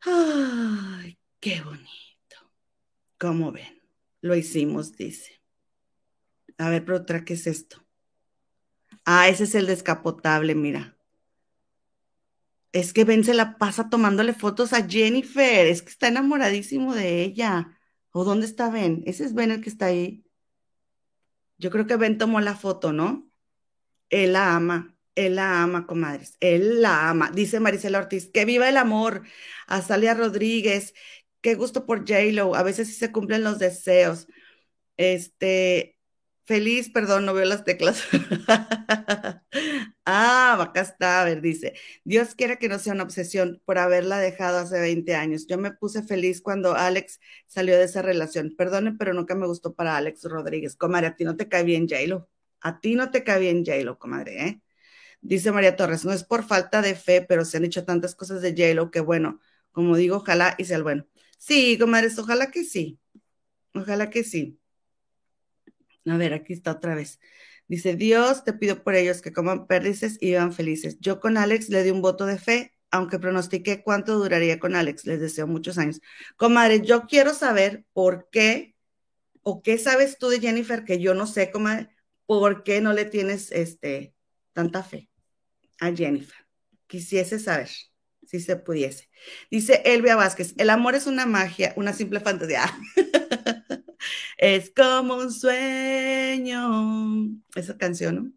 Ay, 0.01 1.17
qué 1.39 1.63
bonito. 1.63 2.53
¿Cómo 3.17 3.51
ven? 3.51 3.81
Lo 4.21 4.35
hicimos, 4.35 4.95
dice. 4.95 5.41
A 6.59 6.69
ver, 6.69 6.85
pero 6.85 7.03
¿qué 7.25 7.33
es 7.33 7.47
esto? 7.47 7.84
Ah, 9.05 9.29
ese 9.29 9.45
es 9.45 9.55
el 9.55 9.67
descapotable, 9.67 10.55
mira. 10.55 10.97
Es 12.71 12.91
que 12.93 13.05
Ben 13.05 13.23
se 13.23 13.33
la 13.33 13.57
pasa 13.57 13.89
tomándole 13.89 14.33
fotos 14.33 14.73
a 14.73 14.87
Jennifer. 14.87 15.67
Es 15.67 15.81
que 15.81 15.89
está 15.89 16.07
enamoradísimo 16.09 16.93
de 16.93 17.21
ella. 17.23 17.79
¿O 18.11 18.23
dónde 18.23 18.45
está 18.45 18.69
Ben? 18.69 19.03
Ese 19.05 19.25
es 19.25 19.33
Ben 19.33 19.51
el 19.51 19.61
que 19.61 19.69
está 19.69 19.85
ahí. 19.87 20.25
Yo 21.57 21.71
creo 21.71 21.87
que 21.87 21.95
Ben 21.95 22.17
tomó 22.17 22.41
la 22.41 22.55
foto, 22.55 22.91
¿no? 22.93 23.29
Él 24.09 24.33
la 24.33 24.55
ama, 24.55 24.95
él 25.15 25.35
la 25.35 25.63
ama, 25.63 25.87
comadres, 25.87 26.37
él 26.39 26.81
la 26.81 27.09
ama. 27.09 27.31
Dice 27.31 27.59
Maricela 27.59 27.99
Ortiz, 27.99 28.29
que 28.31 28.45
viva 28.45 28.69
el 28.69 28.77
amor. 28.77 29.23
Azalia 29.67 30.13
Rodríguez, 30.13 30.93
qué 31.41 31.55
gusto 31.55 31.85
por 31.85 31.99
J-Lo, 31.99 32.55
a 32.55 32.63
veces 32.63 32.87
sí 32.89 32.93
se 32.95 33.11
cumplen 33.11 33.43
los 33.43 33.59
deseos. 33.59 34.27
Este, 34.97 35.94
feliz, 36.45 36.89
perdón, 36.89 37.25
no 37.25 37.33
veo 37.33 37.45
las 37.45 37.63
teclas. 37.63 38.03
ah, 40.05 40.57
acá 40.61 40.81
está, 40.81 41.21
a 41.21 41.25
ver, 41.25 41.41
dice, 41.41 41.73
Dios 42.03 42.35
quiere 42.35 42.57
que 42.57 42.69
no 42.69 42.79
sea 42.79 42.93
una 42.93 43.03
obsesión 43.03 43.61
por 43.65 43.77
haberla 43.77 44.19
dejado 44.19 44.59
hace 44.59 44.79
20 44.79 45.15
años. 45.15 45.47
Yo 45.47 45.57
me 45.57 45.71
puse 45.71 46.03
feliz 46.03 46.41
cuando 46.41 46.75
Alex 46.75 47.19
salió 47.47 47.77
de 47.77 47.85
esa 47.85 48.01
relación. 48.01 48.55
Perdone, 48.57 48.93
pero 48.93 49.13
nunca 49.13 49.35
me 49.35 49.47
gustó 49.47 49.73
para 49.75 49.97
Alex 49.97 50.23
Rodríguez. 50.23 50.75
Comadre, 50.75 51.07
a 51.07 51.15
ti 51.15 51.23
no 51.25 51.35
te 51.37 51.49
cae 51.49 51.63
bien 51.63 51.87
J-Lo. 51.87 52.29
A 52.61 52.79
ti 52.79 52.95
no 52.95 53.11
te 53.11 53.23
cae 53.23 53.39
bien 53.39 53.63
J-Lo, 53.65 53.99
comadre, 53.99 54.47
¿eh? 54.47 54.61
Dice 55.21 55.51
María 55.51 55.75
Torres, 55.75 56.05
no 56.05 56.13
es 56.13 56.23
por 56.23 56.43
falta 56.43 56.81
de 56.81 56.95
fe, 56.95 57.21
pero 57.21 57.45
se 57.45 57.57
han 57.57 57.63
dicho 57.63 57.85
tantas 57.85 58.15
cosas 58.15 58.41
de 58.41 58.51
J-Lo 58.51 58.91
que 58.91 58.99
bueno, 58.99 59.39
como 59.71 59.97
digo, 59.97 60.17
ojalá 60.17 60.55
y 60.57 60.65
sea 60.65 60.77
el 60.77 60.83
bueno. 60.83 61.07
Sí, 61.37 61.77
comadres, 61.79 62.17
ojalá 62.19 62.51
que 62.51 62.63
sí. 62.63 62.99
Ojalá 63.73 64.09
que 64.09 64.23
sí. 64.23 64.59
A 66.05 66.17
ver, 66.17 66.33
aquí 66.33 66.53
está 66.53 66.71
otra 66.71 66.95
vez. 66.95 67.19
Dice, 67.67 67.95
Dios, 67.95 68.43
te 68.43 68.53
pido 68.53 68.83
por 68.83 68.95
ellos 68.95 69.21
que 69.21 69.33
coman 69.33 69.67
pérdices 69.67 70.17
y 70.21 70.27
vivan 70.27 70.53
felices. 70.53 70.97
Yo 70.99 71.19
con 71.19 71.37
Alex 71.37 71.69
le 71.69 71.83
di 71.83 71.89
un 71.91 72.01
voto 72.01 72.25
de 72.25 72.37
fe, 72.37 72.73
aunque 72.91 73.19
pronostiqué 73.19 73.81
cuánto 73.83 74.17
duraría 74.17 74.59
con 74.59 74.75
Alex. 74.75 75.05
Les 75.05 75.19
deseo 75.19 75.47
muchos 75.47 75.77
años. 75.77 76.01
Comadre, 76.37 76.81
yo 76.81 77.07
quiero 77.07 77.33
saber 77.33 77.85
por 77.93 78.29
qué 78.31 78.75
o 79.41 79.61
qué 79.61 79.77
sabes 79.77 80.17
tú 80.17 80.29
de 80.29 80.39
Jennifer 80.39 80.83
que 80.85 80.99
yo 80.99 81.13
no 81.13 81.27
sé, 81.27 81.51
comadre 81.51 81.89
¿por 82.25 82.63
qué 82.63 82.81
no 82.81 82.93
le 82.93 83.05
tienes 83.05 83.51
este, 83.51 84.13
tanta 84.53 84.83
fe 84.83 85.09
a 85.79 85.91
Jennifer? 85.91 86.35
Quisiese 86.87 87.39
saber 87.39 87.69
si 88.27 88.39
se 88.39 88.55
pudiese. 88.55 89.09
Dice 89.51 89.81
Elvia 89.85 90.15
Vázquez, 90.15 90.53
el 90.57 90.69
amor 90.69 90.95
es 90.95 91.07
una 91.07 91.25
magia, 91.25 91.73
una 91.75 91.93
simple 91.93 92.19
fantasía. 92.19 92.63
es 94.37 94.71
como 94.75 95.15
un 95.15 95.31
sueño. 95.31 96.61
Esa 97.55 97.77
canción, 97.77 98.15
¿no? 98.15 98.31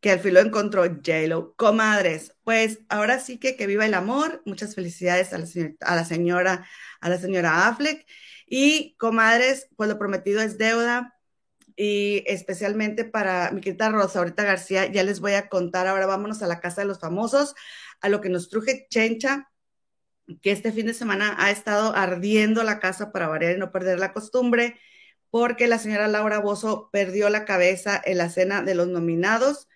Que 0.00 0.12
al 0.12 0.20
fin 0.20 0.34
lo 0.34 0.40
encontró 0.40 0.84
J-Lo. 0.84 1.54
Comadres, 1.56 2.34
pues 2.44 2.80
ahora 2.88 3.18
sí 3.20 3.38
que 3.38 3.56
que 3.56 3.66
viva 3.66 3.86
el 3.86 3.94
amor. 3.94 4.42
Muchas 4.46 4.74
felicidades 4.74 5.32
a 5.32 5.38
la, 5.38 5.46
a 5.80 5.96
la 5.96 6.04
señora, 6.04 6.66
a 7.00 7.08
la 7.08 7.18
señora 7.18 7.68
Affleck. 7.68 8.06
Y 8.46 8.96
comadres, 8.96 9.68
pues 9.76 9.88
lo 9.88 9.98
prometido 9.98 10.40
es 10.40 10.58
deuda 10.58 11.20
y 11.82 12.24
especialmente 12.26 13.06
para 13.06 13.52
mi 13.52 13.62
querida 13.62 13.88
Rosa, 13.88 14.18
ahorita 14.18 14.44
García, 14.44 14.92
ya 14.92 15.02
les 15.02 15.20
voy 15.20 15.32
a 15.32 15.48
contar, 15.48 15.86
ahora 15.86 16.04
vámonos 16.04 16.42
a 16.42 16.46
la 16.46 16.60
casa 16.60 16.82
de 16.82 16.86
los 16.86 16.98
famosos, 17.00 17.54
a 18.02 18.10
lo 18.10 18.20
que 18.20 18.28
nos 18.28 18.50
truje 18.50 18.86
Chencha, 18.90 19.49
que 20.42 20.52
este 20.52 20.72
fin 20.72 20.86
de 20.86 20.94
semana 20.94 21.36
ha 21.38 21.50
estado 21.50 21.94
ardiendo 21.94 22.62
la 22.62 22.78
casa 22.80 23.12
para 23.12 23.28
variar 23.28 23.56
y 23.56 23.58
no 23.58 23.72
perder 23.72 23.98
la 23.98 24.12
costumbre, 24.12 24.76
porque 25.30 25.68
la 25.68 25.78
señora 25.78 26.08
Laura 26.08 26.40
Bozo 26.40 26.90
perdió 26.92 27.28
la 27.30 27.44
cabeza 27.44 28.00
en 28.04 28.18
la 28.18 28.28
cena 28.30 28.62
de 28.62 28.74
los 28.74 28.88
nominados. 28.88 29.68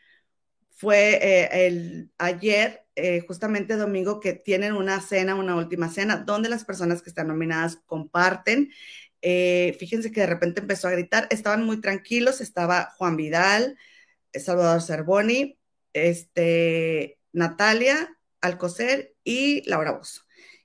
Fue 0.70 1.18
eh, 1.22 1.66
el 1.66 2.10
ayer, 2.18 2.84
eh, 2.96 3.20
justamente 3.26 3.76
domingo, 3.76 4.20
que 4.20 4.34
tienen 4.34 4.74
una 4.74 5.00
cena, 5.00 5.36
una 5.36 5.56
última 5.56 5.88
cena, 5.88 6.18
donde 6.18 6.48
las 6.48 6.64
personas 6.64 7.02
que 7.02 7.10
están 7.10 7.28
nominadas 7.28 7.76
comparten. 7.86 8.70
Eh, 9.22 9.76
fíjense 9.78 10.12
que 10.12 10.20
de 10.20 10.26
repente 10.26 10.60
empezó 10.60 10.88
a 10.88 10.92
gritar, 10.92 11.28
estaban 11.30 11.64
muy 11.64 11.80
tranquilos, 11.80 12.40
estaba 12.40 12.92
Juan 12.98 13.16
Vidal, 13.16 13.78
Salvador 14.34 14.82
Cervoni, 14.82 15.58
este, 15.92 17.18
Natalia 17.32 18.18
Alcocer 18.42 19.14
y 19.24 19.62
Laura 19.68 19.92
Bozo. 19.92 20.23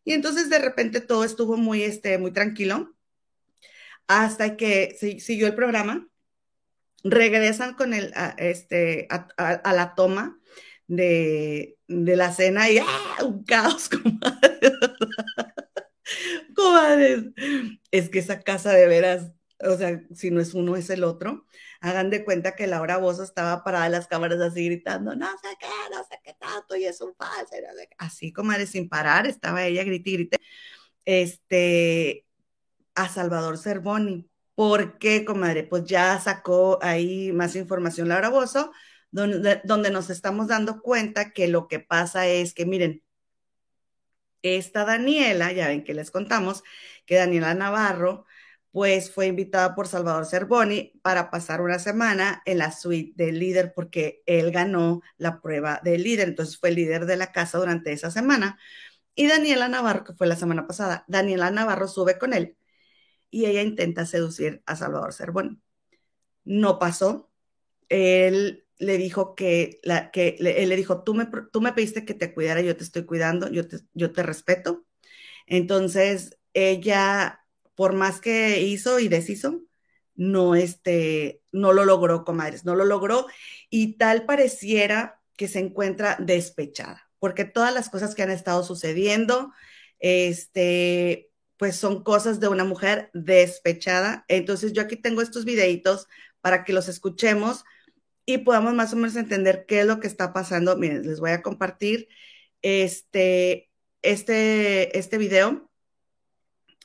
Y 0.10 0.14
entonces 0.14 0.50
de 0.50 0.58
repente 0.58 1.02
todo 1.02 1.24
estuvo 1.24 1.56
muy, 1.56 1.84
este, 1.84 2.18
muy 2.18 2.32
tranquilo 2.32 2.96
hasta 4.08 4.58
que 4.58 4.98
siguió 5.20 5.46
el 5.46 5.54
programa. 5.54 6.10
Regresan 7.04 7.76
con 7.76 7.94
el, 7.94 8.12
a, 8.16 8.30
este, 8.40 9.08
a, 9.12 9.72
la 9.72 9.94
toma 9.94 10.40
de, 10.88 11.78
la 11.86 12.34
cena 12.34 12.72
y 12.72 12.80
¡ah! 12.80 13.24
un 13.24 13.44
caos, 13.44 13.88
comadre. 14.04 14.72
comadres. 16.56 17.26
Es 17.92 18.10
que 18.10 18.18
esa 18.18 18.42
casa 18.42 18.74
de 18.74 18.88
veras, 18.88 19.32
o 19.60 19.78
sea, 19.78 20.02
si 20.16 20.32
no 20.32 20.42
es 20.42 20.56
uno, 20.56 20.76
es 20.76 20.90
el 20.90 21.04
otro. 21.04 21.46
Hagan 21.82 22.10
de 22.10 22.26
cuenta 22.26 22.56
que 22.56 22.68
Laura 22.68 22.98
Bozo 22.98 23.24
estaba 23.24 23.64
parada 23.64 23.86
en 23.86 23.94
las 23.94 24.08
cámaras 24.08 24.40
así 24.42 24.66
gritando, 24.66 25.16
no 25.16 25.28
sé 25.42 25.48
qué, 25.60 25.68
no 25.92 26.04
sé 26.04 26.20
qué 26.24 26.34
tanto, 26.34 26.76
y 26.76 26.86
es 26.86 27.00
un 27.00 27.16
falso. 27.16 27.54
Así, 27.98 28.34
comadre, 28.34 28.68
sin 28.68 28.90
parar, 28.90 29.28
estaba 29.28 29.64
ella 29.66 29.84
grite 29.84 30.10
y 30.10 30.14
grite. 30.14 30.38
Este, 31.06 32.26
a 32.96 33.08
Salvador 33.08 33.58
Cervoni. 33.58 34.30
¿Por 34.56 34.98
qué, 34.98 35.24
comadre? 35.24 35.64
Pues 35.64 35.86
ya 35.86 36.20
sacó 36.20 36.80
ahí 36.82 37.32
más 37.32 37.56
información 37.56 38.10
Laura 38.10 38.30
Bozo, 38.30 38.74
donde, 39.12 39.62
donde 39.64 39.90
nos 39.90 40.10
estamos 40.10 40.48
dando 40.48 40.82
cuenta 40.82 41.32
que 41.32 41.48
lo 41.48 41.68
que 41.70 41.80
pasa 41.80 42.28
es 42.28 42.54
que, 42.54 42.66
miren, 42.66 43.04
esta 44.42 44.86
Daniela, 44.86 45.52
ya 45.52 45.68
ven 45.68 45.84
que 45.84 45.94
les 45.94 46.12
contamos, 46.12 46.64
que 47.06 47.16
Daniela 47.16 47.54
Navarro, 47.54 48.26
pues 48.72 49.12
fue 49.12 49.28
invitada 49.28 49.76
por 49.76 49.88
Salvador 49.88 50.26
Cervoni 50.26 50.94
para 51.02 51.32
pasar 51.32 51.62
una 51.62 51.80
semana 51.80 52.42
en 52.46 52.60
la 52.60 52.72
suite 52.72 53.14
del 53.16 53.40
líder 53.40 53.74
porque 53.76 54.22
él 54.26 54.52
ganó 54.52 55.02
la 55.18 55.42
prueba 55.42 55.82
del 55.84 56.04
líder, 56.04 56.30
entonces 56.30 56.58
fue 56.58 56.72
líder 56.72 57.06
de 57.06 57.18
la 57.18 57.32
casa 57.32 57.58
durante 57.58 57.92
esa 57.92 58.12
semana. 58.12 58.60
Y 59.16 59.28
Daniela 59.28 59.68
Navarro, 59.68 60.04
que 60.04 60.14
fue 60.14 60.28
la 60.28 60.36
semana 60.36 60.68
pasada, 60.68 61.06
Daniela 61.08 61.52
Navarro 61.52 61.88
sube 61.88 62.18
con 62.18 62.34
él 62.34 62.58
y 63.32 63.46
ella 63.46 63.62
intenta 63.62 64.06
seducir 64.06 64.62
a 64.66 64.76
Salvador 64.76 65.14
Cervoni. 65.14 65.60
No 66.44 66.80
pasó. 66.80 67.32
Él 67.90 68.66
le 68.78 68.98
dijo 68.98 69.36
que, 69.36 69.82
él 69.84 70.70
le 70.70 70.76
dijo, 70.76 71.04
tú 71.04 71.14
me, 71.14 71.28
tú 71.52 71.62
me 71.62 71.74
pediste 71.74 72.06
que 72.06 72.14
te 72.14 72.34
cuidara, 72.34 72.62
yo 72.62 72.76
te 72.78 72.84
estoy 72.84 73.06
cuidando, 73.06 73.50
yo 73.50 73.68
te, 73.68 73.80
yo 73.94 74.12
te 74.12 74.24
respeto. 74.24 74.86
Entonces, 75.48 76.40
ella, 76.54 77.46
por 77.80 77.94
más 77.94 78.20
que 78.20 78.60
hizo 78.60 79.00
y 79.00 79.08
deshizo, 79.08 79.62
no, 80.14 80.54
este, 80.54 81.42
no 81.54 81.72
lo 81.72 81.86
logró, 81.86 82.26
comadres, 82.26 82.66
no 82.66 82.76
lo 82.76 82.84
logró 82.84 83.28
y 83.70 83.98
tal 83.98 84.26
pareciera 84.26 85.22
que 85.38 85.48
se 85.48 85.60
encuentra 85.60 86.18
despechada, 86.20 87.10
porque 87.20 87.46
todas 87.46 87.74
las 87.74 87.90
cosas 87.90 88.16
que 88.16 88.24
han 88.24 88.32
estado 88.32 88.66
sucediendo, 88.66 89.54
este, 90.00 91.30
pues 91.56 91.78
son 91.78 92.04
cosas 92.04 92.42
de 92.42 92.50
una 92.50 92.66
mujer 92.66 93.12
despechada. 93.14 94.26
Entonces 94.28 94.74
yo 94.74 94.82
aquí 94.82 94.98
tengo 94.98 95.22
estos 95.22 95.46
videitos 95.46 96.10
para 96.42 96.66
que 96.66 96.74
los 96.74 96.90
escuchemos 96.90 97.64
y 98.26 98.40
podamos 98.40 98.74
más 98.74 98.92
o 98.92 98.98
menos 98.98 99.16
entender 99.16 99.66
qué 99.66 99.80
es 99.80 99.86
lo 99.86 100.02
que 100.02 100.08
está 100.08 100.34
pasando. 100.34 100.76
Miren, 100.76 101.08
les 101.08 101.22
voy 101.22 101.32
a 101.32 101.42
compartir 101.42 102.10
este, 102.62 103.70
este, 104.02 105.00
este 105.00 105.18
video 105.18 105.69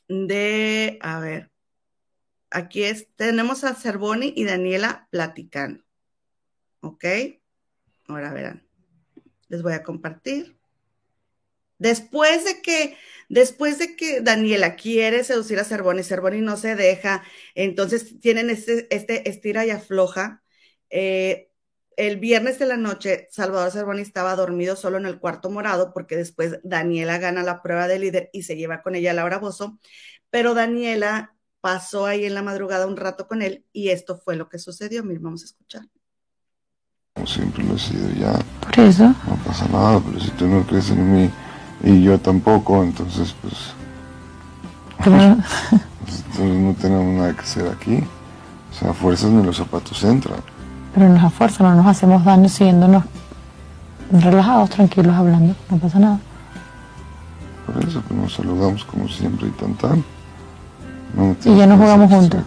de, 0.08 0.98
a 1.00 1.20
ver, 1.20 1.50
aquí 2.50 2.84
es, 2.84 3.08
tenemos 3.16 3.64
a 3.64 3.74
Cervoni 3.74 4.32
y 4.36 4.44
Daniela 4.44 5.08
platicando. 5.10 5.84
¿Ok? 6.80 7.04
Ahora 8.06 8.32
verán. 8.32 8.66
Les 9.48 9.62
voy 9.62 9.72
a 9.72 9.82
compartir. 9.82 10.56
Después 11.78 12.44
de 12.44 12.62
que, 12.62 12.96
después 13.28 13.78
de 13.78 13.96
que 13.96 14.20
Daniela 14.20 14.76
quiere 14.76 15.24
seducir 15.24 15.58
a 15.58 15.64
Cervoni, 15.64 16.02
Cervoni 16.02 16.40
no 16.40 16.56
se 16.56 16.76
deja, 16.76 17.24
entonces 17.54 18.18
tienen 18.20 18.50
este, 18.50 18.86
este 18.94 19.28
estira 19.28 19.66
y 19.66 19.70
afloja. 19.70 20.42
Eh, 20.90 21.50
el 21.96 22.18
viernes 22.18 22.58
de 22.58 22.66
la 22.66 22.76
noche, 22.76 23.28
Salvador 23.30 23.70
Cervoni 23.70 24.02
estaba 24.02 24.36
dormido 24.36 24.76
solo 24.76 24.98
en 24.98 25.06
el 25.06 25.18
cuarto 25.18 25.50
morado 25.50 25.92
porque 25.92 26.16
después 26.16 26.58
Daniela 26.62 27.18
gana 27.18 27.42
la 27.42 27.62
prueba 27.62 27.88
de 27.88 27.98
líder 27.98 28.30
y 28.32 28.42
se 28.42 28.56
lleva 28.56 28.82
con 28.82 28.94
ella 28.94 29.12
a 29.12 29.14
Laura 29.14 29.38
Bozo, 29.38 29.78
pero 30.30 30.54
Daniela 30.54 31.34
pasó 31.60 32.06
ahí 32.06 32.24
en 32.24 32.34
la 32.34 32.42
madrugada 32.42 32.86
un 32.86 32.96
rato 32.96 33.26
con 33.26 33.42
él 33.42 33.64
y 33.72 33.88
esto 33.88 34.18
fue 34.18 34.36
lo 34.36 34.48
que 34.48 34.58
sucedió. 34.58 35.02
Miren, 35.02 35.22
vamos 35.22 35.42
a 35.42 35.46
escuchar. 35.46 35.82
Como 37.14 37.26
siempre 37.26 37.64
lo 37.64 37.74
he 37.74 37.78
sido 37.78 38.10
ya. 38.10 38.38
Por 38.60 38.80
eso. 38.80 39.04
No 39.04 39.36
pasa 39.46 39.66
nada, 39.68 40.02
pero 40.04 40.20
si 40.20 40.30
tú 40.32 40.46
no 40.46 40.66
crees 40.66 40.90
en 40.90 41.12
mí 41.12 41.30
y 41.82 42.02
yo 42.02 42.18
tampoco, 42.18 42.82
entonces 42.82 43.34
pues, 43.40 43.72
pues, 45.04 45.14
entonces 45.72 46.60
no 46.60 46.74
tenemos 46.74 47.14
nada 47.14 47.34
que 47.34 47.40
hacer 47.40 47.68
aquí. 47.68 48.02
O 48.70 48.74
sea, 48.74 48.92
fuerzas 48.92 49.30
ni 49.30 49.44
los 49.44 49.56
zapatos 49.56 50.02
entran. 50.02 50.53
Pero 50.94 51.08
nos 51.08 51.24
a 51.24 51.30
fuerza 51.30 51.64
no 51.64 51.74
nos 51.74 51.86
hacemos 51.86 52.24
daño 52.24 52.48
siguiéndonos 52.48 53.04
relajados, 54.10 54.70
tranquilos, 54.70 55.14
hablando, 55.14 55.54
no 55.70 55.76
pasa 55.78 55.98
nada. 55.98 56.18
Por 57.66 57.82
eso 57.84 58.02
pues 58.06 58.20
nos 58.20 58.32
saludamos 58.34 58.84
como 58.84 59.08
siempre 59.08 59.48
y 59.48 59.50
tan 59.50 59.74
tan. 59.74 60.04
y 61.44 61.56
ya 61.56 61.66
no 61.66 61.76
jugamos 61.76 62.10
juntos. 62.10 62.40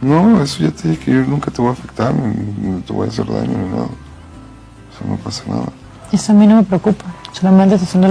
No, 0.00 0.42
eso 0.42 0.62
ya 0.62 0.70
te 0.70 0.88
dije 0.88 1.04
que 1.04 1.10
yo 1.12 1.22
nunca 1.24 1.50
te 1.50 1.62
voy 1.62 1.70
a 1.70 1.72
afectar, 1.72 2.14
ni, 2.14 2.80
te 2.82 2.92
voy 2.92 3.06
a 3.06 3.10
hacer 3.10 3.26
daño 3.26 3.58
ni 3.58 3.68
nada. 3.70 3.86
O 3.86 4.98
sea, 4.98 5.08
no 5.08 5.16
pasa 5.16 5.42
nada. 5.48 5.66
Eso 6.12 6.32
a 6.32 6.34
mí 6.34 6.46
no 6.46 6.56
me 6.56 6.62
preocupa. 6.62 7.04
Solamente 7.32 7.76
estoy 7.76 8.02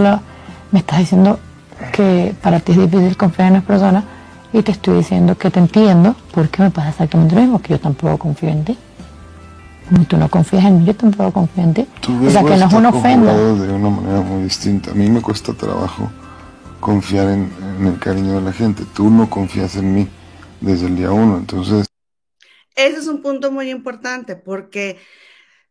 me 0.72 0.80
estás 0.80 1.00
diciendo 1.00 1.40
que 1.94 2.36
para 2.42 2.60
ti 2.60 2.74
es 2.74 2.80
difícil 2.80 3.16
confiar 3.16 3.50
en 3.50 3.54
las 3.56 3.64
personas 3.64 4.04
y 4.52 4.62
te 4.62 4.72
estoy 4.72 4.98
diciendo 4.98 5.38
que 5.38 5.52
te 5.52 5.60
entiendo 5.60 6.16
porque 6.34 6.62
me 6.62 6.72
pasa 6.72 6.90
exactamente 6.90 7.36
lo 7.36 7.42
mismo, 7.42 7.62
que 7.62 7.74
yo 7.74 7.80
tampoco 7.80 8.18
confío 8.18 8.50
en 8.50 8.66
ti. 8.66 8.78
Tú 10.08 10.18
no 10.18 10.30
confías 10.30 10.66
en 10.66 10.80
mí, 10.80 10.86
yo 10.86 10.96
tampoco 10.96 11.32
confío 11.32 11.64
en 11.64 11.74
ti. 11.74 11.88
o 12.08 12.30
sea, 12.30 12.44
que 12.44 12.58
no 12.58 12.68
es 12.68 12.74
una 12.74 12.90
ofenda. 12.90 13.34
de 13.34 13.74
una 13.74 13.90
manera 13.90 14.22
muy 14.22 14.44
distinta. 14.44 14.92
A 14.92 14.94
mí 14.94 15.10
me 15.10 15.22
cuesta 15.22 15.54
trabajo 15.54 16.12
confiar 16.80 17.30
en, 17.30 17.52
en 17.80 17.88
el 17.88 18.00
cariño 18.00 18.36
de 18.36 18.42
la 18.42 18.54
gente. 18.54 18.84
Tú 18.94 19.10
no 19.10 19.30
confías 19.30 19.76
en 19.76 19.94
mí 19.94 20.08
desde 20.62 20.88
el 20.88 20.96
día 20.96 21.12
uno, 21.12 21.38
entonces... 21.38 21.88
Ese 22.76 22.98
es 22.98 23.08
un 23.08 23.22
punto 23.22 23.52
muy 23.52 23.70
importante 23.70 24.36
porque 24.36 24.98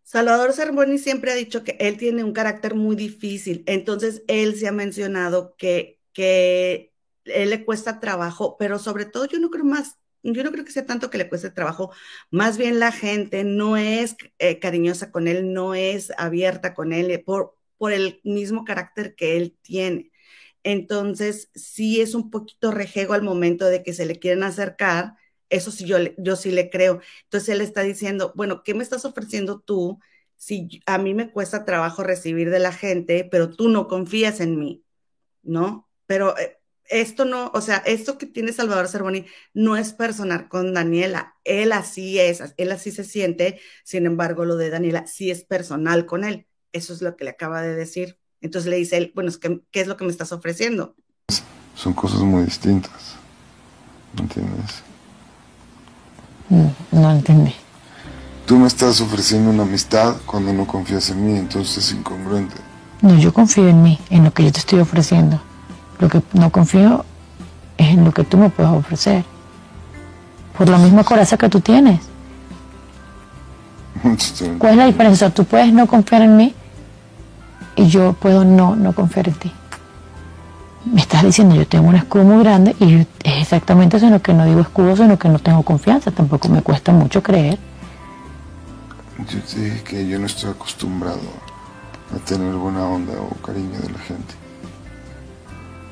Salvador 0.02 0.52
Cervoni 0.52 0.98
siempre 0.98 1.32
ha 1.32 1.34
dicho 1.34 1.64
que 1.64 1.76
él 1.80 1.96
tiene 1.98 2.24
un 2.24 2.32
carácter 2.32 2.74
muy 2.74 2.96
difícil, 2.96 3.62
entonces 3.66 4.22
él 4.28 4.56
se 4.56 4.68
ha 4.68 4.72
mencionado 4.72 5.54
que, 5.58 6.00
que 6.12 6.92
él 7.24 7.50
le 7.50 7.64
cuesta 7.64 8.00
trabajo, 8.00 8.56
pero 8.58 8.78
sobre 8.78 9.04
todo 9.04 9.26
yo 9.26 9.38
no 9.38 9.50
creo 9.50 9.64
más, 9.64 9.98
yo 10.32 10.42
no 10.44 10.52
creo 10.52 10.64
que 10.64 10.72
sea 10.72 10.86
tanto 10.86 11.10
que 11.10 11.18
le 11.18 11.28
cueste 11.28 11.50
trabajo, 11.50 11.92
más 12.30 12.58
bien 12.58 12.80
la 12.80 12.92
gente 12.92 13.44
no 13.44 13.76
es 13.76 14.16
eh, 14.38 14.58
cariñosa 14.58 15.12
con 15.12 15.28
él, 15.28 15.52
no 15.52 15.74
es 15.74 16.12
abierta 16.18 16.74
con 16.74 16.92
él 16.92 17.22
por, 17.24 17.56
por 17.78 17.92
el 17.92 18.20
mismo 18.24 18.64
carácter 18.64 19.14
que 19.14 19.36
él 19.36 19.56
tiene. 19.62 20.10
Entonces, 20.62 21.50
sí 21.54 22.00
es 22.00 22.14
un 22.14 22.30
poquito 22.30 22.70
rejego 22.70 23.14
al 23.14 23.22
momento 23.22 23.66
de 23.66 23.82
que 23.82 23.92
se 23.92 24.06
le 24.06 24.18
quieren 24.18 24.42
acercar 24.42 25.14
eso 25.50 25.70
sí, 25.70 25.84
yo, 25.86 25.98
yo 26.18 26.36
sí 26.36 26.50
le 26.50 26.70
creo. 26.70 27.00
Entonces 27.24 27.48
él 27.50 27.60
está 27.60 27.82
diciendo, 27.82 28.32
bueno, 28.34 28.62
¿qué 28.64 28.74
me 28.74 28.82
estás 28.82 29.04
ofreciendo 29.04 29.60
tú 29.60 30.00
si 30.36 30.82
a 30.86 30.98
mí 30.98 31.14
me 31.14 31.30
cuesta 31.30 31.64
trabajo 31.64 32.02
recibir 32.02 32.50
de 32.50 32.58
la 32.58 32.72
gente, 32.72 33.28
pero 33.30 33.50
tú 33.50 33.68
no 33.68 33.86
confías 33.88 34.40
en 34.40 34.58
mí? 34.58 34.84
¿No? 35.42 35.88
Pero 36.06 36.36
eh, 36.38 36.58
esto 36.88 37.24
no, 37.24 37.50
o 37.54 37.60
sea, 37.60 37.76
esto 37.78 38.18
que 38.18 38.26
tiene 38.26 38.52
Salvador 38.52 38.88
Cervoni 38.88 39.26
no 39.52 39.76
es 39.76 39.92
personal 39.92 40.48
con 40.48 40.74
Daniela. 40.74 41.34
Él 41.44 41.72
así 41.72 42.18
es, 42.18 42.42
él 42.56 42.72
así 42.72 42.90
se 42.90 43.04
siente. 43.04 43.60
Sin 43.84 44.06
embargo, 44.06 44.44
lo 44.44 44.56
de 44.56 44.70
Daniela 44.70 45.06
sí 45.06 45.30
es 45.30 45.44
personal 45.44 46.06
con 46.06 46.24
él. 46.24 46.46
Eso 46.72 46.92
es 46.92 47.02
lo 47.02 47.16
que 47.16 47.24
le 47.24 47.30
acaba 47.30 47.62
de 47.62 47.74
decir. 47.74 48.18
Entonces 48.40 48.70
le 48.70 48.76
dice 48.76 48.96
él, 48.96 49.12
bueno, 49.14 49.32
¿qué 49.70 49.80
es 49.80 49.86
lo 49.86 49.96
que 49.96 50.04
me 50.04 50.10
estás 50.10 50.32
ofreciendo? 50.32 50.96
Son 51.74 51.94
cosas 51.94 52.20
muy 52.20 52.44
distintas. 52.44 53.16
¿Me 54.14 54.22
entiendes? 54.22 54.82
No, 56.92 57.10
entendí. 57.10 57.54
Tú 58.46 58.58
me 58.58 58.66
estás 58.66 59.00
ofreciendo 59.00 59.50
una 59.50 59.62
amistad 59.62 60.16
cuando 60.26 60.52
no 60.52 60.66
confías 60.66 61.08
en 61.10 61.24
mí, 61.24 61.38
entonces 61.38 61.78
es 61.78 61.92
incongruente. 61.92 62.54
No, 63.00 63.18
yo 63.18 63.32
confío 63.32 63.66
en 63.68 63.82
mí, 63.82 63.98
en 64.10 64.24
lo 64.24 64.32
que 64.32 64.44
yo 64.44 64.52
te 64.52 64.58
estoy 64.58 64.80
ofreciendo. 64.80 65.40
Lo 65.98 66.08
que 66.08 66.22
no 66.32 66.50
confío 66.50 67.04
es 67.76 67.88
en 67.88 68.04
lo 68.04 68.12
que 68.12 68.24
tú 68.24 68.36
me 68.36 68.50
puedes 68.50 68.72
ofrecer. 68.72 69.24
Por 70.56 70.68
la 70.68 70.78
misma 70.78 71.04
coraza 71.04 71.36
que 71.36 71.48
tú 71.48 71.60
tienes. 71.60 72.00
¿Cuál 74.58 74.72
es 74.72 74.78
la 74.78 74.86
diferencia? 74.86 75.30
tú 75.30 75.44
puedes 75.44 75.72
no 75.72 75.86
confiar 75.86 76.22
en 76.22 76.36
mí 76.36 76.54
y 77.76 77.86
yo 77.86 78.12
puedo 78.12 78.44
no, 78.44 78.76
no 78.76 78.92
confiar 78.92 79.28
en 79.28 79.34
ti. 79.34 79.52
Me 80.84 81.00
estás 81.00 81.22
diciendo, 81.22 81.54
yo 81.54 81.66
tengo 81.66 81.88
un 81.88 81.96
escudo 81.96 82.24
muy 82.24 82.44
grande 82.44 82.76
y 82.78 82.94
es 82.96 83.06
exactamente 83.40 83.96
eso, 83.96 84.06
sino 84.06 84.20
que 84.20 84.34
no 84.34 84.44
digo 84.44 84.60
escudo, 84.60 84.96
sino 84.96 85.18
que 85.18 85.28
no 85.28 85.38
tengo 85.38 85.62
confianza. 85.62 86.10
Tampoco 86.10 86.48
me 86.48 86.60
cuesta 86.60 86.92
mucho 86.92 87.22
creer. 87.22 87.58
Yo 89.30 89.40
te 89.40 89.60
dije 89.60 89.82
que 89.82 90.06
yo 90.06 90.18
no 90.18 90.26
estoy 90.26 90.50
acostumbrado 90.50 91.20
a 92.14 92.18
tener 92.26 92.52
buena 92.54 92.84
onda 92.84 93.14
o 93.14 93.34
cariño 93.42 93.78
de 93.80 93.90
la 93.90 93.98
gente. 94.00 94.43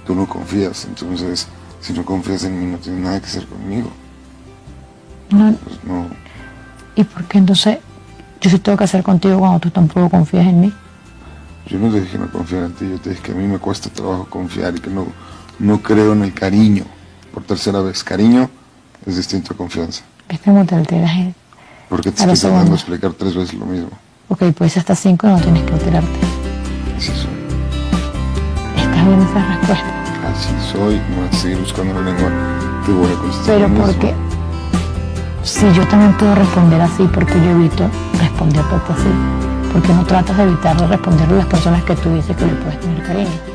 Tú 0.07 0.15
no 0.15 0.27
confías, 0.27 0.85
entonces 0.85 1.47
si 1.81 1.93
no 1.93 2.05
confías 2.05 2.45
en 2.45 2.59
mí 2.59 2.67
no 2.67 2.79
tienes 2.79 3.03
nada 3.03 3.21
que 3.21 3.27
hacer 3.27 3.47
conmigo. 3.47 3.91
No. 5.31 5.55
Pues 5.65 5.85
no. 5.85 6.07
¿Y 6.95 7.05
por 7.05 7.25
qué 7.25 7.39
entonces 7.39 7.79
yo 8.41 8.51
sí 8.51 8.59
tengo 8.59 8.79
que 8.79 8.85
hacer 8.85 9.03
contigo 9.03 9.39
cuando 9.39 9.61
tú 9.61 9.71
tampoco 9.71 10.11
confías 10.11 10.47
en 10.47 10.61
mí? 10.61 10.73
Yo 11.67 11.79
no 11.79 11.93
te 11.93 12.01
dije 12.01 12.19
no 12.19 12.31
confiar 12.31 12.65
en 12.65 12.73
ti, 12.73 12.89
yo 12.89 12.99
te 12.99 13.11
dije 13.11 13.23
que 13.23 13.33
a 13.33 13.35
mí 13.35 13.47
me 13.47 13.59
cuesta 13.59 13.89
trabajo 13.89 14.27
confiar 14.29 14.77
y 14.77 14.81
que 14.81 14.91
no, 14.91 15.07
no 15.59 15.81
creo 15.81 16.13
en 16.13 16.23
el 16.23 16.35
cariño. 16.35 16.85
Por 17.33 17.45
tercera 17.45 17.81
vez, 17.81 18.05
cariño 18.05 18.51
es 19.07 19.17
distinto 19.17 19.55
a 19.55 19.57
confianza. 19.57 20.03
Motel 20.47 20.87
te 20.87 20.97
porque 21.89 22.11
te 22.11 22.23
estoy 22.23 22.39
tratando 22.39 22.71
de 22.71 22.77
explicar 22.77 23.13
tres 23.13 23.35
veces 23.35 23.53
lo 23.53 23.67
mismo. 23.67 23.91
Ok, 24.29 24.45
pues 24.57 24.79
hasta 24.79 24.95
cinco 24.95 25.27
no 25.27 25.39
tienes 25.39 25.63
que 25.65 25.75
alterarte. 25.75 26.21
Así 26.97 27.13
soy. 27.13 27.41
¿Estás 29.03 29.17
bien 29.17 29.29
esa 29.29 29.45
respuesta? 29.47 30.31
Así 30.31 30.73
soy, 30.73 31.01
vas 31.19 31.35
a 31.35 31.43
seguir 31.43 31.59
buscando 31.59 31.95
la 31.95 32.13
lengua. 32.13 32.31
Te 32.87 32.93
voy 32.93 33.11
a 33.11 33.15
contestar. 33.17 33.57
Pero 33.57 33.69
porque 33.75 34.15
si 35.43 35.73
yo 35.73 35.85
también 35.89 36.17
puedo 36.17 36.35
responder 36.37 36.81
así, 36.81 37.09
porque 37.13 37.35
yo 37.35 37.51
evito 37.51 37.91
responderte 38.21 38.75
así. 38.77 39.73
Porque 39.73 39.93
no 39.93 40.05
tratas 40.05 40.37
de 40.37 40.45
evitar 40.45 40.77
de 40.77 40.87
responderle 40.87 41.35
a 41.35 41.39
las 41.39 41.47
personas 41.47 41.83
que 41.83 41.97
tú 41.97 42.15
dices 42.15 42.37
que 42.37 42.47
le 42.47 42.53
puedes 42.53 42.79
tener 42.79 43.03
cariño. 43.03 43.52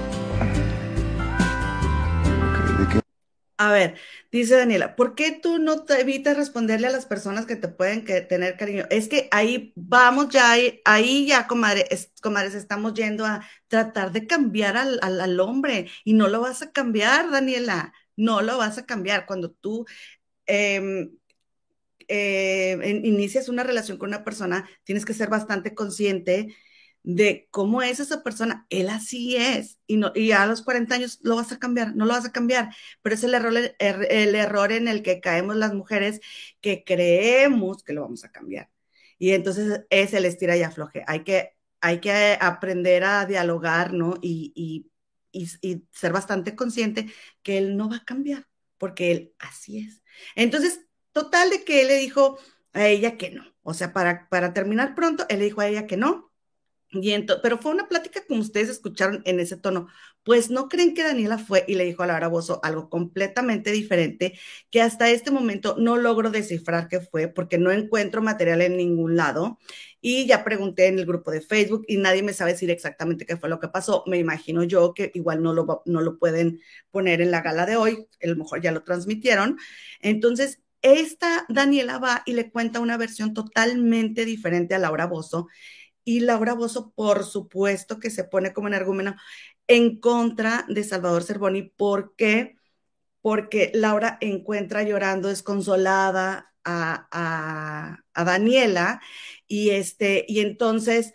A 3.60 3.72
ver, 3.72 3.96
dice 4.32 4.56
Daniela, 4.56 4.96
¿por 4.96 5.16
qué 5.16 5.32
tú 5.32 5.58
no 5.58 5.84
te 5.84 6.00
evitas 6.00 6.38
responderle 6.38 6.88
a 6.88 6.92
las 6.92 7.08
personas 7.08 7.48
que 7.48 7.56
te 7.56 7.68
pueden 7.68 8.06
tener 8.06 8.56
cariño? 8.56 8.86
Es 8.92 9.08
que 9.08 9.28
ahí 9.32 9.74
vamos 9.76 10.30
ya, 10.30 10.54
ahí, 10.86 11.26
ya, 11.28 11.48
comadres, 11.48 12.12
estamos 12.54 12.94
yendo 12.94 13.26
a 13.26 13.44
tratar 13.68 14.12
de 14.12 14.28
cambiar 14.28 14.78
al, 14.78 15.40
hombre 15.40 15.90
y 16.04 16.14
no 16.14 16.28
lo 16.28 16.42
vas 16.42 16.62
a 16.62 16.72
cambiar, 16.72 17.32
Daniela, 17.32 17.94
no 18.16 18.44
lo 18.44 18.58
vas 18.60 18.78
a 18.78 18.86
cambiar. 18.86 19.26
Cuando 19.26 19.50
tú 19.50 19.88
em, 20.46 21.18
eh, 22.08 23.02
inicias 23.04 23.50
una 23.50 23.64
relación 23.64 23.98
con 23.98 24.10
una 24.10 24.24
persona, 24.24 24.70
tienes 24.84 25.06
que 25.06 25.14
ser 25.16 25.30
bastante 25.30 25.74
consciente 25.74 26.56
de 27.08 27.48
cómo 27.52 27.82
es 27.82 28.02
esa 28.02 28.22
persona. 28.22 28.66
Él 28.70 28.90
así 28.90 29.38
es. 29.38 29.80
Y, 29.88 29.96
no, 29.96 30.12
y 30.14 30.34
a 30.34 30.46
los 30.46 30.62
40 30.62 30.94
años 30.94 31.20
lo 31.24 31.38
vas 31.38 31.54
a 31.54 31.60
cambiar, 31.60 31.96
no 31.96 32.06
lo 32.06 32.12
vas 32.12 32.26
a 32.26 32.34
cambiar. 32.34 32.76
Pero 33.02 33.16
es 33.16 33.24
el 33.24 33.34
error, 33.34 33.54
el, 33.80 34.36
error 34.36 34.74
en 34.74 34.90
el 34.90 35.04
que 35.04 35.22
caemos 35.22 35.56
las 35.56 35.74
mujeres 35.74 36.20
que 36.60 36.84
creemos 36.84 37.82
que 37.84 37.94
lo 37.94 38.02
vamos 38.02 38.26
a 38.26 38.32
cambiar. 38.32 38.70
Y 39.18 39.32
entonces 39.32 39.86
es 39.90 40.14
el 40.14 40.26
estira 40.26 40.58
y 40.58 40.64
afloje. 40.64 41.04
Hay 41.08 41.24
que, 41.24 41.56
hay 41.80 42.02
que 42.02 42.38
aprender 42.42 43.06
a 43.06 43.26
dialogar, 43.26 43.94
¿no? 43.94 44.16
Y, 44.22 44.52
y, 44.54 44.92
y 45.62 45.84
ser 45.94 46.12
bastante 46.12 46.58
consciente 46.58 47.08
que 47.42 47.58
él 47.58 47.78
no 47.78 47.90
va 47.90 47.98
a 47.98 48.06
cambiar, 48.06 48.48
porque 48.78 49.12
él 49.12 49.34
así 49.40 49.80
es. 49.80 50.04
Entonces, 50.36 50.82
total 51.14 51.52
de 51.52 51.64
que 51.64 51.84
él 51.84 51.88
le 51.88 51.98
dijo 52.00 52.38
a 52.74 52.88
ella 52.88 53.18
que 53.18 53.32
no. 53.32 53.46
O 53.64 53.74
sea, 53.74 53.94
para, 53.94 54.28
para 54.30 54.54
terminar 54.54 54.94
pronto, 54.96 55.26
él 55.30 55.40
le 55.40 55.46
dijo 55.46 55.62
a 55.62 55.68
ella 55.68 55.88
que 55.88 55.98
no, 55.98 56.27
pero 57.42 57.58
fue 57.58 57.72
una 57.72 57.88
plática 57.88 58.24
como 58.28 58.42
ustedes 58.42 58.70
escucharon 58.70 59.22
en 59.26 59.40
ese 59.40 59.58
tono. 59.58 59.88
Pues 60.24 60.50
no 60.50 60.68
creen 60.68 60.94
que 60.94 61.04
Daniela 61.04 61.38
fue 61.38 61.64
y 61.68 61.76
le 61.76 61.86
dijo 61.86 62.04
a 62.04 62.08
Laura 62.08 62.28
Bozo 62.28 62.60
algo 62.64 62.90
completamente 62.90 63.72
diferente 63.72 64.38
que 64.70 64.82
hasta 64.82 65.10
este 65.10 65.32
momento 65.32 65.76
no 65.78 65.96
logro 65.98 66.32
descifrar 66.32 66.88
qué 66.90 67.00
fue 67.00 67.28
porque 67.30 67.58
no 67.58 67.72
encuentro 67.72 68.22
material 68.22 68.62
en 68.62 68.78
ningún 68.78 69.16
lado. 69.16 69.60
Y 70.02 70.28
ya 70.28 70.44
pregunté 70.44 70.88
en 70.88 71.00
el 71.00 71.06
grupo 71.06 71.32
de 71.32 71.42
Facebook 71.42 71.86
y 71.88 71.98
nadie 71.98 72.24
me 72.24 72.34
sabe 72.34 72.54
decir 72.54 72.70
exactamente 72.70 73.26
qué 73.26 73.38
fue 73.38 73.50
lo 73.50 73.60
que 73.60 73.68
pasó. 73.70 74.04
Me 74.06 74.18
imagino 74.18 74.64
yo 74.64 74.94
que 74.94 75.12
igual 75.14 75.42
no 75.42 75.54
lo, 75.54 75.82
no 75.86 76.02
lo 76.02 76.18
pueden 76.20 76.62
poner 76.92 77.22
en 77.22 77.32
la 77.32 77.42
gala 77.42 77.66
de 77.66 77.78
hoy, 77.78 78.08
a 78.22 78.28
lo 78.28 78.36
mejor 78.36 78.62
ya 78.62 78.72
lo 78.72 78.84
transmitieron. 78.84 79.58
Entonces, 80.02 80.62
esta 80.82 81.46
Daniela 81.50 81.98
va 82.00 82.24
y 82.26 82.34
le 82.34 82.52
cuenta 82.52 82.80
una 82.80 82.98
versión 82.98 83.34
totalmente 83.34 84.26
diferente 84.26 84.76
a 84.76 84.80
Laura 84.80 85.08
Bozo 85.08 85.48
y 86.08 86.22
Laura 86.22 86.54
Bozo, 86.54 86.94
por 86.96 87.26
supuesto, 87.26 88.00
que 88.00 88.10
se 88.10 88.24
pone 88.24 88.54
como 88.54 88.70
argumento 88.70 89.16
en 89.68 90.00
contra 90.00 90.66
de 90.70 90.86
Salvador 90.86 91.24
Cervoni. 91.24 91.64
¿Por 91.64 92.16
qué? 92.16 92.56
Porque 93.22 93.72
Laura 93.74 94.18
encuentra 94.22 94.84
llorando 94.84 95.28
desconsolada 95.28 96.54
a, 96.64 98.00
Daniela 98.16 99.02
y, 99.48 99.72
este, 99.72 100.26
y 100.30 100.40
entonces 100.40 101.14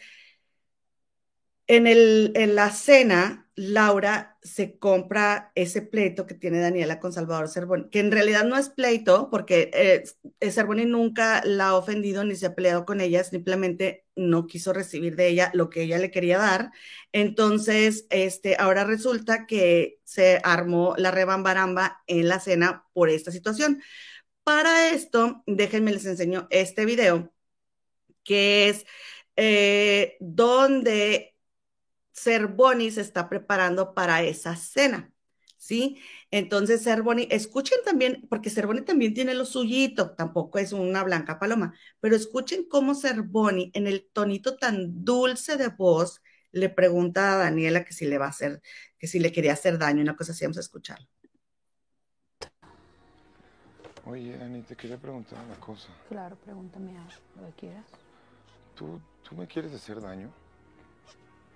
en, 1.66 1.86
el, 1.86 2.32
en 2.34 2.54
la 2.54 2.70
cena 2.70 3.48
Laura 3.54 4.38
se 4.42 4.78
compra 4.78 5.52
ese 5.54 5.80
pleito 5.80 6.26
que 6.26 6.34
tiene 6.34 6.60
Daniela 6.60 7.00
con 7.00 7.14
Salvador 7.14 7.48
Cervoni, 7.48 7.88
que 7.90 8.00
en 8.00 8.12
realidad 8.12 8.44
no 8.44 8.58
es 8.58 8.68
pleito, 8.68 9.30
porque 9.30 9.70
eh, 9.72 10.50
Cervoni 10.50 10.84
nunca 10.84 11.42
la 11.44 11.68
ha 11.68 11.76
ofendido 11.76 12.24
ni 12.24 12.36
se 12.36 12.46
ha 12.46 12.54
peleado 12.54 12.84
con 12.84 13.00
ella, 13.00 13.24
simplemente 13.24 14.01
no 14.16 14.46
quiso 14.46 14.72
recibir 14.72 15.16
de 15.16 15.28
ella 15.28 15.50
lo 15.54 15.70
que 15.70 15.82
ella 15.82 15.98
le 15.98 16.10
quería 16.10 16.38
dar. 16.38 16.72
Entonces, 17.12 18.06
este, 18.10 18.56
ahora 18.58 18.84
resulta 18.84 19.46
que 19.46 20.00
se 20.04 20.40
armó 20.44 20.94
la 20.98 21.10
rebambaramba 21.10 22.02
en 22.06 22.28
la 22.28 22.40
cena 22.40 22.86
por 22.92 23.08
esta 23.10 23.30
situación. 23.32 23.82
Para 24.44 24.90
esto, 24.90 25.42
déjenme 25.46 25.92
les 25.92 26.04
enseño 26.06 26.48
este 26.50 26.84
video, 26.84 27.32
que 28.24 28.68
es 28.68 28.86
eh, 29.36 30.16
donde 30.20 31.36
Cerboni 32.12 32.90
se 32.90 33.00
está 33.02 33.28
preparando 33.28 33.94
para 33.94 34.22
esa 34.22 34.56
cena, 34.56 35.11
¿sí? 35.62 35.96
Entonces, 36.32 36.82
Cerboni, 36.82 37.28
escuchen 37.30 37.78
también, 37.84 38.26
porque 38.28 38.50
Cerboni 38.50 38.80
también 38.82 39.14
tiene 39.14 39.32
lo 39.32 39.44
suyito, 39.44 40.10
tampoco 40.16 40.58
es 40.58 40.72
una 40.72 41.04
blanca 41.04 41.38
paloma, 41.38 41.72
pero 42.00 42.16
escuchen 42.16 42.66
cómo 42.68 42.96
Cerboni, 42.96 43.70
en 43.72 43.86
el 43.86 44.10
tonito 44.12 44.56
tan 44.56 45.04
dulce 45.04 45.56
de 45.56 45.68
voz, 45.68 46.20
le 46.50 46.68
pregunta 46.68 47.34
a 47.34 47.36
Daniela 47.36 47.84
que 47.84 47.92
si 47.92 48.06
le 48.06 48.18
va 48.18 48.26
a 48.26 48.30
hacer, 48.30 48.60
que 48.98 49.06
si 49.06 49.20
le 49.20 49.30
quería 49.30 49.52
hacer 49.52 49.78
daño, 49.78 50.02
una 50.02 50.16
cosa 50.16 50.32
así, 50.32 50.44
vamos 50.44 50.56
a 50.56 50.62
escucharlo. 50.62 51.06
Oye, 54.04 54.34
Ani, 54.42 54.62
te 54.62 54.74
quería 54.74 54.98
preguntar 54.98 55.38
una 55.46 55.60
cosa. 55.60 55.90
Claro, 56.08 56.36
pregúntame 56.44 56.98
algo, 56.98 57.12
lo 57.40 57.46
que 57.46 57.52
quieras. 57.52 57.86
¿Tú, 58.74 59.00
¿Tú 59.22 59.36
me 59.36 59.46
quieres 59.46 59.72
hacer 59.72 60.00
daño? 60.00 60.28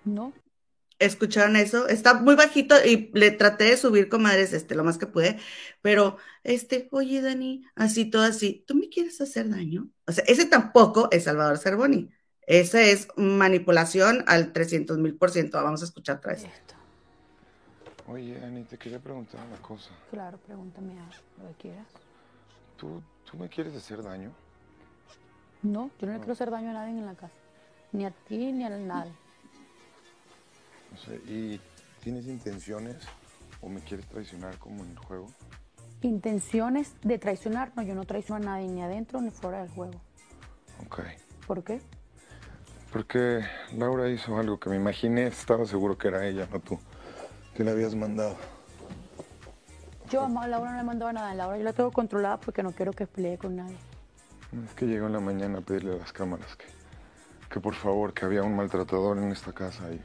No, 0.04 0.32
escucharon 0.98 1.56
eso, 1.56 1.88
está 1.88 2.14
muy 2.14 2.34
bajito 2.34 2.74
y 2.84 3.10
le 3.14 3.30
traté 3.30 3.64
de 3.64 3.76
subir, 3.76 4.08
comadres, 4.08 4.52
este, 4.52 4.74
lo 4.74 4.84
más 4.84 4.98
que 4.98 5.06
pude, 5.06 5.38
pero, 5.82 6.16
este, 6.44 6.88
oye, 6.92 7.22
Dani, 7.22 7.64
así, 7.74 8.10
todo 8.10 8.22
así, 8.22 8.64
¿tú 8.66 8.74
me 8.74 8.88
quieres 8.88 9.20
hacer 9.20 9.48
daño? 9.50 9.88
O 10.06 10.12
sea, 10.12 10.24
ese 10.26 10.46
tampoco 10.46 11.08
es 11.12 11.24
Salvador 11.24 11.58
Cervoni, 11.58 12.10
ese 12.42 12.92
es 12.92 13.08
manipulación 13.16 14.24
al 14.26 14.52
300 14.52 14.98
mil 14.98 15.16
por 15.16 15.30
ciento, 15.30 15.62
vamos 15.62 15.82
a 15.82 15.86
escuchar 15.86 16.18
otra 16.18 16.32
vez. 16.32 16.46
Oye, 18.08 18.38
Dani, 18.38 18.62
te 18.62 18.78
quería 18.78 19.00
preguntar 19.00 19.40
una 19.46 19.60
cosa. 19.60 19.90
Claro, 20.10 20.38
pregúntame 20.38 20.92
algo, 20.92 21.12
lo 21.42 21.48
que 21.48 21.54
quieras. 21.62 21.86
¿Tú, 22.76 23.02
¿Tú 23.28 23.36
me 23.36 23.48
quieres 23.48 23.74
hacer 23.74 24.02
daño? 24.02 24.30
No, 25.62 25.90
yo 25.98 26.06
no 26.06 26.12
le 26.12 26.18
quiero 26.20 26.32
hacer 26.32 26.50
daño 26.50 26.70
a 26.70 26.74
nadie 26.74 26.92
en 26.92 27.06
la 27.06 27.14
casa, 27.14 27.34
ni 27.92 28.04
a 28.04 28.10
ti 28.10 28.52
ni 28.52 28.64
a 28.64 28.70
nadie. 28.70 29.12
¿Y 31.26 31.60
tienes 32.02 32.26
intenciones 32.26 32.96
o 33.60 33.68
me 33.68 33.80
quieres 33.80 34.06
traicionar 34.06 34.58
como 34.58 34.84
en 34.84 34.90
el 34.90 34.98
juego? 34.98 35.26
Intenciones 36.02 36.94
de 37.02 37.18
traicionar, 37.18 37.72
no, 37.74 37.82
yo 37.82 37.94
no 37.94 38.04
traiciono 38.04 38.42
a 38.48 38.52
nadie, 38.54 38.68
ni 38.68 38.82
adentro 38.82 39.20
ni 39.20 39.30
fuera 39.30 39.60
del 39.60 39.70
juego. 39.70 40.00
Ok. 40.84 41.00
¿Por 41.46 41.64
qué? 41.64 41.80
Porque 42.92 43.44
Laura 43.74 44.08
hizo 44.08 44.38
algo 44.38 44.58
que 44.58 44.70
me 44.70 44.76
imaginé, 44.76 45.26
estaba 45.26 45.64
seguro 45.66 45.98
que 45.98 46.08
era 46.08 46.26
ella, 46.26 46.48
no 46.50 46.60
tú. 46.60 46.78
Que 47.54 47.64
le 47.64 47.70
habías 47.70 47.94
mandado. 47.94 48.36
Yo 50.10 50.24
a 50.24 50.46
Laura 50.46 50.70
no 50.70 50.76
le 50.76 50.82
he 50.82 50.84
mandado 50.84 51.12
nada. 51.12 51.34
Laura 51.34 51.58
yo 51.58 51.64
la 51.64 51.72
tengo 51.72 51.90
controlada 51.90 52.38
porque 52.38 52.62
no 52.62 52.72
quiero 52.72 52.92
que 52.92 53.06
pelee 53.06 53.38
con 53.38 53.56
nadie. 53.56 53.76
Es 54.64 54.74
que 54.74 54.86
llegó 54.86 55.06
en 55.06 55.14
la 55.14 55.20
mañana 55.20 55.58
a 55.58 55.60
pedirle 55.60 55.94
a 55.94 55.98
las 55.98 56.12
cámaras 56.12 56.54
que, 56.56 56.66
que 57.50 57.60
por 57.60 57.74
favor, 57.74 58.14
que 58.14 58.24
había 58.24 58.42
un 58.42 58.54
maltratador 58.54 59.18
en 59.18 59.32
esta 59.32 59.52
casa 59.52 59.90
y 59.92 60.00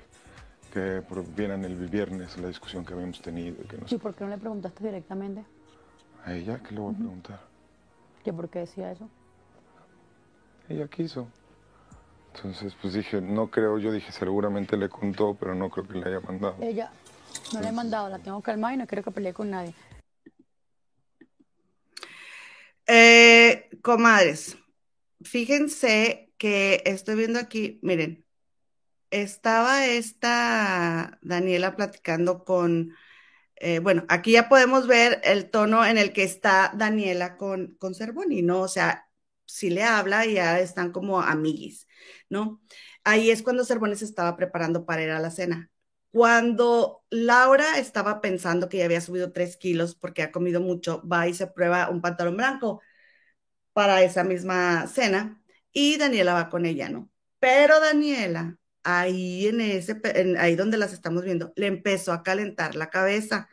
que 0.72 1.04
vieran 1.36 1.64
el 1.66 1.76
viernes 1.76 2.38
la 2.38 2.48
discusión 2.48 2.86
que 2.86 2.94
habíamos 2.94 3.22
tenido. 3.22 3.58
Que 3.68 3.96
¿Y 3.96 3.98
por 3.98 4.16
qué 4.16 4.24
no 4.24 4.30
le 4.30 4.38
preguntaste 4.38 4.84
directamente? 4.84 5.44
A 6.26 6.34
ella, 6.34 6.62
¿qué 6.64 6.74
le 6.74 6.80
voy 6.80 6.94
a 6.94 6.98
preguntar? 6.98 7.40
¿Y 8.26 8.32
por 8.32 8.50
qué 8.50 8.60
decía 8.60 8.92
eso? 8.92 9.10
Ella 10.70 10.88
quiso. 10.88 11.28
Entonces, 12.34 12.76
pues 12.82 12.94
dije, 12.94 13.20
no 13.22 13.52
creo, 13.52 13.78
yo 13.78 13.92
dije, 13.92 14.12
seguramente 14.12 14.78
le 14.78 14.88
contó, 14.88 15.36
pero 15.36 15.54
no 15.54 15.70
creo 15.70 15.88
que 15.88 16.00
le 16.00 16.06
haya 16.08 16.22
mandado. 16.22 16.56
Ella, 16.62 16.92
no 17.54 17.60
le 17.60 17.68
he 17.68 17.72
mandado, 17.72 18.10
la 18.10 18.20
tengo 18.20 18.42
calmada 18.42 18.74
y 18.74 18.78
no 18.78 18.88
quiero 18.88 19.04
que 19.04 19.12
pelee 19.12 19.34
con 19.34 19.50
nadie. 19.50 19.74
Eh, 22.88 23.70
comadres, 23.82 24.58
fíjense 25.24 26.34
que 26.38 26.82
estoy 26.86 27.16
viendo 27.16 27.40
aquí, 27.40 27.80
miren, 27.84 28.21
estaba 29.12 29.86
esta 29.86 31.20
Daniela 31.22 31.76
platicando 31.76 32.44
con, 32.46 32.96
eh, 33.58 33.80
bueno, 33.80 34.06
aquí 34.10 34.34
ya 34.34 34.50
podemos 34.50 34.88
ver 34.88 35.22
el 35.24 35.50
tono 35.50 35.86
en 35.86 35.98
el 35.98 36.14
que 36.14 36.24
está 36.24 36.72
Daniela 36.76 37.38
con, 37.38 37.76
con 37.80 37.96
Cervoni, 37.96 38.42
¿no? 38.42 38.62
O 38.62 38.68
sea, 38.68 39.10
si 39.46 39.70
le 39.70 39.84
habla 39.84 40.26
y 40.26 40.36
ya 40.36 40.60
están 40.60 40.92
como 40.92 41.22
amiguis, 41.22 41.88
¿no? 42.30 42.62
Ahí 43.04 43.32
es 43.32 43.44
cuando 43.44 43.66
Cervoni 43.66 43.96
se 43.96 44.06
estaba 44.06 44.36
preparando 44.38 44.86
para 44.86 45.04
ir 45.04 45.12
a 45.12 45.20
la 45.20 45.32
cena. 45.32 45.72
Cuando 46.12 47.04
Laura 47.10 47.78
estaba 47.80 48.22
pensando 48.22 48.70
que 48.70 48.78
ya 48.80 48.86
había 48.86 49.02
subido 49.02 49.32
tres 49.32 49.58
kilos 49.58 49.96
porque 49.96 50.24
ha 50.24 50.32
comido 50.32 50.62
mucho, 50.62 51.02
va 51.08 51.28
y 51.28 51.34
se 51.34 51.48
prueba 51.48 51.90
un 51.90 52.02
pantalón 52.02 52.38
blanco 52.38 52.82
para 53.74 54.04
esa 54.04 54.24
misma 54.24 54.88
cena 54.88 55.42
y 55.72 55.98
Daniela 55.98 56.34
va 56.34 56.50
con 56.50 56.66
ella, 56.66 56.90
¿no? 56.90 57.10
Pero 57.40 57.80
Daniela, 57.80 58.58
ahí 58.84 59.48
en 59.48 59.62
ese, 59.62 60.02
ahí 60.40 60.56
donde 60.56 60.78
las 60.78 60.94
estamos 60.94 61.24
viendo, 61.24 61.54
le 61.56 61.68
empezó 61.68 62.14
a 62.14 62.24
calentar 62.24 62.76
la 62.76 62.90
cabeza 62.90 63.50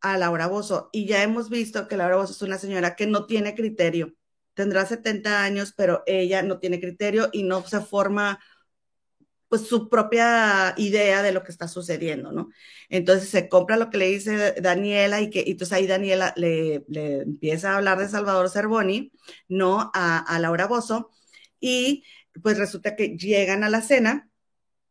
a 0.00 0.18
Laura 0.18 0.46
Bozo 0.46 0.90
y 0.92 1.06
ya 1.06 1.22
hemos 1.22 1.50
visto 1.50 1.88
que 1.88 1.96
Laura 1.96 2.16
Bozo 2.16 2.32
es 2.32 2.42
una 2.42 2.58
señora 2.58 2.96
que 2.96 3.06
no 3.06 3.26
tiene 3.26 3.54
criterio. 3.54 4.14
Tendrá 4.54 4.86
70 4.86 5.42
años, 5.42 5.72
pero 5.76 6.02
ella 6.06 6.42
no 6.42 6.58
tiene 6.58 6.80
criterio 6.80 7.28
y 7.32 7.44
no 7.44 7.62
se 7.66 7.80
forma 7.80 8.40
pues 9.48 9.66
su 9.66 9.88
propia 9.88 10.74
idea 10.76 11.22
de 11.22 11.32
lo 11.32 11.42
que 11.42 11.50
está 11.50 11.66
sucediendo, 11.66 12.30
¿no? 12.30 12.50
Entonces 12.88 13.28
se 13.30 13.48
compra 13.48 13.76
lo 13.76 13.90
que 13.90 13.98
le 13.98 14.06
dice 14.06 14.54
Daniela 14.60 15.20
y 15.20 15.30
que 15.30 15.44
entonces 15.46 15.72
ahí 15.72 15.88
Daniela 15.88 16.32
le, 16.36 16.84
empieza 16.88 17.72
a 17.72 17.76
hablar 17.78 17.98
de 17.98 18.08
Salvador 18.08 18.48
Cervoni, 18.48 19.12
¿no? 19.48 19.90
A, 19.92 20.18
a 20.18 20.38
Laura 20.38 20.66
Bozo 20.68 21.10
y 21.58 22.04
pues 22.42 22.58
resulta 22.58 22.96
que 22.96 23.16
llegan 23.16 23.64
a 23.64 23.70
la 23.70 23.82
cena 23.82 24.29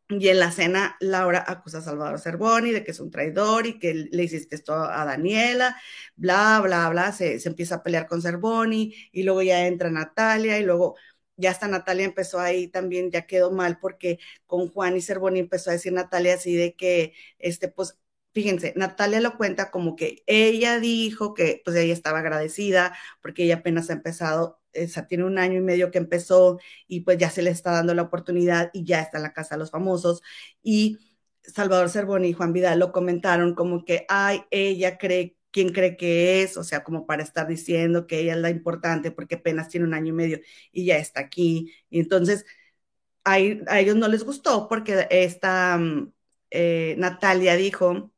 y 0.10 0.28
en 0.30 0.40
la 0.40 0.52
cena 0.52 0.98
Laura 1.00 1.44
acusa 1.48 1.80
a 1.80 1.82
Salvador 1.82 2.20
Cervoni 2.20 2.72
de 2.72 2.84
que 2.84 2.92
es 2.92 3.00
un 3.00 3.12
traidor 3.12 3.68
y 3.68 3.78
que 3.80 3.94
le 3.94 4.24
hiciste 4.24 4.56
esto 4.56 4.74
a 4.74 5.06
Daniela, 5.06 5.78
bla, 6.16 6.60
bla, 6.62 6.90
bla, 6.90 7.12
se, 7.12 7.40
se 7.40 7.50
empieza 7.50 7.76
a 7.76 7.84
pelear 7.84 8.08
con 8.08 8.22
Cervoni 8.22 8.94
y 9.12 9.24
luego 9.24 9.42
ya 9.44 9.68
entra 9.68 9.92
Natalia 9.92 10.58
y 10.60 10.64
luego 10.66 10.96
ya 11.38 11.52
hasta 11.52 11.68
Natalia 11.68 12.06
empezó 12.06 12.40
ahí 12.40 12.68
también, 12.68 13.12
ya 13.12 13.28
quedó 13.28 13.52
mal 13.52 13.80
porque 13.80 14.20
con 14.48 14.68
Juan 14.70 14.98
y 14.98 15.02
Cervoni 15.02 15.40
empezó 15.40 15.70
a 15.70 15.74
decir 15.74 15.94
Natalia 15.94 16.34
así 16.36 16.56
de 16.56 16.76
que, 16.76 17.14
este, 17.38 17.68
pues, 17.70 17.98
fíjense, 18.40 18.74
Natalia 18.78 19.20
lo 19.20 19.36
cuenta 19.38 19.70
como 19.70 19.96
que 19.98 20.24
ella 20.26 20.80
dijo 20.80 21.34
que 21.34 21.62
pues 21.66 21.76
ella 21.76 21.92
estaba 21.94 22.20
agradecida 22.20 22.96
porque 23.22 23.44
ella 23.44 23.56
apenas 23.56 23.90
ha 23.90 23.94
empezado, 23.94 24.62
o 24.74 24.88
sea, 24.88 25.08
tiene 25.08 25.26
un 25.26 25.38
año 25.38 25.58
y 25.58 25.62
medio 25.62 25.92
que 25.92 25.98
empezó 25.98 26.58
y 26.88 27.02
pues 27.02 27.18
ya 27.18 27.30
se 27.30 27.42
le 27.42 27.50
está 27.50 27.72
dando 27.72 27.94
la 27.94 28.04
oportunidad 28.04 28.70
y 28.74 28.86
ya 28.86 29.02
está 29.02 29.18
en 29.18 29.24
la 29.24 29.34
casa 29.34 29.56
de 29.56 29.60
los 29.60 29.72
famosos. 29.72 30.22
Y 30.64 31.00
Salvador 31.44 31.90
Cervoni 31.90 32.30
y 32.30 32.34
Juan 32.34 32.54
Vidal 32.54 32.80
lo 32.80 32.92
comentaron 32.94 33.56
como 33.56 33.84
que, 33.84 34.06
ay, 34.08 34.44
ella 34.52 34.98
cree 34.98 35.36
quién 35.52 35.70
cree 35.74 35.98
que 35.98 36.42
es, 36.44 36.56
o 36.58 36.64
sea, 36.64 36.84
como 36.84 37.06
para 37.06 37.24
estar 37.24 37.46
diciendo 37.48 38.08
que 38.08 38.20
ella 38.20 38.36
es 38.36 38.40
la 38.40 38.52
importante 38.52 39.12
porque 39.12 39.36
apenas 39.36 39.68
tiene 39.68 39.86
un 39.88 39.94
año 39.94 40.10
y 40.10 40.12
medio 40.14 40.40
y 40.72 40.86
ya 40.86 40.98
está 40.98 41.20
aquí. 41.22 41.74
Y 41.90 42.00
entonces 42.00 42.46
a, 43.24 43.34
a 43.34 43.80
ellos 43.80 43.96
no 43.96 44.08
les 44.08 44.24
gustó 44.24 44.68
porque 44.68 45.08
esta 45.10 45.78
mm, 45.78 46.12
eh, 46.52 46.96
Natalia 46.98 47.56
dijo 47.56 48.12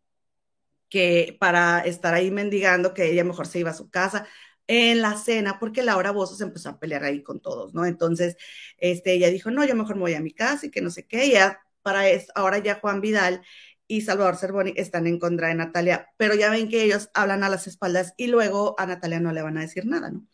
que 0.91 1.37
para 1.39 1.79
estar 1.81 2.13
ahí 2.13 2.31
mendigando 2.31 2.93
que 2.93 3.11
ella 3.11 3.23
mejor 3.23 3.47
se 3.47 3.59
iba 3.59 3.71
a 3.71 3.73
su 3.73 3.89
casa 3.89 4.27
en 4.67 5.01
la 5.01 5.17
cena 5.17 5.57
porque 5.59 5.83
Laura 5.83 6.11
Bozo 6.11 6.35
se 6.35 6.43
empezó 6.43 6.69
a 6.69 6.79
pelear 6.79 7.03
ahí 7.05 7.23
con 7.23 7.41
todos, 7.41 7.73
¿no? 7.73 7.85
Entonces, 7.85 8.37
este, 8.77 9.13
ella 9.13 9.29
dijo, 9.29 9.51
no, 9.51 9.65
yo 9.65 9.75
mejor 9.75 9.95
me 9.95 10.01
voy 10.01 10.13
a 10.15 10.21
mi 10.21 10.33
casa 10.33 10.67
y 10.67 10.71
que 10.71 10.81
no 10.81 10.91
sé 10.91 11.07
qué, 11.07 11.29
ya 11.31 11.61
para 11.81 12.09
eso, 12.09 12.31
ahora 12.35 12.59
ya 12.59 12.75
Juan 12.75 13.01
Vidal 13.01 13.41
y 13.87 14.01
Salvador 14.01 14.37
Cervoni 14.37 14.73
están 14.77 15.07
en 15.07 15.19
contra 15.19 15.47
de 15.47 15.55
Natalia, 15.55 16.09
pero 16.17 16.35
ya 16.35 16.51
ven 16.51 16.69
que 16.69 16.83
ellos 16.83 17.09
hablan 17.13 17.43
a 17.43 17.49
las 17.49 17.67
espaldas 17.67 18.13
y 18.17 18.27
luego 18.27 18.75
a 18.77 18.85
Natalia 18.85 19.19
no 19.21 19.31
le 19.33 19.41
van 19.41 19.57
a 19.57 19.61
decir 19.61 19.85
nada, 19.85 20.11
¿no? 20.11 20.25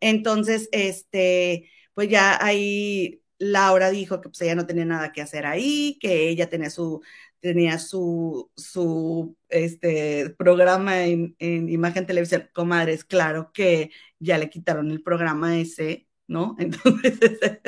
Entonces, 0.00 0.68
este, 0.72 1.70
pues 1.94 2.08
ya 2.10 2.38
ahí 2.44 3.23
Laura 3.52 3.90
dijo 3.90 4.20
que 4.20 4.28
pues 4.28 4.40
ella 4.42 4.54
no 4.54 4.66
tenía 4.66 4.84
nada 4.84 5.12
que 5.12 5.22
hacer 5.22 5.46
ahí, 5.46 5.98
que 6.00 6.28
ella 6.28 6.48
tenía 6.48 6.70
su, 6.70 7.02
tenía 7.40 7.78
su, 7.78 8.50
su 8.56 9.36
este, 9.48 10.30
programa 10.30 11.04
en, 11.06 11.36
en 11.38 11.68
imagen 11.68 12.06
televisión. 12.06 12.50
Comadres, 12.54 13.04
claro 13.04 13.52
que 13.52 13.90
ya 14.18 14.38
le 14.38 14.50
quitaron 14.50 14.90
el 14.90 15.02
programa 15.02 15.58
ese, 15.58 16.08
¿no? 16.26 16.56
Entonces, 16.58 17.60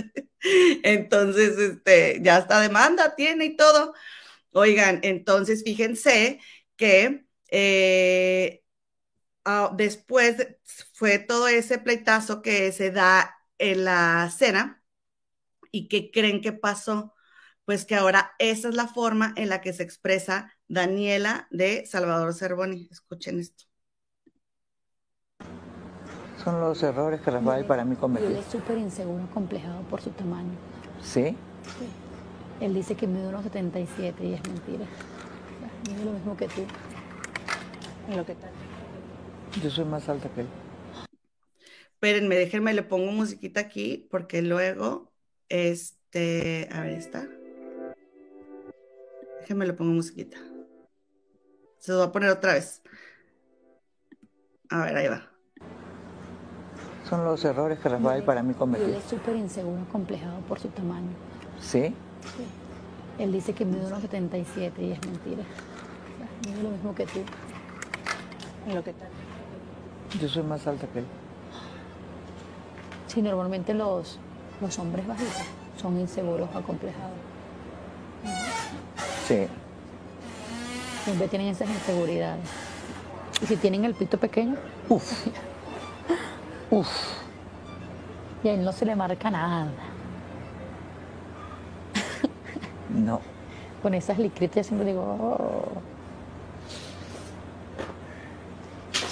entonces, 0.83 1.59
este, 1.59 2.21
ya 2.23 2.37
hasta 2.37 2.61
demanda 2.61 3.15
tiene 3.17 3.47
y 3.47 3.57
todo. 3.57 3.95
Oigan, 4.53 5.01
entonces 5.03 5.63
fíjense 5.65 6.41
que 6.77 7.27
eh, 7.49 8.63
ah, 9.45 9.73
después 9.77 10.37
fue 10.95 11.19
todo 11.19 11.49
ese 11.49 11.79
pleitazo 11.79 12.43
que 12.43 12.73
se 12.73 12.91
da 12.91 13.37
en 13.59 13.85
la 13.85 14.31
cena 14.37 14.76
y 15.73 15.89
que 15.89 16.11
creen 16.11 16.41
que 16.41 16.53
pasó, 16.53 17.15
pues 17.65 17.85
que 17.85 17.95
ahora 17.95 18.33
esa 18.39 18.69
es 18.69 18.75
la 18.75 18.87
forma 18.87 19.33
en 19.37 19.49
la 19.49 19.61
que 19.61 19.73
se 19.73 19.83
expresa 19.83 20.53
Daniela 20.69 21.49
de 21.51 21.87
Salvador 21.87 22.35
Cervoni. 22.35 22.89
Escuchen 22.91 23.41
esto. 23.41 23.65
Son 26.43 26.61
los 26.61 26.83
errores 26.83 27.21
que 27.21 27.31
Rafael 27.31 27.65
para 27.65 27.85
mí 27.85 27.97
cometió. 27.97 28.29
Él 28.29 28.37
es 28.37 28.47
súper 28.47 28.79
inseguro, 28.79 29.29
complejado 29.35 29.83
por 29.89 30.01
su 30.01 30.11
tamaño. 30.11 30.57
¿Sí? 31.01 31.37
Sí. 31.79 31.89
Él 32.61 32.73
dice 32.73 32.95
que 32.95 33.07
mide 33.07 33.27
unos 33.27 33.43
77 33.43 34.25
y 34.25 34.35
es 34.35 34.43
mentira. 34.47 34.87
Mide 35.89 36.05
lo 36.05 36.13
mismo 36.13 36.37
que 36.37 36.47
tú. 36.47 36.65
lo 38.15 38.25
que 38.25 38.35
tal? 38.35 38.51
Yo 39.63 39.71
soy 39.71 39.85
más 39.85 40.09
alta 40.09 40.29
que 40.31 40.43
él. 40.43 40.47
Espérenme, 41.95 42.37
déjenme, 42.37 42.75
le 42.75 42.83
pongo 42.83 43.11
musiquita 43.11 43.61
aquí 43.61 44.07
porque 44.11 44.43
luego, 44.43 45.13
este, 45.49 46.69
a 46.73 46.81
ver, 46.83 46.93
está. 46.93 47.27
Déjenme 49.41 49.67
le 49.67 49.73
pongo 49.73 49.93
musiquita. 49.93 50.39
Se 51.79 51.93
lo 51.93 51.99
voy 51.99 52.09
a 52.09 52.13
poner 52.13 52.31
otra 52.31 52.55
vez. 52.55 52.83
A 54.71 54.85
ver, 54.85 54.97
ahí 54.97 55.09
va. 55.09 55.31
Son 57.09 57.25
los 57.25 57.45
errores 57.45 57.79
que 57.79 57.89
Rafael 57.89 58.25
para 58.25 58.43
mí 58.43 58.55
cometió. 58.55 58.85
Él 58.85 58.95
es 58.95 59.05
súper 59.05 59.37
inseguro, 59.37 59.87
complejado 59.93 60.41
por 60.41 60.59
su 60.59 60.69
tamaño. 60.69 61.11
¿Sí? 61.61 61.95
Él 63.19 63.33
dice 63.33 63.53
que 63.53 63.65
mide 63.65 63.87
unos 63.87 64.01
77 64.03 64.83
y 64.83 64.93
es 64.93 65.01
mentira. 65.07 65.45
Mide 66.45 66.63
lo 66.63 66.71
mismo 66.71 66.95
que 66.95 67.07
tú. 67.07 67.21
lo 68.67 68.83
que 68.83 68.93
tal? 68.93 69.09
Yo 70.21 70.29
soy 70.29 70.43
más 70.43 70.67
alta 70.67 70.89
que 70.89 70.99
él. 71.01 71.07
Sí, 73.07 73.23
normalmente 73.23 73.73
los, 73.73 74.19
los 74.61 74.79
hombres 74.79 75.07
bajitos 75.07 75.43
son 75.81 75.99
inseguros 76.01 76.49
o 76.55 76.59
acomplejados. 76.59 77.13
Sí. 79.27 79.47
Siempre 81.05 81.29
tienen 81.29 81.49
esas 81.49 81.69
inseguridades. 81.69 82.49
Y 83.43 83.47
si 83.47 83.57
tienen 83.57 83.85
el 83.85 83.95
pito 83.95 84.19
pequeño, 84.19 84.57
uff. 84.89 85.27
Uf. 86.71 86.89
Y 88.43 88.49
a 88.49 88.55
él 88.55 88.65
no 88.65 88.73
se 88.73 88.87
le 88.87 88.97
marca 88.97 89.31
nada. 89.31 89.71
No. 92.89 93.21
Con 93.83 93.95
esas 93.95 94.19
licritas 94.19 94.67
siempre 94.67 94.89
digo, 94.89 95.03
oh. 95.03 95.83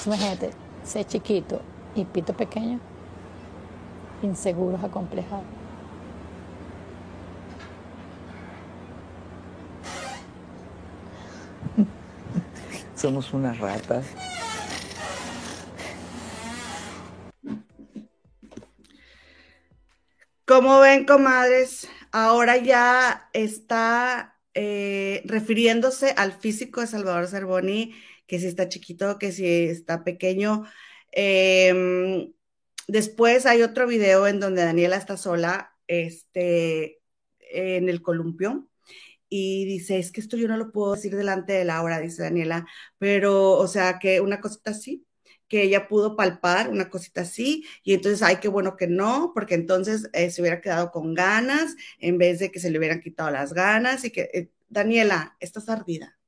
Imagínate, 0.07 0.51
ser 0.85 1.07
chiquito 1.07 1.61
y 1.95 2.05
pito 2.05 2.33
pequeño, 2.35 2.81
inseguros, 4.25 4.83
acomplejados. 4.83 5.45
Somos 12.97 13.33
unas 13.33 13.59
ratas. 13.59 14.07
Como 20.47 20.79
ven, 20.81 21.07
comadres, 21.07 21.89
ahora 22.13 22.59
ya 22.59 23.31
está 23.33 24.39
eh, 24.53 25.23
refiriéndose 25.25 26.15
al 26.17 26.33
físico 26.33 26.81
de 26.81 26.87
Salvador 26.87 27.29
Cervoni, 27.29 27.95
que 28.27 28.39
si 28.39 28.47
está 28.47 28.69
chiquito, 28.69 29.19
que 29.19 29.33
si 29.33 29.47
está 29.47 30.05
pequeño. 30.05 30.65
Em, 31.13 32.33
después 32.89 33.47
hay 33.47 33.63
otro 33.63 33.87
video 33.87 34.27
en 34.27 34.41
donde 34.41 34.65
Daniela 34.65 34.97
está 34.97 35.17
sola, 35.17 35.73
este, 35.87 37.01
en 37.39 37.89
el 37.89 38.03
columpio, 38.03 38.69
y 39.29 39.65
dice, 39.65 39.99
es 39.99 40.13
que 40.13 40.21
esto 40.21 40.37
yo 40.37 40.49
no 40.49 40.57
lo 40.57 40.71
puedo 40.71 40.95
decir 40.95 41.17
delante 41.17 41.55
de 41.55 41.65
Laura, 41.65 41.99
dice 42.01 42.23
Daniela, 42.23 42.67
pero, 42.99 43.53
o 43.53 43.67
sea, 43.67 43.99
que 43.99 44.21
una 44.21 44.41
cosita 44.41 44.71
así, 44.71 45.07
que 45.49 45.63
ella 45.63 45.89
pudo 45.89 46.17
palpar 46.17 46.71
una 46.71 46.89
cosita 46.89 47.23
así, 47.23 47.65
y 47.83 47.95
entonces, 47.95 48.23
ay, 48.23 48.37
qué 48.37 48.49
bueno 48.49 48.77
que 48.77 48.87
no, 48.87 49.33
porque 49.35 49.55
entonces 49.55 50.09
eh, 50.13 50.31
se 50.31 50.41
hubiera 50.41 50.61
quedado 50.61 50.91
con 50.91 51.15
ganas 51.15 51.75
en 51.99 52.19
vez 52.19 52.39
de 52.39 52.51
que 52.51 52.61
se 52.61 52.71
le 52.71 52.79
hubieran 52.79 53.01
quitado 53.01 53.31
las 53.31 53.53
ganas 53.53 54.05
y 54.05 54.11
que, 54.11 54.31
eh, 54.33 54.51
Daniela, 54.69 55.37
estás 55.41 55.69
ardida, 55.69 56.19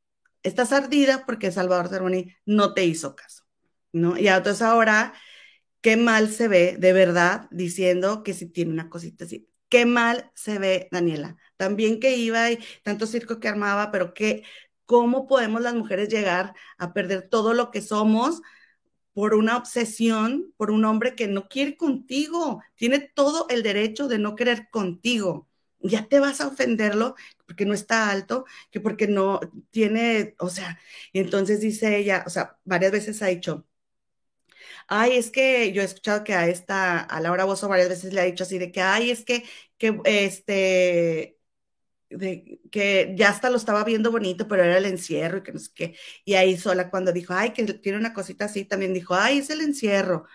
estás 0.42 0.72
ardida 0.72 1.24
porque 1.26 1.50
Salvador 1.50 1.88
Cervoni 1.88 2.34
no 2.44 2.74
te 2.74 2.84
hizo 2.84 3.16
caso, 3.16 3.44
¿no? 3.92 4.18
Y 4.18 4.28
entonces 4.28 4.62
ahora, 4.62 5.14
qué 5.80 5.96
mal 5.96 6.30
se 6.30 6.48
ve, 6.48 6.76
de 6.78 6.92
verdad, 6.92 7.48
diciendo 7.50 8.22
que 8.22 8.34
si 8.34 8.46
tiene 8.46 8.72
una 8.72 8.90
cosita 8.90 9.24
así, 9.24 9.48
qué 9.68 9.86
mal 9.86 10.30
se 10.34 10.58
ve, 10.58 10.88
Daniela. 10.92 11.36
También 11.56 12.00
que 12.00 12.16
iba 12.16 12.50
y 12.50 12.58
tanto 12.82 13.06
circo 13.06 13.40
que 13.40 13.48
armaba, 13.48 13.90
pero 13.90 14.14
que, 14.14 14.42
¿cómo 14.84 15.26
podemos 15.26 15.62
las 15.62 15.74
mujeres 15.74 16.08
llegar 16.08 16.54
a 16.78 16.92
perder 16.92 17.28
todo 17.28 17.54
lo 17.54 17.70
que 17.70 17.82
somos? 17.82 18.42
por 19.16 19.34
una 19.34 19.56
obsesión, 19.56 20.52
por 20.58 20.70
un 20.70 20.84
hombre 20.84 21.14
que 21.14 21.26
no 21.26 21.48
quiere 21.48 21.76
contigo, 21.78 22.62
tiene 22.74 22.98
todo 23.00 23.46
el 23.48 23.62
derecho 23.62 24.08
de 24.08 24.18
no 24.18 24.36
querer 24.36 24.68
contigo. 24.70 25.48
Ya 25.80 26.06
te 26.06 26.20
vas 26.20 26.42
a 26.42 26.48
ofenderlo 26.48 27.14
porque 27.46 27.64
no 27.64 27.72
está 27.72 28.10
alto, 28.10 28.44
que 28.70 28.78
porque 28.80 29.08
no 29.08 29.40
tiene, 29.70 30.34
o 30.38 30.50
sea, 30.50 30.78
y 31.14 31.20
entonces 31.20 31.60
dice 31.62 31.96
ella, 31.96 32.24
o 32.26 32.30
sea, 32.30 32.58
varias 32.64 32.92
veces 32.92 33.22
ha 33.22 33.28
dicho, 33.28 33.66
ay, 34.88 35.16
es 35.16 35.30
que 35.30 35.72
yo 35.72 35.82
he 35.82 35.84
escuchado 35.84 36.24
que 36.24 36.34
a 36.34 36.48
esta, 36.48 37.00
a 37.00 37.20
Laura 37.20 37.44
Bozo 37.44 37.68
varias 37.68 37.88
veces 37.88 38.12
le 38.12 38.20
ha 38.20 38.24
dicho 38.24 38.44
así 38.44 38.58
de 38.58 38.72
que, 38.72 38.80
ay, 38.82 39.10
es 39.10 39.24
que, 39.24 39.44
que 39.78 40.00
este, 40.04 41.38
de 42.10 42.60
que 42.70 43.14
ya 43.18 43.30
hasta 43.30 43.50
lo 43.50 43.56
estaba 43.56 43.84
viendo 43.84 44.10
bonito, 44.12 44.48
pero 44.48 44.64
era 44.64 44.78
el 44.78 44.86
encierro 44.86 45.38
y 45.38 45.42
que 45.42 45.52
no 45.52 45.58
sé 45.58 45.70
qué. 45.74 45.96
Y 46.24 46.34
ahí 46.34 46.56
sola 46.56 46.90
cuando 46.90 47.12
dijo, 47.12 47.34
ay, 47.34 47.52
que 47.52 47.64
tiene 47.64 47.98
una 47.98 48.14
cosita 48.14 48.46
así, 48.46 48.64
también 48.64 48.94
dijo, 48.94 49.14
ay, 49.14 49.38
es 49.38 49.50
el 49.50 49.60
encierro. 49.62 50.26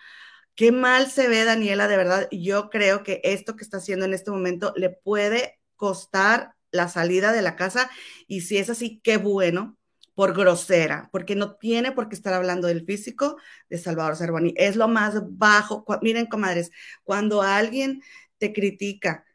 Qué 0.55 0.71
mal 0.71 1.09
se 1.09 1.27
ve 1.27 1.43
Daniela, 1.45 1.87
de 1.87 1.97
verdad. 1.97 2.27
Yo 2.31 2.69
creo 2.69 3.03
que 3.03 3.21
esto 3.23 3.55
que 3.55 3.63
está 3.63 3.77
haciendo 3.77 4.05
en 4.05 4.13
este 4.13 4.31
momento 4.31 4.73
le 4.75 4.89
puede 4.89 5.59
costar 5.75 6.55
la 6.71 6.87
salida 6.89 7.31
de 7.33 7.41
la 7.41 7.55
casa 7.55 7.89
y 8.27 8.41
si 8.41 8.57
es 8.57 8.69
así, 8.69 9.01
qué 9.03 9.17
bueno, 9.17 9.77
por 10.13 10.35
grosera, 10.35 11.09
porque 11.11 11.35
no 11.35 11.55
tiene 11.55 11.91
por 11.91 12.09
qué 12.09 12.15
estar 12.15 12.33
hablando 12.33 12.67
del 12.67 12.85
físico 12.85 13.37
de 13.69 13.77
Salvador 13.77 14.15
Cervoni. 14.15 14.53
Es 14.57 14.75
lo 14.75 14.87
más 14.87 15.15
bajo. 15.37 15.85
Miren, 16.01 16.25
comadres, 16.25 16.71
cuando 17.03 17.41
alguien 17.41 18.01
te 18.37 18.53
critica, 18.53 19.25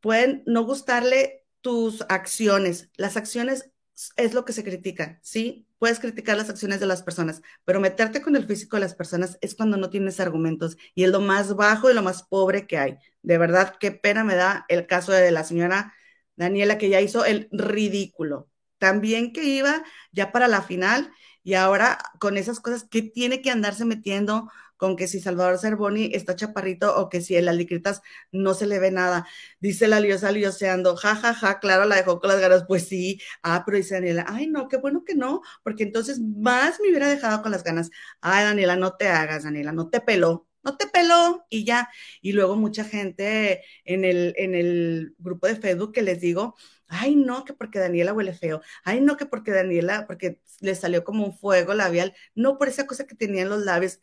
pueden 0.00 0.42
no 0.46 0.64
gustarle 0.64 1.44
tus 1.60 2.04
acciones. 2.08 2.90
Las 2.96 3.16
acciones 3.16 3.70
es 4.16 4.34
lo 4.34 4.44
que 4.44 4.52
se 4.52 4.64
critica, 4.64 5.18
¿sí? 5.22 5.66
Puedes 5.78 6.00
criticar 6.00 6.36
las 6.36 6.50
acciones 6.50 6.80
de 6.80 6.86
las 6.86 7.02
personas, 7.02 7.42
pero 7.64 7.80
meterte 7.80 8.22
con 8.22 8.36
el 8.36 8.46
físico 8.46 8.76
de 8.76 8.80
las 8.80 8.94
personas 8.94 9.38
es 9.40 9.54
cuando 9.54 9.76
no 9.76 9.90
tienes 9.90 10.20
argumentos 10.20 10.76
y 10.94 11.04
es 11.04 11.10
lo 11.10 11.20
más 11.20 11.54
bajo 11.56 11.90
y 11.90 11.94
lo 11.94 12.02
más 12.02 12.22
pobre 12.22 12.66
que 12.66 12.78
hay. 12.78 12.98
De 13.22 13.38
verdad, 13.38 13.74
qué 13.80 13.92
pena 13.92 14.24
me 14.24 14.36
da 14.36 14.64
el 14.68 14.86
caso 14.86 15.12
de 15.12 15.30
la 15.30 15.44
señora 15.44 15.94
Daniela 16.36 16.78
que 16.78 16.88
ya 16.88 17.00
hizo 17.00 17.24
el 17.24 17.48
ridículo. 17.50 18.48
También 18.78 19.32
que 19.32 19.44
iba 19.44 19.82
ya 20.12 20.32
para 20.32 20.48
la 20.48 20.62
final 20.62 21.12
y 21.42 21.54
ahora 21.54 21.98
con 22.18 22.36
esas 22.36 22.60
cosas 22.60 22.84
que 22.84 23.02
tiene 23.02 23.40
que 23.42 23.50
andarse 23.50 23.84
metiendo 23.84 24.48
con 24.76 24.96
que 24.96 25.08
si 25.08 25.20
Salvador 25.20 25.58
Cervoni 25.58 26.10
está 26.12 26.36
chaparrito 26.36 26.96
o 26.96 27.08
que 27.08 27.20
si 27.20 27.36
el 27.36 27.48
Alicritas 27.48 28.02
no 28.32 28.54
se 28.54 28.66
le 28.66 28.78
ve 28.78 28.90
nada. 28.90 29.26
Dice 29.60 29.88
la 29.88 30.00
liosa 30.00 30.32
lioseando, 30.32 30.96
ja, 30.96 31.16
ja, 31.16 31.34
ja, 31.34 31.58
claro, 31.60 31.84
la 31.86 31.96
dejó 31.96 32.20
con 32.20 32.30
las 32.30 32.40
ganas, 32.40 32.64
pues 32.68 32.86
sí. 32.88 33.20
Ah, 33.42 33.62
pero 33.64 33.78
dice 33.78 33.94
Daniela, 33.94 34.26
ay, 34.28 34.46
no, 34.48 34.68
qué 34.68 34.76
bueno 34.76 35.04
que 35.04 35.14
no, 35.14 35.40
porque 35.62 35.82
entonces 35.84 36.20
más 36.20 36.78
me 36.80 36.88
hubiera 36.90 37.08
dejado 37.08 37.42
con 37.42 37.52
las 37.52 37.64
ganas. 37.64 37.90
Ay, 38.20 38.44
Daniela, 38.44 38.76
no 38.76 38.96
te 38.96 39.08
hagas, 39.08 39.44
Daniela, 39.44 39.72
no 39.72 39.88
te 39.88 40.00
peló, 40.00 40.46
no 40.62 40.76
te 40.76 40.86
peló 40.88 41.46
y 41.48 41.64
ya. 41.64 41.88
Y 42.20 42.32
luego 42.32 42.56
mucha 42.56 42.84
gente 42.84 43.62
en 43.84 44.04
el, 44.04 44.34
en 44.36 44.54
el 44.54 45.14
grupo 45.18 45.46
de 45.46 45.56
Facebook 45.56 45.92
que 45.92 46.02
les 46.02 46.20
digo, 46.20 46.54
ay, 46.88 47.16
no, 47.16 47.44
que 47.44 47.52
porque 47.54 47.78
Daniela 47.78 48.12
huele 48.12 48.34
feo, 48.34 48.60
ay, 48.84 49.00
no, 49.00 49.16
que 49.16 49.26
porque 49.26 49.52
Daniela, 49.52 50.06
porque 50.06 50.40
le 50.60 50.74
salió 50.74 51.04
como 51.04 51.24
un 51.24 51.36
fuego 51.36 51.74
labial, 51.74 52.14
no 52.34 52.58
por 52.58 52.68
esa 52.68 52.86
cosa 52.86 53.06
que 53.06 53.14
tenía 53.14 53.42
en 53.42 53.48
los 53.50 53.62
labios. 53.64 54.00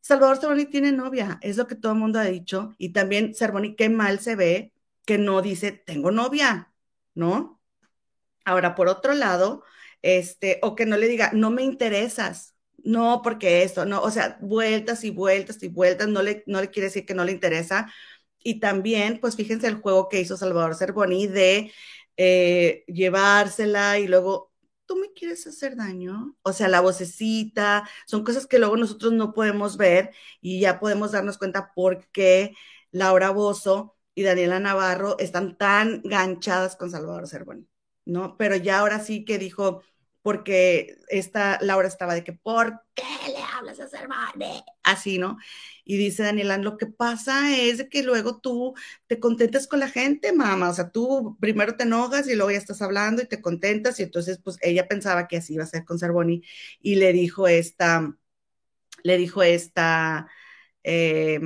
Salvador 0.00 0.38
Cervoni 0.38 0.66
tiene 0.66 0.92
novia, 0.92 1.38
es 1.42 1.56
lo 1.56 1.66
que 1.66 1.74
todo 1.74 1.92
el 1.92 1.98
mundo 1.98 2.18
ha 2.18 2.24
dicho. 2.24 2.74
Y 2.78 2.90
también 2.92 3.34
Cervoni, 3.34 3.76
qué 3.76 3.88
mal 3.90 4.20
se 4.20 4.36
ve 4.36 4.72
que 5.04 5.18
no 5.18 5.42
dice, 5.42 5.72
tengo 5.72 6.10
novia, 6.10 6.72
¿no? 7.14 7.60
Ahora, 8.44 8.74
por 8.74 8.88
otro 8.88 9.14
lado, 9.14 9.64
este, 10.02 10.58
o 10.62 10.74
que 10.76 10.86
no 10.86 10.96
le 10.96 11.08
diga, 11.08 11.30
no 11.34 11.50
me 11.50 11.62
interesas, 11.62 12.54
no, 12.84 13.20
porque 13.22 13.62
esto, 13.62 13.84
no, 13.84 14.02
o 14.02 14.10
sea, 14.10 14.38
vueltas 14.40 15.04
y 15.04 15.10
vueltas 15.10 15.62
y 15.62 15.68
vueltas, 15.68 16.08
no 16.08 16.22
le, 16.22 16.44
no 16.46 16.60
le 16.60 16.70
quiere 16.70 16.86
decir 16.88 17.04
que 17.06 17.14
no 17.14 17.24
le 17.24 17.32
interesa. 17.32 17.92
Y 18.42 18.60
también, 18.60 19.20
pues 19.20 19.36
fíjense 19.36 19.66
el 19.66 19.80
juego 19.80 20.08
que 20.08 20.20
hizo 20.20 20.36
Salvador 20.36 20.74
Cervoni 20.74 21.26
de 21.26 21.72
eh, 22.16 22.84
llevársela 22.86 23.98
y 23.98 24.08
luego 24.08 24.52
tú 24.86 24.96
me 24.96 25.12
quieres 25.12 25.46
hacer 25.46 25.76
daño. 25.76 26.36
O 26.42 26.52
sea, 26.52 26.68
la 26.68 26.80
vocecita, 26.80 27.88
son 28.06 28.24
cosas 28.24 28.46
que 28.46 28.58
luego 28.58 28.76
nosotros 28.76 29.12
no 29.12 29.32
podemos 29.34 29.76
ver 29.76 30.10
y 30.40 30.60
ya 30.60 30.80
podemos 30.80 31.12
darnos 31.12 31.38
cuenta 31.38 31.72
por 31.74 32.08
qué 32.10 32.54
Laura 32.90 33.30
Bozo 33.30 33.96
y 34.14 34.22
Daniela 34.22 34.58
Navarro 34.60 35.18
están 35.18 35.56
tan 35.58 36.02
ganchadas 36.02 36.74
con 36.76 36.90
Salvador 36.90 37.28
Cervoni, 37.28 37.68
¿no? 38.04 38.36
Pero 38.36 38.56
ya 38.56 38.80
ahora 38.80 38.98
sí 39.00 39.24
que 39.24 39.38
dijo, 39.38 39.82
porque 40.28 40.98
esta 41.08 41.58
Laura 41.62 41.88
estaba 41.88 42.12
de 42.12 42.22
que, 42.22 42.34
¿por 42.34 42.82
qué 42.94 43.02
le 43.28 43.42
hablas 43.42 43.80
a 43.80 43.88
Cervoni? 43.88 44.62
Así, 44.82 45.16
¿no? 45.16 45.38
Y 45.86 45.96
dice 45.96 46.22
Daniela, 46.22 46.58
lo 46.58 46.76
que 46.76 46.84
pasa 46.84 47.56
es 47.56 47.88
que 47.88 48.02
luego 48.02 48.38
tú 48.38 48.74
te 49.06 49.18
contentas 49.20 49.66
con 49.66 49.80
la 49.80 49.88
gente, 49.88 50.34
mamá. 50.34 50.68
O 50.68 50.74
sea, 50.74 50.90
tú 50.90 51.38
primero 51.40 51.78
te 51.78 51.84
enojas 51.84 52.28
y 52.28 52.34
luego 52.34 52.50
ya 52.50 52.58
estás 52.58 52.82
hablando 52.82 53.22
y 53.22 53.26
te 53.26 53.40
contentas. 53.40 53.98
Y 54.00 54.02
entonces, 54.02 54.38
pues 54.44 54.58
ella 54.60 54.86
pensaba 54.86 55.28
que 55.28 55.38
así 55.38 55.54
iba 55.54 55.64
a 55.64 55.66
ser 55.66 55.86
con 55.86 55.98
Cervoni. 55.98 56.42
Y 56.78 56.96
le 56.96 57.14
dijo 57.14 57.48
esta, 57.48 58.14
le 59.02 59.16
dijo 59.16 59.42
esta, 59.42 60.28
eh, 60.82 61.40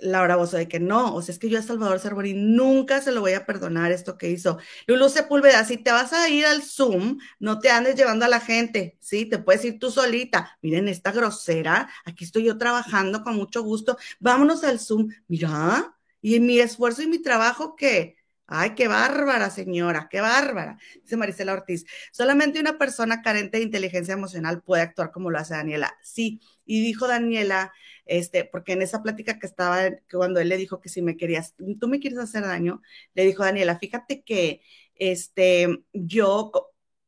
Laura 0.00 0.36
Bozo 0.36 0.56
de 0.56 0.68
que 0.68 0.80
no, 0.80 1.14
o 1.14 1.22
sea, 1.22 1.32
es 1.32 1.38
que 1.38 1.48
yo 1.48 1.58
a 1.58 1.62
Salvador 1.62 2.00
Cervoni 2.00 2.34
nunca 2.34 3.00
se 3.00 3.12
lo 3.12 3.20
voy 3.20 3.32
a 3.32 3.46
perdonar 3.46 3.92
esto 3.92 4.18
que 4.18 4.30
hizo. 4.30 4.58
Lulu 4.86 5.08
Sepúlveda, 5.08 5.64
si 5.64 5.76
te 5.76 5.92
vas 5.92 6.12
a 6.12 6.28
ir 6.28 6.46
al 6.46 6.62
Zoom, 6.62 7.18
no 7.38 7.58
te 7.58 7.70
andes 7.70 7.96
llevando 7.96 8.24
a 8.24 8.28
la 8.28 8.40
gente, 8.40 8.96
¿sí? 9.00 9.26
Te 9.26 9.38
puedes 9.38 9.64
ir 9.64 9.78
tú 9.78 9.90
solita. 9.90 10.58
Miren, 10.62 10.88
esta 10.88 11.12
grosera, 11.12 11.88
aquí 12.04 12.24
estoy 12.24 12.44
yo 12.44 12.58
trabajando 12.58 13.22
con 13.22 13.36
mucho 13.36 13.62
gusto. 13.62 13.96
Vámonos 14.20 14.64
al 14.64 14.78
Zoom. 14.80 15.08
Mira, 15.28 15.96
y 16.20 16.40
mi 16.40 16.58
esfuerzo 16.60 17.02
y 17.02 17.06
mi 17.06 17.20
trabajo, 17.20 17.76
¿qué? 17.76 18.16
Ay, 18.46 18.74
qué 18.74 18.88
bárbara, 18.88 19.48
señora, 19.50 20.08
qué 20.10 20.20
bárbara. 20.20 20.78
Dice 21.02 21.16
Marisela 21.16 21.54
Ortiz, 21.54 21.86
solamente 22.12 22.60
una 22.60 22.76
persona 22.78 23.22
carente 23.22 23.58
de 23.58 23.64
inteligencia 23.64 24.12
emocional 24.14 24.62
puede 24.62 24.82
actuar 24.82 25.10
como 25.12 25.30
lo 25.30 25.38
hace 25.38 25.54
Daniela. 25.54 25.96
Sí, 26.02 26.40
y 26.64 26.82
dijo 26.82 27.06
Daniela, 27.08 27.72
este, 28.06 28.44
porque 28.44 28.72
en 28.72 28.82
esa 28.82 29.02
plática 29.02 29.38
que 29.38 29.46
estaba, 29.46 29.90
cuando 30.10 30.40
él 30.40 30.48
le 30.48 30.56
dijo 30.56 30.80
que 30.80 30.88
si 30.88 31.02
me 31.02 31.16
querías, 31.16 31.54
tú 31.80 31.88
me 31.88 32.00
quieres 32.00 32.18
hacer 32.18 32.42
daño, 32.42 32.82
le 33.14 33.24
dijo 33.24 33.42
Daniela, 33.44 33.78
fíjate 33.78 34.22
que, 34.22 34.62
este, 34.94 35.84
yo, 35.92 36.52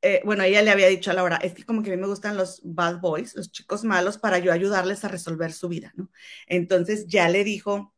eh, 0.02 0.20
bueno, 0.24 0.42
ella 0.42 0.62
le 0.62 0.70
había 0.70 0.88
dicho 0.88 1.10
a 1.10 1.14
Laura, 1.14 1.36
es 1.36 1.54
que 1.54 1.64
como 1.64 1.82
que 1.82 1.92
a 1.92 1.96
mí 1.96 2.00
me 2.00 2.08
gustan 2.08 2.36
los 2.36 2.60
bad 2.64 3.00
boys, 3.00 3.34
los 3.36 3.50
chicos 3.52 3.84
malos, 3.84 4.18
para 4.18 4.38
yo 4.38 4.52
ayudarles 4.52 5.04
a 5.04 5.08
resolver 5.08 5.52
su 5.52 5.68
vida, 5.68 5.92
¿no? 5.96 6.10
Entonces 6.46 7.06
ya 7.06 7.28
le 7.28 7.44
dijo, 7.44 7.94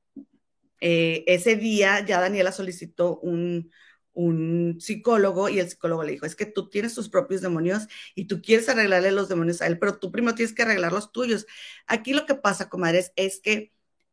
eh, 0.80 1.24
ese 1.26 1.56
día 1.56 2.04
ya 2.04 2.20
Daniela 2.20 2.52
solicitó 2.52 3.18
un, 3.20 3.70
un 4.18 4.80
psicólogo 4.80 5.48
y 5.48 5.60
el 5.60 5.68
psicólogo 5.70 6.02
le 6.02 6.12
dijo, 6.12 6.26
es 6.26 6.34
que 6.34 6.44
tú 6.44 6.68
tienes 6.68 6.92
tus 6.92 7.08
propios 7.08 7.40
demonios 7.40 7.86
y 8.16 8.26
tú 8.26 8.42
quieres 8.42 8.68
arreglarle 8.68 9.12
los 9.12 9.28
demonios 9.28 9.62
a 9.62 9.68
él, 9.68 9.78
pero 9.78 9.98
tú 10.00 10.10
primero 10.10 10.34
tienes 10.34 10.52
que 10.54 10.62
arreglar 10.62 10.92
los 10.92 11.12
tuyos. 11.12 11.46
Aquí 11.86 12.12
lo 12.12 12.26
que 12.26 12.34
pasa, 12.34 12.68
comadres, 12.68 13.12
es 13.14 13.40
que 13.40 13.72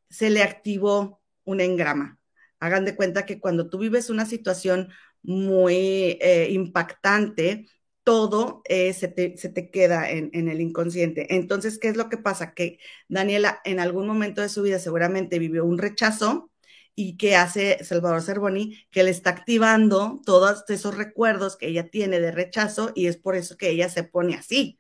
se 0.10 0.30
le 0.30 0.44
activó 0.44 1.22
un 1.44 1.60
engrama. 1.60 2.20
Hagan 2.60 2.86
de 2.86 2.96
cuenta 2.96 3.26
que 3.26 3.40
cuando 3.40 3.68
tú 3.68 3.80
vives 3.80 4.12
una 4.12 4.28
situación 4.28 4.90
muy 5.24 6.20
eh, 6.22 6.50
impactante, 6.52 7.68
todo 8.04 8.62
eh, 8.66 8.94
se, 8.94 9.08
te, 9.08 9.72
queda 9.72 10.12
en, 10.12 10.30
en, 10.34 10.50
el 10.50 10.62
inconsciente. 10.62 11.36
Entonces, 11.36 11.80
¿qué 11.80 11.88
es 11.88 11.98
lo 11.98 12.10
que 12.10 12.18
pasa? 12.18 12.54
Que 12.54 12.78
Daniela 13.08 13.60
en 13.66 13.80
algún 13.80 14.06
momento 14.06 14.42
de 14.44 14.50
su 14.50 14.62
vida 14.62 14.78
seguramente 14.78 15.40
vivió 15.40 15.66
un 15.66 15.80
rechazo 15.80 16.52
y 16.96 17.18
que 17.18 17.36
hace 17.36 17.84
Salvador 17.84 18.22
Cervoni, 18.22 18.78
que 18.92 19.04
le 19.04 19.12
está 19.12 19.32
activando 19.32 20.22
todos 20.26 20.64
esos 20.70 20.96
recuerdos 20.98 21.58
que 21.58 21.68
ella 21.68 21.90
tiene 21.90 22.20
de 22.22 22.32
rechazo 22.32 22.92
y 22.96 23.08
es 23.08 23.18
por 23.18 23.36
eso 23.36 23.58
que 23.58 23.70
ella 23.70 23.90
se 23.90 24.04
pone 24.04 24.36
así, 24.36 24.80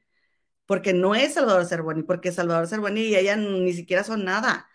porque 0.65 0.93
no 0.93 1.15
es 1.15 1.35
Salvador 1.35 1.65
Cervoni, 1.65 2.03
porque 2.03 2.31
Salvador 2.31 2.67
Cervoni 2.67 3.01
y 3.01 3.15
ella 3.15 3.35
ni 3.37 3.73
siquiera 3.73 4.03
son 4.03 4.25
nada. 4.25 4.67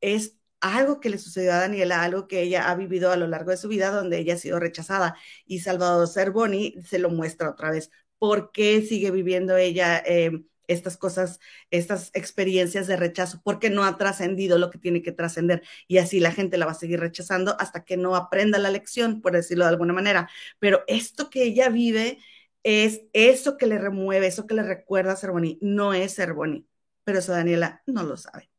Es 0.00 0.36
algo 0.60 1.00
que 1.00 1.10
le 1.10 1.18
sucedió 1.18 1.52
a 1.52 1.58
Daniela, 1.58 2.02
algo 2.02 2.28
que 2.28 2.42
ella 2.42 2.70
ha 2.70 2.74
vivido 2.76 3.12
a 3.12 3.16
lo 3.16 3.26
largo 3.28 3.50
de 3.50 3.56
su 3.56 3.68
vida, 3.68 3.90
donde 3.90 4.18
ella 4.18 4.34
ha 4.34 4.38
sido 4.38 4.60
rechazada. 4.60 5.16
Y 5.46 5.60
Salvador 5.60 6.08
Cervoni 6.08 6.74
se 6.84 6.98
lo 6.98 7.10
muestra 7.10 7.50
otra 7.50 7.70
vez. 7.70 7.90
¿Por 8.18 8.52
qué 8.52 8.82
sigue 8.82 9.10
viviendo 9.10 9.56
ella 9.56 10.02
eh, 10.06 10.32
estas 10.68 10.96
cosas, 10.96 11.40
estas 11.70 12.10
experiencias 12.14 12.86
de 12.86 12.96
rechazo? 12.96 13.40
Porque 13.44 13.70
no 13.70 13.84
ha 13.84 13.98
trascendido 13.98 14.58
lo 14.58 14.70
que 14.70 14.78
tiene 14.78 15.02
que 15.02 15.12
trascender. 15.12 15.62
Y 15.88 15.98
así 15.98 16.20
la 16.20 16.32
gente 16.32 16.58
la 16.58 16.66
va 16.66 16.72
a 16.72 16.74
seguir 16.74 17.00
rechazando 17.00 17.56
hasta 17.60 17.84
que 17.84 17.96
no 17.96 18.14
aprenda 18.16 18.58
la 18.58 18.70
lección, 18.70 19.20
por 19.20 19.32
decirlo 19.32 19.64
de 19.64 19.70
alguna 19.70 19.92
manera. 19.92 20.28
Pero 20.58 20.84
esto 20.86 21.30
que 21.30 21.42
ella 21.44 21.68
vive 21.68 22.18
es 22.62 23.02
eso 23.12 23.56
que 23.56 23.66
le 23.66 23.78
remueve, 23.78 24.26
eso 24.26 24.46
que 24.46 24.54
le 24.54 24.62
recuerda 24.62 25.12
a 25.12 25.16
Cervoni. 25.16 25.58
No 25.60 25.94
es 25.94 26.14
Cervoni, 26.14 26.66
pero 27.04 27.18
eso 27.20 27.32
Daniela 27.32 27.82
no 27.86 28.02
lo 28.04 28.16
sabe. 28.16 28.50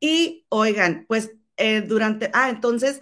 Y 0.00 0.46
oigan, 0.48 1.06
pues 1.08 1.32
eh, 1.56 1.82
durante, 1.82 2.30
ah, 2.34 2.50
entonces, 2.50 3.00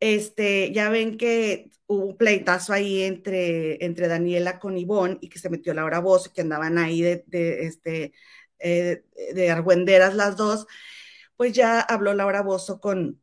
este, 0.00 0.72
ya 0.72 0.90
ven 0.90 1.16
que 1.16 1.70
hubo 1.92 2.06
un 2.06 2.16
pleitazo 2.16 2.72
ahí 2.72 3.02
entre, 3.02 3.84
entre 3.84 4.08
Daniela 4.08 4.58
con 4.58 4.76
Ivonne 4.76 5.18
y 5.20 5.28
que 5.28 5.38
se 5.38 5.50
metió 5.50 5.74
Laura 5.74 6.00
Bozo, 6.00 6.32
que 6.32 6.40
andaban 6.42 6.78
ahí 6.78 7.02
de, 7.02 7.24
este, 7.66 8.12
eh, 8.58 9.04
de 9.34 9.50
argüenderas 9.50 10.14
las 10.14 10.36
dos, 10.36 10.66
pues 11.36 11.52
ya 11.52 11.80
habló 11.80 12.14
Laura 12.14 12.42
Bozo 12.42 12.80
con, 12.80 13.20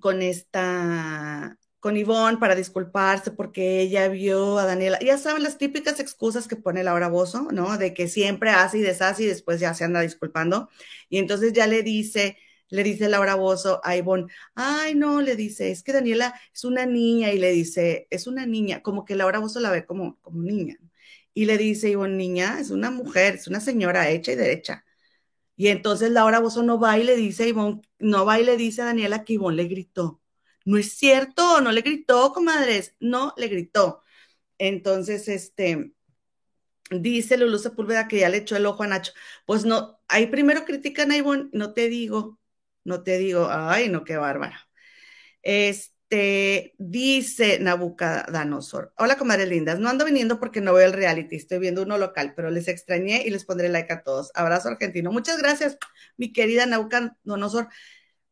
con 0.00 0.22
esta, 0.22 1.58
con 1.80 1.96
Ivonne 1.96 2.38
para 2.38 2.54
disculparse 2.54 3.30
porque 3.30 3.80
ella 3.80 4.08
vio 4.08 4.58
a 4.58 4.66
Daniela. 4.66 4.98
Ya 5.00 5.18
saben 5.18 5.42
las 5.42 5.58
típicas 5.58 6.00
excusas 6.00 6.48
que 6.48 6.56
pone 6.56 6.84
Laura 6.84 7.08
Bozo, 7.08 7.48
¿no? 7.52 7.78
De 7.78 7.94
que 7.94 8.08
siempre 8.08 8.50
hace 8.50 8.78
y 8.78 8.82
deshace 8.82 9.24
y 9.24 9.26
después 9.26 9.60
ya 9.60 9.74
se 9.74 9.84
anda 9.84 10.00
disculpando. 10.00 10.68
Y 11.08 11.18
entonces 11.18 11.52
ya 11.52 11.66
le 11.66 11.82
dice, 11.82 12.36
le 12.74 12.82
dice 12.84 13.08
Laura 13.08 13.34
Bozo 13.36 13.80
a 13.84 13.96
Ivonne, 13.96 14.26
ay, 14.54 14.94
no, 14.94 15.20
le 15.22 15.36
dice, 15.36 15.70
es 15.70 15.82
que 15.82 15.92
Daniela 15.92 16.34
es 16.52 16.64
una 16.64 16.86
niña 16.86 17.32
y 17.32 17.38
le 17.38 17.50
dice, 17.52 18.06
es 18.10 18.26
una 18.26 18.46
niña, 18.46 18.82
como 18.82 19.04
que 19.04 19.16
Laura 19.16 19.38
Bozo 19.38 19.60
la 19.60 19.70
ve 19.70 19.86
como, 19.86 20.18
como 20.22 20.42
niña. 20.42 20.76
Y 21.34 21.46
le 21.46 21.58
dice 21.58 21.90
Ivonne, 21.90 22.16
niña, 22.16 22.58
es 22.60 22.70
una 22.70 22.90
mujer, 22.90 23.36
es 23.36 23.48
una 23.48 23.60
señora 23.60 24.08
hecha 24.10 24.32
y 24.32 24.36
derecha. 24.36 24.84
Y 25.56 25.68
entonces 25.68 26.10
Laura 26.10 26.40
Bozo 26.40 26.62
no 26.62 26.80
va 26.80 26.98
y 26.98 27.04
le 27.04 27.16
dice 27.16 27.44
a 27.44 27.46
Ivonne, 27.48 27.82
no 27.98 28.24
va 28.26 28.40
y 28.40 28.44
le 28.44 28.56
dice 28.56 28.82
a 28.82 28.86
Daniela 28.86 29.24
que 29.24 29.34
Ivonne 29.34 29.56
le 29.56 29.64
gritó 29.68 30.20
no 30.64 30.78
es 30.78 30.92
cierto, 30.94 31.60
no 31.60 31.72
le 31.72 31.82
gritó, 31.82 32.32
comadres, 32.32 32.94
no 33.00 33.34
le 33.36 33.48
gritó. 33.48 34.02
Entonces, 34.58 35.28
este, 35.28 35.94
dice 36.90 37.36
Lulu 37.36 37.58
Sepúlveda 37.58 38.08
que 38.08 38.20
ya 38.20 38.28
le 38.28 38.38
echó 38.38 38.56
el 38.56 38.66
ojo 38.66 38.82
a 38.82 38.86
Nacho. 38.88 39.12
Pues 39.46 39.64
no, 39.64 40.00
ahí 40.08 40.26
primero 40.28 40.64
critican 40.64 41.10
a 41.12 41.16
Ivonne, 41.16 41.50
no 41.52 41.72
te 41.74 41.88
digo, 41.88 42.38
no 42.84 43.02
te 43.02 43.18
digo, 43.18 43.48
ay, 43.50 43.88
no, 43.88 44.04
qué 44.04 44.16
bárbara. 44.16 44.68
Este, 45.42 46.74
dice 46.78 47.58
Nabucodonosor. 47.58 48.92
Hola, 48.96 49.16
comadres 49.16 49.48
lindas. 49.48 49.78
No 49.78 49.88
ando 49.88 50.04
viniendo 50.04 50.38
porque 50.38 50.60
no 50.60 50.74
veo 50.74 50.86
el 50.86 50.92
reality, 50.92 51.36
estoy 51.36 51.58
viendo 51.58 51.82
uno 51.82 51.98
local, 51.98 52.34
pero 52.36 52.50
les 52.50 52.68
extrañé 52.68 53.24
y 53.26 53.30
les 53.30 53.44
pondré 53.44 53.68
like 53.68 53.92
a 53.92 54.02
todos. 54.02 54.30
Abrazo 54.34 54.68
argentino. 54.68 55.12
Muchas 55.12 55.38
gracias, 55.38 55.78
mi 56.16 56.32
querida 56.32 56.66
Nabucodonosor 56.66 57.68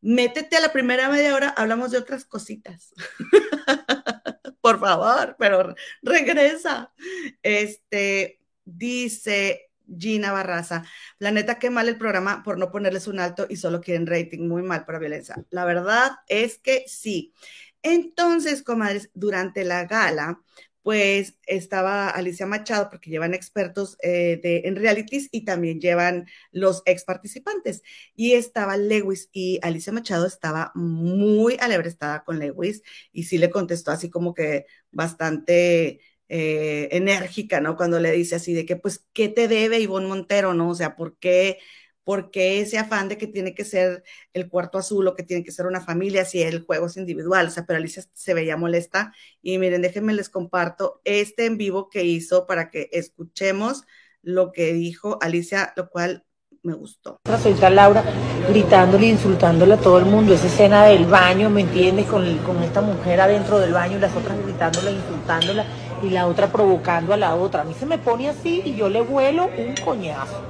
métete 0.03 0.57
a 0.57 0.61
la 0.61 0.73
primera 0.73 1.09
media 1.09 1.33
hora, 1.33 1.49
hablamos 1.49 1.91
de 1.91 1.97
otras 1.97 2.25
cositas. 2.25 2.93
Por 4.61 4.79
favor, 4.79 5.35
pero 5.39 5.73
regresa. 6.01 6.93
Este 7.41 8.39
dice 8.65 9.71
Gina 9.97 10.31
Barraza, 10.31 10.83
la 11.19 11.31
neta 11.31 11.59
qué 11.59 11.69
mal 11.69 11.89
el 11.89 11.97
programa 11.97 12.43
por 12.43 12.57
no 12.57 12.71
ponerles 12.71 13.07
un 13.07 13.19
alto 13.19 13.45
y 13.49 13.57
solo 13.57 13.81
quieren 13.81 14.07
rating, 14.07 14.47
muy 14.47 14.63
mal 14.63 14.85
para 14.85 14.99
violencia. 14.99 15.43
La 15.49 15.65
verdad 15.65 16.11
es 16.27 16.57
que 16.57 16.83
sí. 16.87 17.33
Entonces, 17.81 18.63
comadres, 18.63 19.09
durante 19.13 19.65
la 19.65 19.85
gala, 19.85 20.41
pues 20.83 21.37
estaba 21.47 22.09
Alicia 22.09 22.45
Machado, 22.45 22.89
porque 22.89 23.09
llevan 23.09 23.33
expertos 23.33 23.97
eh, 24.03 24.39
de, 24.43 24.63
en 24.65 24.75
realities 24.75 25.29
y 25.31 25.45
también 25.45 25.79
llevan 25.79 26.27
los 26.51 26.83
ex 26.85 27.05
participantes. 27.05 27.81
Y 28.15 28.33
estaba 28.33 28.77
Lewis 28.77 29.29
y 29.31 29.59
Alicia 29.63 29.93
Machado 29.93 30.25
estaba 30.25 30.71
muy 30.75 31.57
alebrestada 31.59 32.23
con 32.25 32.37
Lewis 32.39 32.83
y 33.13 33.23
sí 33.23 33.37
le 33.37 33.49
contestó 33.49 33.91
así 33.91 34.09
como 34.09 34.33
que 34.33 34.65
bastante 34.91 36.01
eh, 36.29 36.89
enérgica, 36.91 37.61
¿no? 37.61 37.75
Cuando 37.77 37.99
le 37.99 38.11
dice 38.11 38.35
así 38.35 38.53
de 38.53 38.65
que, 38.65 38.75
pues, 38.75 39.05
¿qué 39.13 39.29
te 39.29 39.47
debe 39.47 39.79
Ivonne 39.79 40.07
Montero, 40.07 40.53
no? 40.53 40.69
O 40.69 40.75
sea, 40.75 40.95
¿por 40.95 41.17
qué? 41.17 41.59
porque 42.03 42.59
ese 42.59 42.77
afán 42.77 43.09
de 43.09 43.17
que 43.17 43.27
tiene 43.27 43.55
que 43.55 43.63
ser 43.65 44.03
el 44.33 44.49
cuarto 44.49 44.77
azul 44.77 45.07
o 45.07 45.15
que 45.15 45.23
tiene 45.23 45.43
que 45.43 45.51
ser 45.51 45.65
una 45.65 45.81
familia 45.81 46.25
si 46.25 46.41
el 46.41 46.65
juego 46.65 46.87
es 46.87 46.97
individual. 46.97 47.47
O 47.47 47.49
sea, 47.49 47.65
pero 47.65 47.77
Alicia 47.77 48.03
se 48.13 48.33
veía 48.33 48.57
molesta. 48.57 49.13
Y 49.41 49.57
miren, 49.57 49.81
déjenme 49.81 50.13
les 50.13 50.29
comparto 50.29 51.01
este 51.05 51.45
en 51.45 51.57
vivo 51.57 51.89
que 51.89 52.03
hizo 52.03 52.45
para 52.45 52.69
que 52.69 52.89
escuchemos 52.91 53.83
lo 54.21 54.51
que 54.51 54.73
dijo 54.73 55.17
Alicia, 55.21 55.73
lo 55.75 55.89
cual 55.89 56.25
me 56.61 56.73
gustó. 56.73 57.19
Soy 57.41 57.55
Laura 57.55 58.03
gritándole, 58.49 59.07
insultándole 59.07 59.73
a 59.73 59.77
todo 59.77 59.99
el 59.99 60.05
mundo. 60.05 60.33
Esa 60.33 60.47
escena 60.47 60.85
del 60.85 61.05
baño, 61.05 61.49
¿me 61.49 61.61
entiendes? 61.61 62.05
Con, 62.05 62.37
con 62.39 62.63
esta 62.63 62.81
mujer 62.81 63.19
adentro 63.19 63.59
del 63.59 63.73
baño 63.73 63.97
y 63.97 64.01
las 64.01 64.15
otras 64.15 64.41
gritándola, 64.45 64.91
insultándola 64.91 65.65
y 66.03 66.09
la 66.09 66.27
otra 66.27 66.51
provocando 66.51 67.13
a 67.13 67.17
la 67.17 67.35
otra. 67.35 67.61
A 67.61 67.63
mí 67.63 67.73
se 67.73 67.85
me 67.85 67.97
pone 67.97 68.29
así 68.29 68.61
y 68.65 68.75
yo 68.75 68.89
le 68.89 69.01
vuelo 69.01 69.49
un 69.57 69.73
coñazo. 69.75 70.41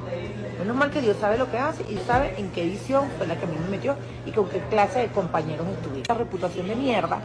Menos 0.60 0.76
mal 0.76 0.90
que 0.90 1.02
Dios 1.02 1.18
sabe 1.20 1.38
lo 1.38 1.50
que 1.52 1.58
hace 1.58 1.84
y 1.90 1.98
sabe 2.08 2.36
en 2.38 2.50
qué 2.50 2.64
edición 2.64 3.08
fue 3.18 3.28
la 3.28 3.36
que 3.36 3.46
a 3.46 3.48
mí 3.48 3.56
me 3.64 3.70
metió 3.70 3.96
y 4.26 4.32
con 4.32 4.50
qué 4.50 4.60
clase 4.70 5.00
de 5.00 5.08
compañeros 5.08 5.68
estuve. 5.68 6.04
La 6.08 6.16
reputación 6.16 6.68
de 6.68 6.76
mierda. 6.76 7.20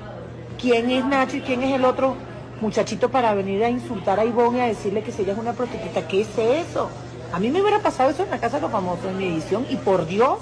¿Quién 0.61 0.91
es 0.91 1.05
Nacho 1.05 1.37
y 1.37 1.41
quién 1.41 1.63
es 1.63 1.75
el 1.75 1.85
otro 1.85 2.17
muchachito 2.61 3.11
para 3.11 3.33
venir 3.35 3.63
a 3.65 3.71
insultar 3.71 4.19
a 4.19 4.25
Ivonne 4.25 4.59
y 4.59 4.61
a 4.63 4.67
decirle 4.67 5.03
que 5.03 5.13
si 5.13 5.23
ella 5.23 5.33
es 5.33 5.39
una 5.39 5.53
prostituta? 5.53 6.07
¿Qué 6.07 6.23
es 6.23 6.39
eso? 6.39 6.91
A 7.33 7.39
mí 7.39 7.51
me 7.51 7.63
hubiera 7.63 7.79
pasado 7.79 8.11
eso 8.11 8.25
en 8.25 8.31
la 8.31 8.39
casa 8.39 8.57
de 8.57 8.63
los 8.63 8.73
famosos 8.73 9.05
en 9.07 9.19
mi 9.19 9.27
edición 9.27 9.67
y 9.71 9.77
por 9.77 10.07
Dios, 10.07 10.39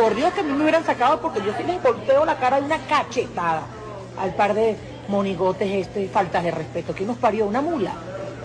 por 0.00 0.14
Dios 0.14 0.32
que 0.32 0.40
a 0.40 0.42
mí 0.42 0.52
me 0.52 0.62
hubieran 0.62 0.84
sacado 0.84 1.20
porque 1.20 1.40
yo 1.44 1.52
sí 1.56 1.64
les 1.64 1.82
volteo 1.82 2.24
la 2.24 2.36
cara 2.36 2.60
de 2.60 2.66
una 2.66 2.78
cachetada 2.86 3.62
al 4.18 4.34
par 4.34 4.54
de 4.54 4.76
monigotes 5.10 5.68
este, 5.70 6.08
faltas 6.08 6.44
de 6.44 6.52
respeto. 6.52 6.94
¿Quién 6.94 7.08
nos 7.08 7.18
parió? 7.18 7.46
¿Una 7.46 7.60
mula? 7.60 7.92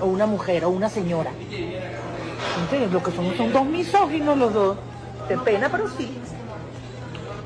¿O 0.02 0.08
una 0.08 0.26
mujer? 0.26 0.66
¿O 0.66 0.70
una 0.70 0.90
señora? 0.90 1.32
Entonces, 2.62 2.92
lo 2.92 3.02
que 3.02 3.12
son 3.12 3.36
son 3.38 3.54
dos 3.54 3.66
misóginos 3.66 4.38
los 4.38 4.54
dos. 4.54 4.78
De 5.30 5.38
pena, 5.38 5.70
pero 5.70 5.88
sí. 5.90 6.12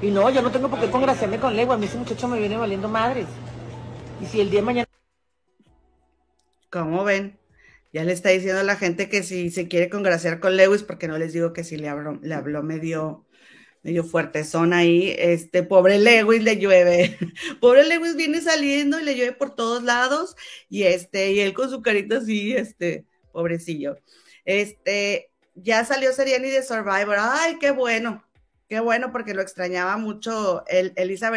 Y 0.01 0.11
no, 0.11 0.29
yo 0.29 0.41
no 0.41 0.51
tengo 0.51 0.69
por 0.69 0.79
qué 0.79 0.89
congraciarme 0.89 1.39
con 1.39 1.55
Lego. 1.55 1.73
A 1.73 1.77
mí 1.77 1.85
ese 1.85 1.97
muchacho 1.97 2.27
me 2.27 2.39
viene 2.39 2.57
valiendo 2.57 2.87
madres. 2.87 3.27
Y 4.21 4.25
si 4.25 4.41
el 4.41 4.49
día 4.49 4.61
de 4.61 4.65
mañana... 4.65 4.87
¿Cómo 6.69 7.03
ven? 7.03 7.39
Ya 7.91 8.03
le 8.03 8.13
está 8.13 8.29
diciendo 8.29 8.59
a 8.59 8.63
la 8.63 8.75
gente 8.75 9.09
que 9.09 9.23
si 9.23 9.49
se 9.49 9.67
quiere 9.67 9.89
congraciar 9.89 10.39
con 10.39 10.55
Lewis, 10.55 10.83
porque 10.83 11.07
no 11.07 11.17
les 11.17 11.33
digo 11.33 11.53
que 11.53 11.63
si 11.63 11.77
le 11.77 11.89
habló, 11.89 12.19
le 12.21 12.35
habló 12.35 12.61
medio, 12.61 13.25
medio 13.83 14.03
fuerte 14.03 14.43
son 14.43 14.73
ahí, 14.73 15.15
este 15.17 15.63
pobre 15.63 15.99
Lewis 15.99 16.43
le 16.43 16.57
llueve, 16.57 17.17
pobre 17.61 17.85
Lewis 17.85 18.15
viene 18.15 18.41
saliendo 18.41 18.99
y 18.99 19.03
le 19.03 19.15
llueve 19.15 19.33
por 19.33 19.55
todos 19.55 19.83
lados, 19.83 20.35
y 20.69 20.83
este, 20.83 21.31
y 21.31 21.39
él 21.39 21.53
con 21.53 21.69
su 21.69 21.81
carita 21.81 22.17
así, 22.17 22.53
este, 22.53 23.05
pobrecillo. 23.31 23.97
Este, 24.45 25.29
ya 25.55 25.85
salió 25.85 26.11
Seriani 26.13 26.49
de 26.49 26.63
Survivor. 26.63 27.17
Ay, 27.19 27.57
qué 27.59 27.71
bueno. 27.71 28.23
Qué 28.67 28.79
bueno, 28.79 29.11
porque 29.11 29.33
lo 29.33 29.41
extrañaba 29.41 29.97
mucho 29.97 30.63
el, 30.67 30.93
Elisa. 30.95 31.31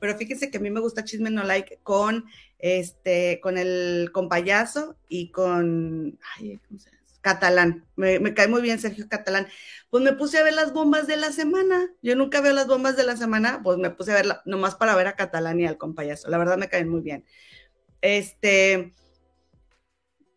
Pero 0.00 0.16
fíjense 0.16 0.50
que 0.50 0.56
a 0.56 0.60
mí 0.60 0.70
me 0.70 0.80
gusta 0.80 1.04
Chisme 1.04 1.30
No 1.30 1.44
Like 1.44 1.80
con 1.82 2.24
este, 2.58 3.38
con 3.42 3.58
el 3.58 4.10
con 4.12 4.30
payaso 4.30 4.96
y 5.08 5.30
con 5.30 6.18
ay, 6.36 6.58
¿cómo 6.66 6.80
se? 6.80 6.93
Catalán. 7.24 7.86
Me, 7.96 8.34
cae 8.34 8.48
muy 8.48 8.60
bien 8.62 8.78
Sergio 8.78 9.08
Catalán. 9.08 9.48
Pues 9.90 10.04
me 10.04 10.12
puse 10.12 10.38
a 10.38 10.44
ver 10.44 10.52
las 10.52 10.74
bombas 10.74 11.06
de 11.06 11.16
la 11.16 11.32
semana. 11.32 11.90
Yo 12.02 12.14
nunca 12.16 12.42
veo 12.42 12.52
las 12.52 12.66
bombas 12.66 12.96
de 12.96 13.04
la 13.04 13.16
semana, 13.16 13.62
pues 13.64 13.78
me 13.78 13.90
puse 13.90 14.12
a 14.12 14.16
verla 14.16 14.42
nomás 14.44 14.74
para 14.74 14.94
ver 14.94 15.06
a 15.06 15.16
Catalán 15.16 15.58
y 15.58 15.66
al 15.66 15.78
compayazo. 15.78 16.28
La 16.28 16.38
verdad 16.38 16.58
me 16.58 16.68
caen 16.68 16.88
muy 16.88 17.00
bien. 17.00 17.24
Este, 18.02 18.92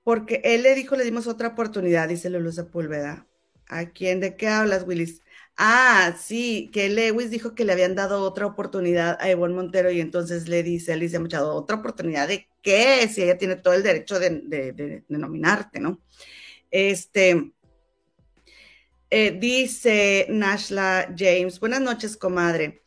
porque 0.03 0.41
él 0.45 0.63
le 0.63 0.73
dijo, 0.75 0.95
le 0.95 1.03
dimos 1.03 1.27
otra 1.27 1.49
oportunidad, 1.49 2.07
dice 2.07 2.29
Lulu 2.29 2.53
Sepúlveda. 2.53 3.27
¿A 3.67 3.87
quién? 3.89 4.21
¿De 4.21 4.37
qué 4.37 4.47
hablas, 4.47 4.85
Willis? 4.87 5.21
Ah, 5.57 6.15
sí, 6.19 6.69
que 6.71 6.87
Lewis 6.87 7.31
dijo 7.31 7.55
que 7.55 7.65
le 7.65 7.73
habían 7.73 7.95
dado 7.95 8.21
otra 8.21 8.45
oportunidad 8.45 9.17
a 9.19 9.31
Ivonne 9.31 9.55
Montero 9.55 9.89
y 9.89 9.99
entonces 9.99 10.47
le 10.47 10.61
dice 10.61 10.93
Alicia 10.93 11.19
Machado, 11.19 11.55
¿otra 11.55 11.77
oportunidad 11.77 12.27
de 12.27 12.47
qué? 12.61 13.07
Si 13.09 13.23
ella 13.23 13.39
tiene 13.39 13.55
todo 13.55 13.73
el 13.73 13.81
derecho 13.81 14.19
de, 14.19 15.03
nominarte, 15.09 15.79
¿no? 15.79 15.99
Este, 16.71 17.53
eh, 19.09 19.31
dice 19.39 20.27
Nashla 20.29 21.13
James, 21.17 21.59
buenas 21.59 21.81
noches, 21.81 22.17
comadre. 22.17 22.83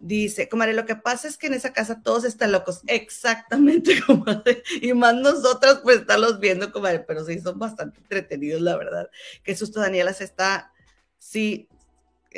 Dice, 0.00 0.48
comadre, 0.48 0.74
lo 0.74 0.86
que 0.86 0.94
pasa 0.94 1.26
es 1.26 1.36
que 1.36 1.48
en 1.48 1.54
esa 1.54 1.72
casa 1.72 2.02
todos 2.02 2.24
están 2.24 2.52
locos. 2.52 2.82
Exactamente, 2.86 4.00
comadre. 4.06 4.62
Y 4.80 4.92
más 4.92 5.14
nosotras, 5.14 5.80
pues, 5.82 6.00
estarlos 6.00 6.38
viendo, 6.38 6.70
comadre. 6.70 7.00
Pero 7.00 7.24
sí, 7.24 7.40
son 7.40 7.58
bastante 7.58 7.98
entretenidos, 7.98 8.60
la 8.60 8.76
verdad. 8.76 9.10
Qué 9.42 9.56
susto, 9.56 9.80
Daniela 9.80 10.12
se 10.12 10.24
está, 10.24 10.72
sí, 11.18 11.68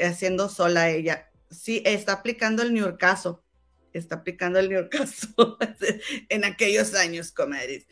haciendo 0.03 0.49
sola 0.49 0.89
ella. 0.89 1.31
Sí, 1.51 1.83
está 1.85 2.13
aplicando 2.15 2.63
el 2.63 2.73
New 2.73 2.97
caso. 2.97 3.45
Está 3.93 4.17
aplicando 4.17 4.59
el 4.59 4.71
New 4.71 4.89
caso 4.89 5.59
en 6.31 6.45
aquellos 6.45 6.95
años, 6.95 7.33
comadres. 7.33 7.87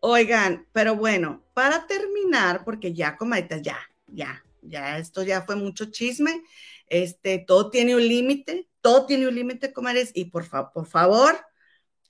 Oigan, 0.00 0.66
pero 0.72 0.94
bueno, 0.94 1.44
para 1.54 1.86
terminar, 1.86 2.64
porque 2.64 2.94
ya, 2.94 3.16
comadritas, 3.16 3.62
ya, 3.62 3.78
ya, 4.06 4.44
ya, 4.62 4.98
esto 4.98 5.22
ya 5.22 5.42
fue 5.42 5.56
mucho 5.56 5.86
chisme. 5.86 6.42
Este, 6.86 7.38
todo 7.40 7.70
tiene 7.70 7.94
un 7.96 8.06
límite, 8.06 8.68
todo 8.80 9.06
tiene 9.06 9.28
un 9.28 9.34
límite, 9.34 9.72
comadres, 9.72 10.12
y 10.14 10.26
por, 10.26 10.48
por 10.72 10.86
favor, 10.86 11.36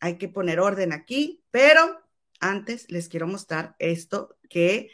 hay 0.01 0.19
que 0.19 0.29
poner 0.29 0.61
orden 0.61 0.93
aquí, 0.93 1.43
pero 1.51 2.01
antes 2.41 2.91
les 2.91 3.09
quiero 3.09 3.27
mostrar 3.27 3.75
esto 3.79 4.37
que 4.49 4.91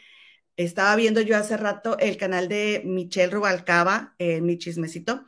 estaba 0.57 0.95
viendo 0.95 1.21
yo 1.21 1.37
hace 1.37 1.57
rato 1.57 1.97
el 1.99 2.17
canal 2.17 2.47
de 2.47 2.81
Michelle 2.85 3.31
Rubalcaba, 3.31 4.15
mi 4.19 4.57
chismecito, 4.57 5.25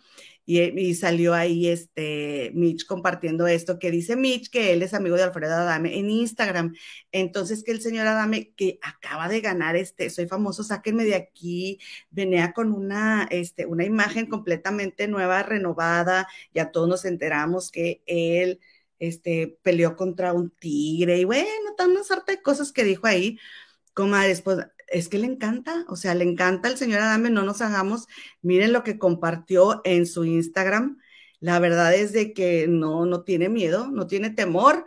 y, 0.50 0.96
salió 0.96 1.34
ahí 1.34 1.68
este 1.68 2.52
Mitch 2.56 2.86
compartiendo 2.86 3.48
esto 3.48 3.80
que 3.80 3.92
dice 3.92 4.16
Mitch 4.16 4.50
que 4.50 4.72
él 4.72 4.82
es 4.82 4.94
amigo 4.94 5.18
de 5.18 5.24
Alfredo 5.24 5.54
Adame 5.56 6.00
en 6.00 6.10
Instagram. 6.10 6.74
Entonces 7.12 7.64
que 7.66 7.74
el 7.74 7.82
señor 7.82 8.08
Adame 8.08 8.54
que 8.56 8.80
acaba 8.82 9.28
de 9.28 9.42
ganar 9.42 9.76
este 9.76 10.10
Soy 10.10 10.26
famoso, 10.28 10.64
sáquenme 10.64 11.04
de 11.04 11.16
aquí, 11.16 11.80
venía 12.12 12.54
con 12.54 12.72
una 12.72 13.28
este 13.30 13.66
una 13.66 13.84
imagen 13.84 14.28
completamente 14.28 15.10
nueva, 15.10 15.44
renovada, 15.44 16.28
ya 16.54 16.72
todos 16.72 16.88
nos 16.88 17.04
enteramos 17.04 17.70
que 17.70 18.02
él 18.06 18.62
este 19.00 19.60
peleó 19.64 19.98
contra 19.98 20.34
un 20.34 20.50
tigre 20.52 21.20
y 21.20 21.26
bueno, 21.26 21.76
tan 21.78 21.92
una 21.92 22.04
sarta 22.04 22.32
de 22.32 22.42
cosas 22.42 22.72
que 22.72 22.84
dijo 22.86 23.06
ahí. 23.08 23.38
Como 23.94 24.16
después, 24.18 24.60
es 24.88 25.10
que 25.10 25.20
le 25.20 25.28
encanta, 25.28 25.86
o 25.90 25.96
sea, 25.96 26.16
le 26.16 26.24
encanta 26.24 26.70
el 26.70 26.78
señor 26.78 27.02
Adame, 27.02 27.30
no 27.30 27.44
nos 27.44 27.62
hagamos, 27.62 28.08
miren 28.42 28.74
lo 28.74 28.84
que 28.84 28.98
compartió 28.98 29.82
en 29.84 30.06
su 30.06 30.26
Instagram, 30.26 30.98
la 31.40 31.60
verdad 31.60 31.94
es 31.94 32.14
de 32.14 32.34
que 32.34 32.68
no, 32.68 33.06
no 33.06 33.24
tiene 33.24 33.50
miedo, 33.50 33.90
no 33.92 34.08
tiene 34.08 34.32
temor 34.32 34.86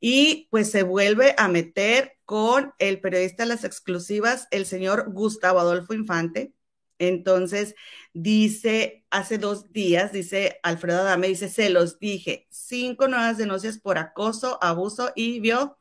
y 0.00 0.48
pues 0.50 0.70
se 0.70 0.82
vuelve 0.82 1.34
a 1.38 1.48
meter 1.48 2.18
con 2.24 2.72
el 2.78 3.00
periodista 3.00 3.44
de 3.44 3.50
las 3.50 3.64
exclusivas, 3.64 4.48
el 4.50 4.66
señor 4.66 5.12
Gustavo 5.12 5.60
Adolfo 5.60 5.94
Infante. 5.94 6.52
Entonces 6.98 7.74
dice, 8.12 9.04
hace 9.10 9.38
dos 9.38 9.72
días, 9.72 10.12
dice 10.12 10.58
Alfredo 10.62 11.00
Adame, 11.00 11.28
dice, 11.28 11.48
se 11.48 11.70
los 11.70 11.98
dije, 11.98 12.46
cinco 12.50 13.08
nuevas 13.08 13.38
denuncias 13.38 13.78
por 13.78 13.98
acoso, 13.98 14.58
abuso 14.62 15.12
y 15.14 15.40
vio, 15.40 15.78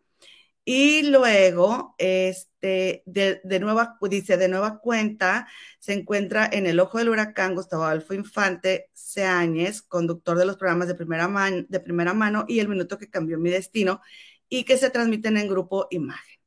Y 0.69 1.03
luego, 1.03 1.95
este, 1.97 3.01
de, 3.05 3.59
nueva, 3.61 3.97
dice, 4.01 4.35
de 4.35 4.49
nueva 4.49 4.79
cuenta, 4.79 5.47
se 5.79 5.93
encuentra 5.93 6.45
en 6.51 6.67
el 6.67 6.81
ojo 6.81 6.97
del 6.97 7.07
huracán 7.07 7.55
Gustavo 7.55 7.85
Adolfo 7.85 8.13
Infante 8.13 8.89
Seáñez, 8.91 9.81
conductor 9.81 10.37
de 10.37 10.45
los 10.45 10.57
programas 10.57 10.89
de 10.89 10.95
primera, 10.95 11.29
de 11.69 11.79
primera 11.79 12.13
mano 12.13 12.43
y 12.49 12.59
El 12.59 12.67
Minuto 12.67 12.97
que 12.97 13.09
Cambió 13.09 13.39
Mi 13.39 13.49
Destino, 13.49 14.01
y 14.49 14.65
que 14.65 14.77
se 14.77 14.89
transmiten 14.89 15.37
en 15.37 15.47
grupo 15.47 15.87
Imagen. 15.89 16.37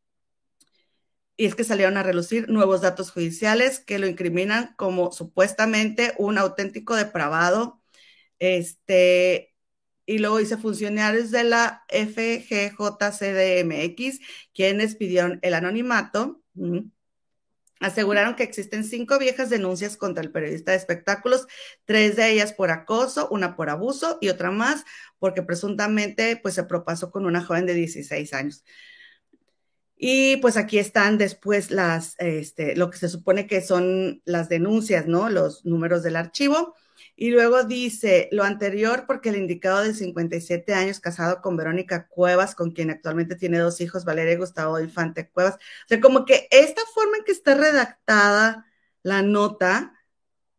Y 1.39 1.47
es 1.47 1.55
que 1.55 1.65
salieron 1.65 1.97
a 1.97 2.03
relucir 2.03 2.51
nuevos 2.51 2.83
datos 2.83 3.13
judiciales 3.13 3.81
que 3.81 3.99
lo 3.99 4.07
incriminan 4.07 4.75
como 4.77 5.13
supuestamente 5.13 6.13
un 6.19 6.37
auténtico 6.37 6.95
depravado, 6.95 7.81
este, 8.39 9.50
y 10.11 10.19
luego 10.19 10.39
dice 10.39 10.57
funcionarios 10.57 11.31
de 11.31 11.45
la 11.45 11.85
FGJCDMX, 11.89 12.81
quienes 14.53 14.97
pidieron 14.97 15.39
el 15.43 15.55
anonimato, 15.55 16.43
aseguraron 17.79 18.35
que 18.35 18.43
existen 18.43 18.83
cinco 18.83 19.21
viejas 19.21 19.51
denuncias 19.51 19.97
contra 19.97 20.25
el 20.25 20.33
periodista 20.33 20.73
de 20.73 20.79
espectáculos, 20.79 21.47
tres 21.85 22.17
de 22.17 22.29
ellas 22.29 22.53
por 22.53 22.73
acoso, 22.73 23.29
una 23.31 23.55
por 23.55 23.71
abuso 23.71 24.19
y 24.21 24.31
otra 24.31 24.51
más 24.51 24.85
porque 25.21 25.43
presuntamente 25.45 26.37
pues 26.43 26.55
se 26.55 26.65
propasó 26.65 27.13
con 27.13 27.25
una 27.25 27.45
joven 27.45 27.67
de 27.67 27.75
16 27.75 28.35
años. 28.35 28.65
Y 29.97 30.39
pues 30.39 30.57
aquí 30.57 30.81
están 30.81 31.19
después 31.19 31.71
las, 31.71 32.17
este, 32.19 32.75
lo 32.75 32.91
que 32.91 32.99
se 32.99 33.09
supone 33.09 33.47
que 33.47 33.61
son 33.61 34.23
las 34.25 34.49
denuncias, 34.49 35.07
¿no? 35.07 35.31
Los 35.31 35.65
números 35.65 36.03
del 36.03 36.17
archivo. 36.17 36.75
Y 37.21 37.33
luego 37.33 37.65
dice 37.65 38.31
lo 38.33 38.45
anterior 38.45 39.05
porque 39.07 39.29
el 39.29 39.37
indicado 39.37 39.83
de 39.83 39.93
57 39.93 40.73
años 40.73 41.01
casado 41.01 41.43
con 41.43 41.55
Verónica 41.55 42.09
Cuevas, 42.09 42.55
con 42.55 42.71
quien 42.71 42.89
actualmente 42.89 43.37
tiene 43.37 43.59
dos 43.59 43.83
hijos, 43.83 44.07
Valeria 44.07 44.33
y 44.33 44.37
Gustavo 44.39 44.81
Infante 44.81 45.29
Cuevas. 45.29 45.57
O 45.57 45.59
sea, 45.87 46.01
como 46.01 46.25
que 46.25 46.49
esta 46.51 46.81
forma 46.95 47.19
en 47.19 47.25
que 47.25 47.33
está 47.33 47.55
redactada 47.55 48.67
la 49.03 49.21
nota 49.21 49.93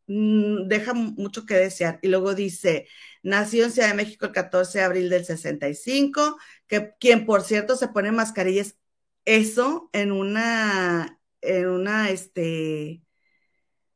mm, 0.05 0.67
deja 0.67 0.93
mucho 0.93 1.47
que 1.47 1.55
desear. 1.55 1.97
Y 2.03 2.09
luego 2.09 2.35
dice, 2.35 2.87
nació 3.23 3.65
en 3.65 3.71
Ciudad 3.71 3.87
de 3.89 3.95
México 3.95 4.27
el 4.27 4.31
14 4.31 4.79
de 4.79 4.85
abril 4.85 5.09
del 5.09 5.25
65, 5.25 6.37
que 6.67 6.93
quien 6.99 7.25
por 7.25 7.41
cierto 7.41 7.75
se 7.75 7.87
pone 7.87 8.11
mascarillas. 8.11 8.77
Eso 9.25 9.89
en 9.93 10.11
una, 10.11 11.19
en 11.41 11.69
una, 11.69 12.11
este, 12.11 13.03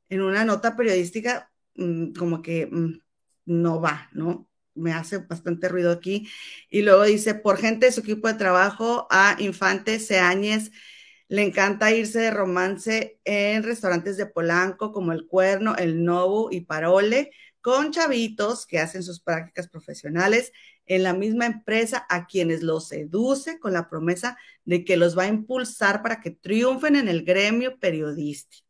en 0.10 0.22
una 0.22 0.46
nota 0.46 0.76
periodística 0.76 1.52
Mm, 1.76 2.14
como 2.14 2.42
que 2.42 2.68
mm, 2.68 3.00
no 3.46 3.82
va, 3.82 4.10
¿no? 4.14 4.50
Me 4.74 4.94
hace 4.94 5.20
bastante 5.20 5.70
ruido 5.70 5.92
aquí. 5.92 6.28
Y 6.70 6.82
luego 6.82 7.04
dice, 7.04 7.36
por 7.36 7.58
gente 7.58 7.88
de 7.88 7.92
su 7.92 8.02
equipo 8.02 8.28
de 8.28 8.34
trabajo, 8.36 9.08
a 9.12 9.36
Infante 9.40 10.00
Seáñez 10.00 10.72
le 11.28 11.44
encanta 11.44 11.92
irse 11.94 12.20
de 12.20 12.32
romance 12.32 13.20
en 13.24 13.64
restaurantes 13.64 14.18
de 14.18 14.28
Polanco 14.28 14.92
como 14.92 15.12
El 15.12 15.28
Cuerno, 15.28 15.76
El 15.78 16.04
Novo 16.04 16.50
y 16.52 16.62
Parole, 16.62 17.32
con 17.62 17.92
chavitos 17.92 18.68
que 18.68 18.80
hacen 18.80 19.02
sus 19.04 19.20
prácticas 19.22 19.68
profesionales 19.68 20.52
en 20.86 21.04
la 21.04 21.14
misma 21.14 21.48
empresa 21.48 22.06
a 22.10 22.28
quienes 22.28 22.62
los 22.62 22.88
seduce 22.90 23.60
con 23.60 23.74
la 23.74 23.90
promesa 23.90 24.38
de 24.66 24.86
que 24.86 24.98
los 24.98 25.18
va 25.18 25.24
a 25.24 25.28
impulsar 25.28 26.04
para 26.04 26.22
que 26.22 26.32
triunfen 26.32 26.96
en 26.96 27.08
el 27.08 27.24
gremio 27.26 27.80
periodístico. 27.80 28.65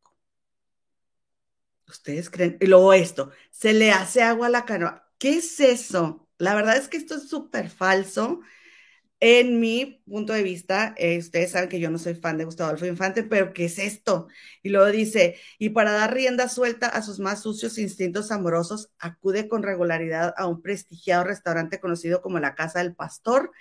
¿Ustedes 1.88 2.30
creen? 2.30 2.58
Y 2.60 2.66
luego 2.68 2.94
esto, 2.94 3.32
se 3.52 3.74
le 3.74 3.92
hace 3.92 4.22
agua 4.24 4.48
a 4.48 4.50
la 4.50 4.66
canoa. 4.66 5.08
¿Qué 5.18 5.38
es 5.38 5.60
eso? 5.60 6.28
La 6.38 6.56
verdad 6.56 6.78
es 6.78 6.88
que 6.88 6.98
esto 6.98 7.16
es 7.16 7.30
súper 7.30 7.70
falso. 7.70 8.42
En 9.22 9.60
mi 9.62 10.04
punto 10.06 10.34
de 10.34 10.44
vista, 10.44 10.94
eh, 10.98 11.18
ustedes 11.18 11.52
saben 11.52 11.70
que 11.70 11.80
yo 11.80 11.90
no 11.90 11.98
soy 11.98 12.16
fan 12.16 12.38
de 12.38 12.44
Gustavo 12.46 12.68
Adolfo 12.68 12.86
Infante, 12.86 13.24
pero 13.24 13.54
¿qué 13.54 13.66
es 13.66 13.80
esto? 13.80 14.28
Y 14.62 14.70
luego 14.70 14.92
dice, 14.92 15.38
y 15.58 15.70
para 15.70 15.94
dar 15.94 16.14
rienda 16.14 16.50
suelta 16.50 16.88
a 16.88 17.02
sus 17.02 17.20
más 17.20 17.42
sucios 17.42 17.78
instintos 17.78 18.30
amorosos, 18.30 18.92
acude 19.00 19.48
con 19.48 19.64
regularidad 19.64 20.34
a 20.38 20.48
un 20.48 20.62
prestigiado 20.62 21.24
restaurante 21.24 21.80
conocido 21.80 22.22
como 22.22 22.40
la 22.40 22.56
Casa 22.56 22.80
del 22.80 22.94
Pastor, 22.94 23.52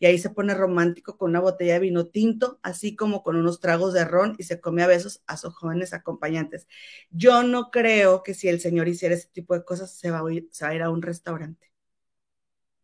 y 0.00 0.06
ahí 0.06 0.18
se 0.18 0.30
pone 0.30 0.52
romántico 0.52 1.16
con 1.16 1.30
una 1.30 1.40
botella 1.40 1.74
de 1.74 1.80
vino 1.80 2.06
tinto, 2.08 2.58
así 2.62 2.96
como 2.96 3.22
con 3.22 3.36
unos 3.36 3.60
tragos 3.60 3.94
de 3.94 4.04
ron, 4.04 4.34
y 4.38 4.42
se 4.42 4.60
come 4.60 4.82
a 4.82 4.88
besos 4.88 5.22
a 5.26 5.36
sus 5.36 5.54
jóvenes 5.54 5.92
acompañantes. 5.94 6.66
Yo 7.10 7.44
no 7.44 7.70
creo 7.70 8.22
que 8.24 8.34
si 8.34 8.48
el 8.48 8.60
señor 8.60 8.88
hiciera 8.88 9.14
ese 9.14 9.28
tipo 9.28 9.54
de 9.54 9.64
cosas, 9.64 9.90
se 9.96 10.08
a 10.08 10.10
se 10.50 10.64
va 10.64 10.70
a, 10.70 10.74
ir 10.74 10.82
a 10.82 10.90
un 10.90 11.02
restaurante. 11.02 11.70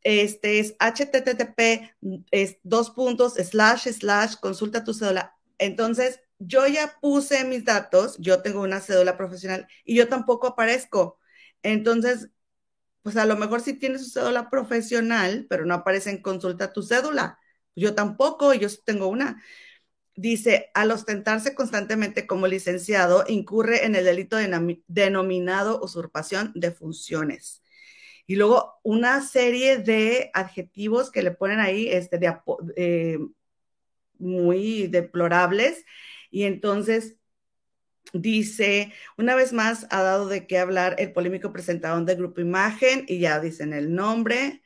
Este 0.01 0.59
es 0.59 0.75
http 0.79 1.91
es 2.31 2.57
dos 2.63 2.89
puntos 2.91 3.33
slash 3.33 3.89
slash 3.89 4.35
consulta 4.41 4.83
tu 4.83 4.93
cédula. 4.93 5.35
Entonces, 5.59 6.19
yo 6.39 6.67
ya 6.67 6.97
puse 7.01 7.43
mis 7.45 7.65
datos, 7.65 8.17
yo 8.19 8.41
tengo 8.41 8.61
una 8.61 8.79
cédula 8.81 9.17
profesional 9.17 9.67
y 9.85 9.95
yo 9.95 10.07
tampoco 10.07 10.47
aparezco. 10.47 11.19
Entonces, 11.63 12.29
pues 13.01 13.17
a 13.17 13.25
lo 13.25 13.37
mejor 13.37 13.61
sí 13.61 13.73
tiene 13.73 13.99
su 13.99 14.09
cédula 14.09 14.49
profesional, 14.49 15.47
pero 15.49 15.65
no 15.65 15.73
aparece 15.75 16.09
en 16.11 16.21
consulta 16.21 16.73
tu 16.73 16.83
cédula. 16.83 17.39
Yo 17.75 17.95
tampoco, 17.95 18.53
yo 18.53 18.67
tengo 18.85 19.07
una. 19.07 19.43
Dice, 20.15 20.69
al 20.73 20.91
ostentarse 20.91 21.55
constantemente 21.55 22.27
como 22.27 22.47
licenciado, 22.47 23.23
incurre 23.27 23.85
en 23.85 23.95
el 23.95 24.05
delito 24.05 24.37
denominado 24.87 25.81
usurpación 25.81 26.51
de 26.55 26.71
funciones. 26.71 27.63
Y 28.27 28.35
luego 28.35 28.79
una 28.83 29.21
serie 29.21 29.77
de 29.77 30.29
adjetivos 30.33 31.09
que 31.11 31.23
le 31.23 31.31
ponen 31.31 31.59
ahí, 31.59 31.89
este, 31.89 32.19
eh, 32.75 33.17
muy 34.19 34.87
deplorables. 34.87 35.85
Y 36.31 36.43
entonces 36.43 37.19
Dice, 38.13 38.91
una 39.17 39.35
vez 39.35 39.53
más 39.53 39.85
ha 39.91 40.01
dado 40.01 40.27
de 40.27 40.47
qué 40.47 40.57
hablar 40.57 40.95
el 40.97 41.13
polémico 41.13 41.53
presentador 41.53 42.05
de 42.05 42.15
Grupo 42.15 42.41
Imagen 42.41 43.05
y 43.07 43.19
ya 43.19 43.39
dicen 43.39 43.71
el 43.73 43.93
nombre. 43.93 44.63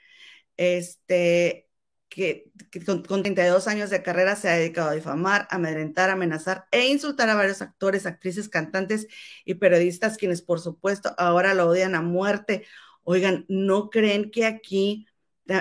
Este, 0.55 1.67
que, 2.09 2.51
con, 2.85 3.03
32 3.23 3.67
años 3.67 3.89
de 3.89 4.03
carrera 4.03 4.35
se 4.35 4.49
ha 4.49 4.53
dedicado 4.53 4.89
a 4.89 4.93
difamar, 4.93 5.47
amedrentar, 5.49 6.09
amenazar 6.09 6.67
e 6.71 6.87
insultar 6.87 7.29
a 7.29 7.35
varios 7.35 7.61
actores, 7.61 8.05
actrices, 8.05 8.49
cantantes 8.49 9.07
y 9.45 9.55
periodistas, 9.55 10.17
quienes 10.17 10.41
por 10.41 10.59
supuesto 10.61 11.13
ahora 11.17 11.53
lo 11.53 11.67
odian 11.67 11.95
a 11.95 12.01
muerte. 12.01 12.65
Oigan, 13.03 13.45
¿no 13.49 13.89
creen 13.89 14.31
que 14.31 14.45
aquí, 14.45 15.07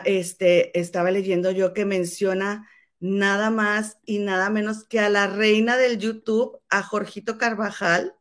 este, 0.05 0.79
estaba 0.79 1.11
leyendo 1.11 1.51
yo 1.51 1.73
que 1.73 1.85
menciona 1.85 2.69
nada 3.03 3.51
más 3.51 3.99
y 4.07 4.21
nada 4.21 4.49
menos 4.49 4.85
que 4.85 5.01
a 5.01 5.11
la 5.11 5.27
reina 5.27 5.77
del 5.77 5.99
YouTube, 5.99 6.61
a 6.71 6.83
Jorgito 6.85 7.37
Carvajal. 7.37 8.15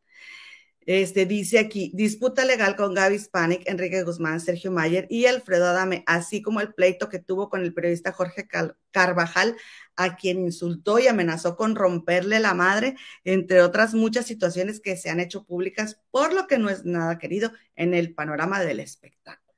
Este 0.87 1.27
dice 1.27 1.59
aquí, 1.59 1.91
disputa 1.93 2.43
legal 2.43 2.75
con 2.75 2.95
Gaby 2.95 3.19
Spanik, 3.19 3.69
Enrique 3.69 4.01
Guzmán, 4.01 4.39
Sergio 4.39 4.71
Mayer 4.71 5.05
y 5.11 5.27
Alfredo 5.27 5.67
Adame, 5.67 6.03
así 6.07 6.41
como 6.41 6.59
el 6.59 6.73
pleito 6.73 7.07
que 7.07 7.19
tuvo 7.19 7.49
con 7.49 7.61
el 7.61 7.75
periodista 7.75 8.11
Jorge 8.11 8.47
Carvajal, 8.89 9.55
a 9.95 10.15
quien 10.15 10.39
insultó 10.39 10.97
y 10.97 11.05
amenazó 11.05 11.55
con 11.55 11.75
romperle 11.75 12.39
la 12.39 12.55
madre, 12.55 12.95
entre 13.23 13.61
otras 13.61 13.93
muchas 13.93 14.25
situaciones 14.25 14.79
que 14.79 14.97
se 14.97 15.11
han 15.11 15.19
hecho 15.19 15.45
públicas, 15.45 15.99
por 16.09 16.33
lo 16.33 16.47
que 16.47 16.57
no 16.57 16.71
es 16.71 16.85
nada 16.85 17.19
querido 17.19 17.51
en 17.75 17.93
el 17.93 18.15
panorama 18.15 18.59
del 18.61 18.79
espectáculo. 18.79 19.53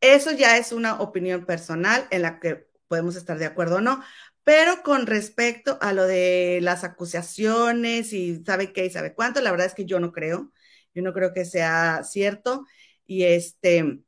Eso 0.00 0.30
ya 0.30 0.56
es 0.56 0.72
una 0.72 1.00
opinión 1.00 1.44
personal 1.44 2.06
en 2.10 2.22
la 2.22 2.40
que 2.40 2.65
podemos 2.88 3.16
estar 3.16 3.38
de 3.38 3.46
acuerdo 3.46 3.76
o 3.76 3.80
no, 3.80 4.02
pero 4.44 4.82
con 4.82 5.06
respecto 5.06 5.78
a 5.80 5.92
lo 5.92 6.06
de 6.06 6.60
las 6.62 6.84
acusaciones 6.84 8.12
y 8.12 8.44
sabe 8.44 8.72
qué 8.72 8.86
y 8.86 8.90
sabe 8.90 9.14
cuánto, 9.14 9.40
la 9.40 9.50
verdad 9.50 9.66
es 9.66 9.74
que 9.74 9.86
yo 9.86 10.00
no 10.00 10.12
creo, 10.12 10.52
yo 10.94 11.02
no 11.02 11.12
creo 11.12 11.32
que 11.32 11.44
sea 11.44 12.02
cierto. 12.04 12.64
Y 13.06 13.24
este, 13.24 14.00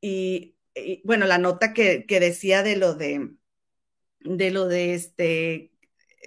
y, 0.00 0.56
bueno, 1.04 1.26
la 1.26 1.38
nota 1.38 1.72
que, 1.72 2.04
decía 2.08 2.62
de 2.62 2.76
lo 2.76 2.94
de, 2.94 3.34
de 4.20 4.50
lo 4.50 4.66
de 4.68 4.94
este, 4.94 5.72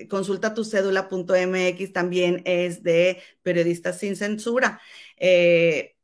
consulta 0.10 0.54
tu 0.54 0.64
cédula.mx 0.66 1.94
también 1.94 2.42
es 2.46 2.84
de 2.84 3.22
periodistas 3.44 4.00
sin 4.00 4.16
censura. 4.16 4.82
Eh, 5.18 5.96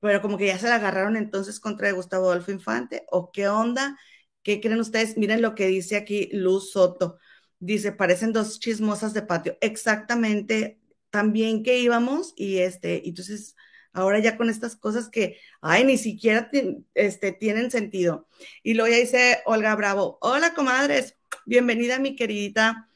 pero 0.00 0.20
como 0.20 0.36
que 0.38 0.46
ya 0.46 0.58
se 0.58 0.68
la 0.68 0.76
agarraron 0.76 1.16
entonces 1.16 1.60
contra 1.60 1.90
Gustavo 1.92 2.30
Adolfo 2.30 2.52
Infante, 2.52 3.06
o 3.10 3.32
qué 3.32 3.48
onda. 3.48 3.98
¿Qué 4.44 4.60
creen 4.60 4.78
ustedes? 4.78 5.16
Miren 5.16 5.42
lo 5.42 5.54
que 5.56 5.66
dice 5.66 5.96
aquí 5.96 6.28
Luz 6.32 6.70
Soto. 6.72 7.18
Dice, 7.58 7.92
parecen 7.92 8.32
dos 8.32 8.60
chismosas 8.60 9.14
de 9.14 9.22
patio. 9.22 9.56
Exactamente, 9.60 10.78
también 11.10 11.62
que 11.62 11.78
íbamos 11.78 12.34
y 12.36 12.58
este, 12.58 13.08
entonces 13.08 13.56
ahora 13.94 14.18
ya 14.18 14.36
con 14.36 14.50
estas 14.50 14.76
cosas 14.76 15.08
que, 15.08 15.38
ay, 15.62 15.84
ni 15.84 15.96
siquiera 15.96 16.50
este, 16.94 17.32
tienen 17.32 17.70
sentido. 17.70 18.28
Y 18.62 18.74
luego 18.74 18.92
ya 18.92 19.00
dice 19.00 19.40
Olga 19.46 19.74
Bravo, 19.76 20.18
hola 20.20 20.52
comadres, 20.52 21.16
bienvenida 21.46 21.98
mi 21.98 22.16
querida, 22.16 22.88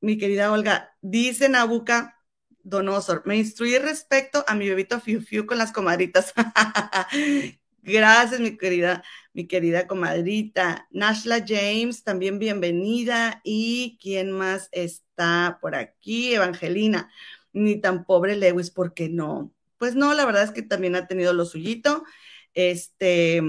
mi 0.00 0.18
querida 0.18 0.52
Olga. 0.52 0.94
Dice 1.00 1.48
Nabuca 1.48 2.20
Donosor, 2.62 3.22
me 3.24 3.36
instruí 3.36 3.78
respecto 3.78 4.44
a 4.46 4.54
mi 4.54 4.68
bebito 4.68 5.00
Fiu 5.00 5.22
Fiu 5.22 5.46
con 5.46 5.56
las 5.56 5.72
comadritas. 5.72 6.34
Gracias, 7.82 8.40
mi 8.40 8.58
querida, 8.58 9.02
mi 9.32 9.46
querida 9.46 9.86
comadrita. 9.86 10.88
Nashla 10.90 11.44
James, 11.46 12.04
también 12.04 12.38
bienvenida. 12.38 13.40
¿Y 13.44 13.98
quién 14.00 14.32
más 14.32 14.68
está 14.72 15.58
por 15.60 15.74
aquí? 15.74 16.34
Evangelina. 16.34 17.10
Ni 17.52 17.80
tan 17.80 18.04
pobre 18.04 18.36
Lewis, 18.36 18.70
¿por 18.70 18.94
qué 18.94 19.08
no? 19.08 19.52
Pues 19.78 19.94
no, 19.94 20.14
la 20.14 20.24
verdad 20.24 20.44
es 20.44 20.52
que 20.52 20.62
también 20.62 20.96
ha 20.96 21.06
tenido 21.06 21.32
lo 21.32 21.44
suyito. 21.44 22.04
Este, 22.54 23.42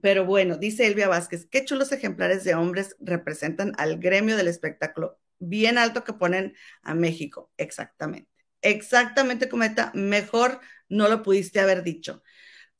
pero 0.00 0.24
bueno, 0.24 0.56
dice 0.56 0.86
Elvia 0.86 1.08
Vázquez, 1.08 1.46
qué 1.50 1.64
chulos 1.64 1.92
ejemplares 1.92 2.44
de 2.44 2.54
hombres 2.54 2.96
representan 3.00 3.72
al 3.78 3.98
gremio 3.98 4.36
del 4.36 4.48
espectáculo. 4.48 5.18
Bien 5.38 5.78
alto 5.78 6.04
que 6.04 6.12
ponen 6.12 6.54
a 6.82 6.94
México. 6.94 7.50
Exactamente. 7.56 8.30
Exactamente, 8.62 9.48
Cometa. 9.48 9.92
Mejor 9.94 10.60
no 10.88 11.08
lo 11.08 11.22
pudiste 11.22 11.60
haber 11.60 11.82
dicho. 11.82 12.22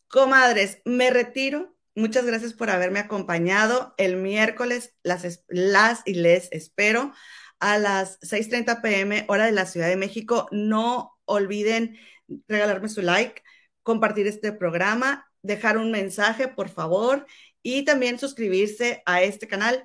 Comadres, 0.08 0.80
me 0.86 1.10
retiro. 1.10 1.76
Muchas 1.94 2.24
gracias 2.24 2.54
por 2.54 2.70
haberme 2.70 2.98
acompañado. 2.98 3.94
El 3.98 4.16
miércoles 4.16 4.94
las, 5.02 5.44
las 5.48 6.02
y 6.06 6.14
les 6.14 6.48
espero 6.50 7.12
a 7.60 7.76
las 7.78 8.18
6.30 8.20 8.80
pm, 8.80 9.24
hora 9.28 9.44
de 9.44 9.52
la 9.52 9.66
Ciudad 9.66 9.88
de 9.88 9.96
México. 9.96 10.48
No 10.50 11.18
olviden 11.26 11.98
regalarme 12.46 12.88
su 12.88 13.02
like, 13.02 13.42
compartir 13.82 14.26
este 14.26 14.52
programa, 14.52 15.30
dejar 15.42 15.76
un 15.76 15.90
mensaje, 15.90 16.48
por 16.48 16.70
favor, 16.70 17.26
y 17.62 17.84
también 17.84 18.18
suscribirse 18.18 19.02
a 19.04 19.22
este 19.22 19.46
canal. 19.46 19.84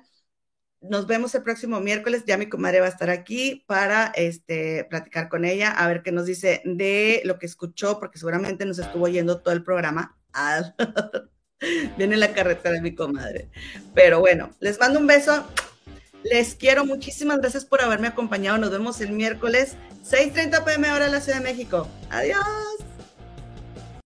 Nos 0.88 1.06
vemos 1.06 1.34
el 1.34 1.42
próximo 1.42 1.80
miércoles. 1.80 2.24
Ya 2.26 2.36
mi 2.36 2.48
comadre 2.48 2.80
va 2.80 2.86
a 2.86 2.90
estar 2.90 3.10
aquí 3.10 3.64
para 3.66 4.12
este, 4.14 4.84
platicar 4.84 5.28
con 5.28 5.44
ella, 5.44 5.70
a 5.70 5.88
ver 5.88 6.02
qué 6.02 6.12
nos 6.12 6.26
dice 6.26 6.60
de 6.64 7.22
lo 7.24 7.38
que 7.38 7.46
escuchó, 7.46 7.98
porque 7.98 8.18
seguramente 8.18 8.66
nos 8.66 8.78
estuvo 8.78 9.04
oyendo 9.04 9.40
todo 9.40 9.54
el 9.54 9.62
programa. 9.62 10.16
Viene 11.96 12.16
la 12.16 12.32
carretera 12.32 12.74
de 12.74 12.82
mi 12.82 12.94
comadre. 12.94 13.48
Pero 13.94 14.20
bueno, 14.20 14.50
les 14.60 14.78
mando 14.78 15.00
un 15.00 15.06
beso. 15.06 15.46
Les 16.24 16.54
quiero. 16.54 16.84
Muchísimas 16.84 17.38
gracias 17.38 17.64
por 17.64 17.80
haberme 17.80 18.08
acompañado. 18.08 18.58
Nos 18.58 18.70
vemos 18.70 19.00
el 19.00 19.12
miércoles 19.12 19.76
6:30 20.04 20.64
pm 20.64 20.92
hora 20.92 21.06
en 21.06 21.12
la 21.12 21.20
Ciudad 21.20 21.38
de 21.38 21.44
México. 21.44 21.88
Adiós. 22.10 22.83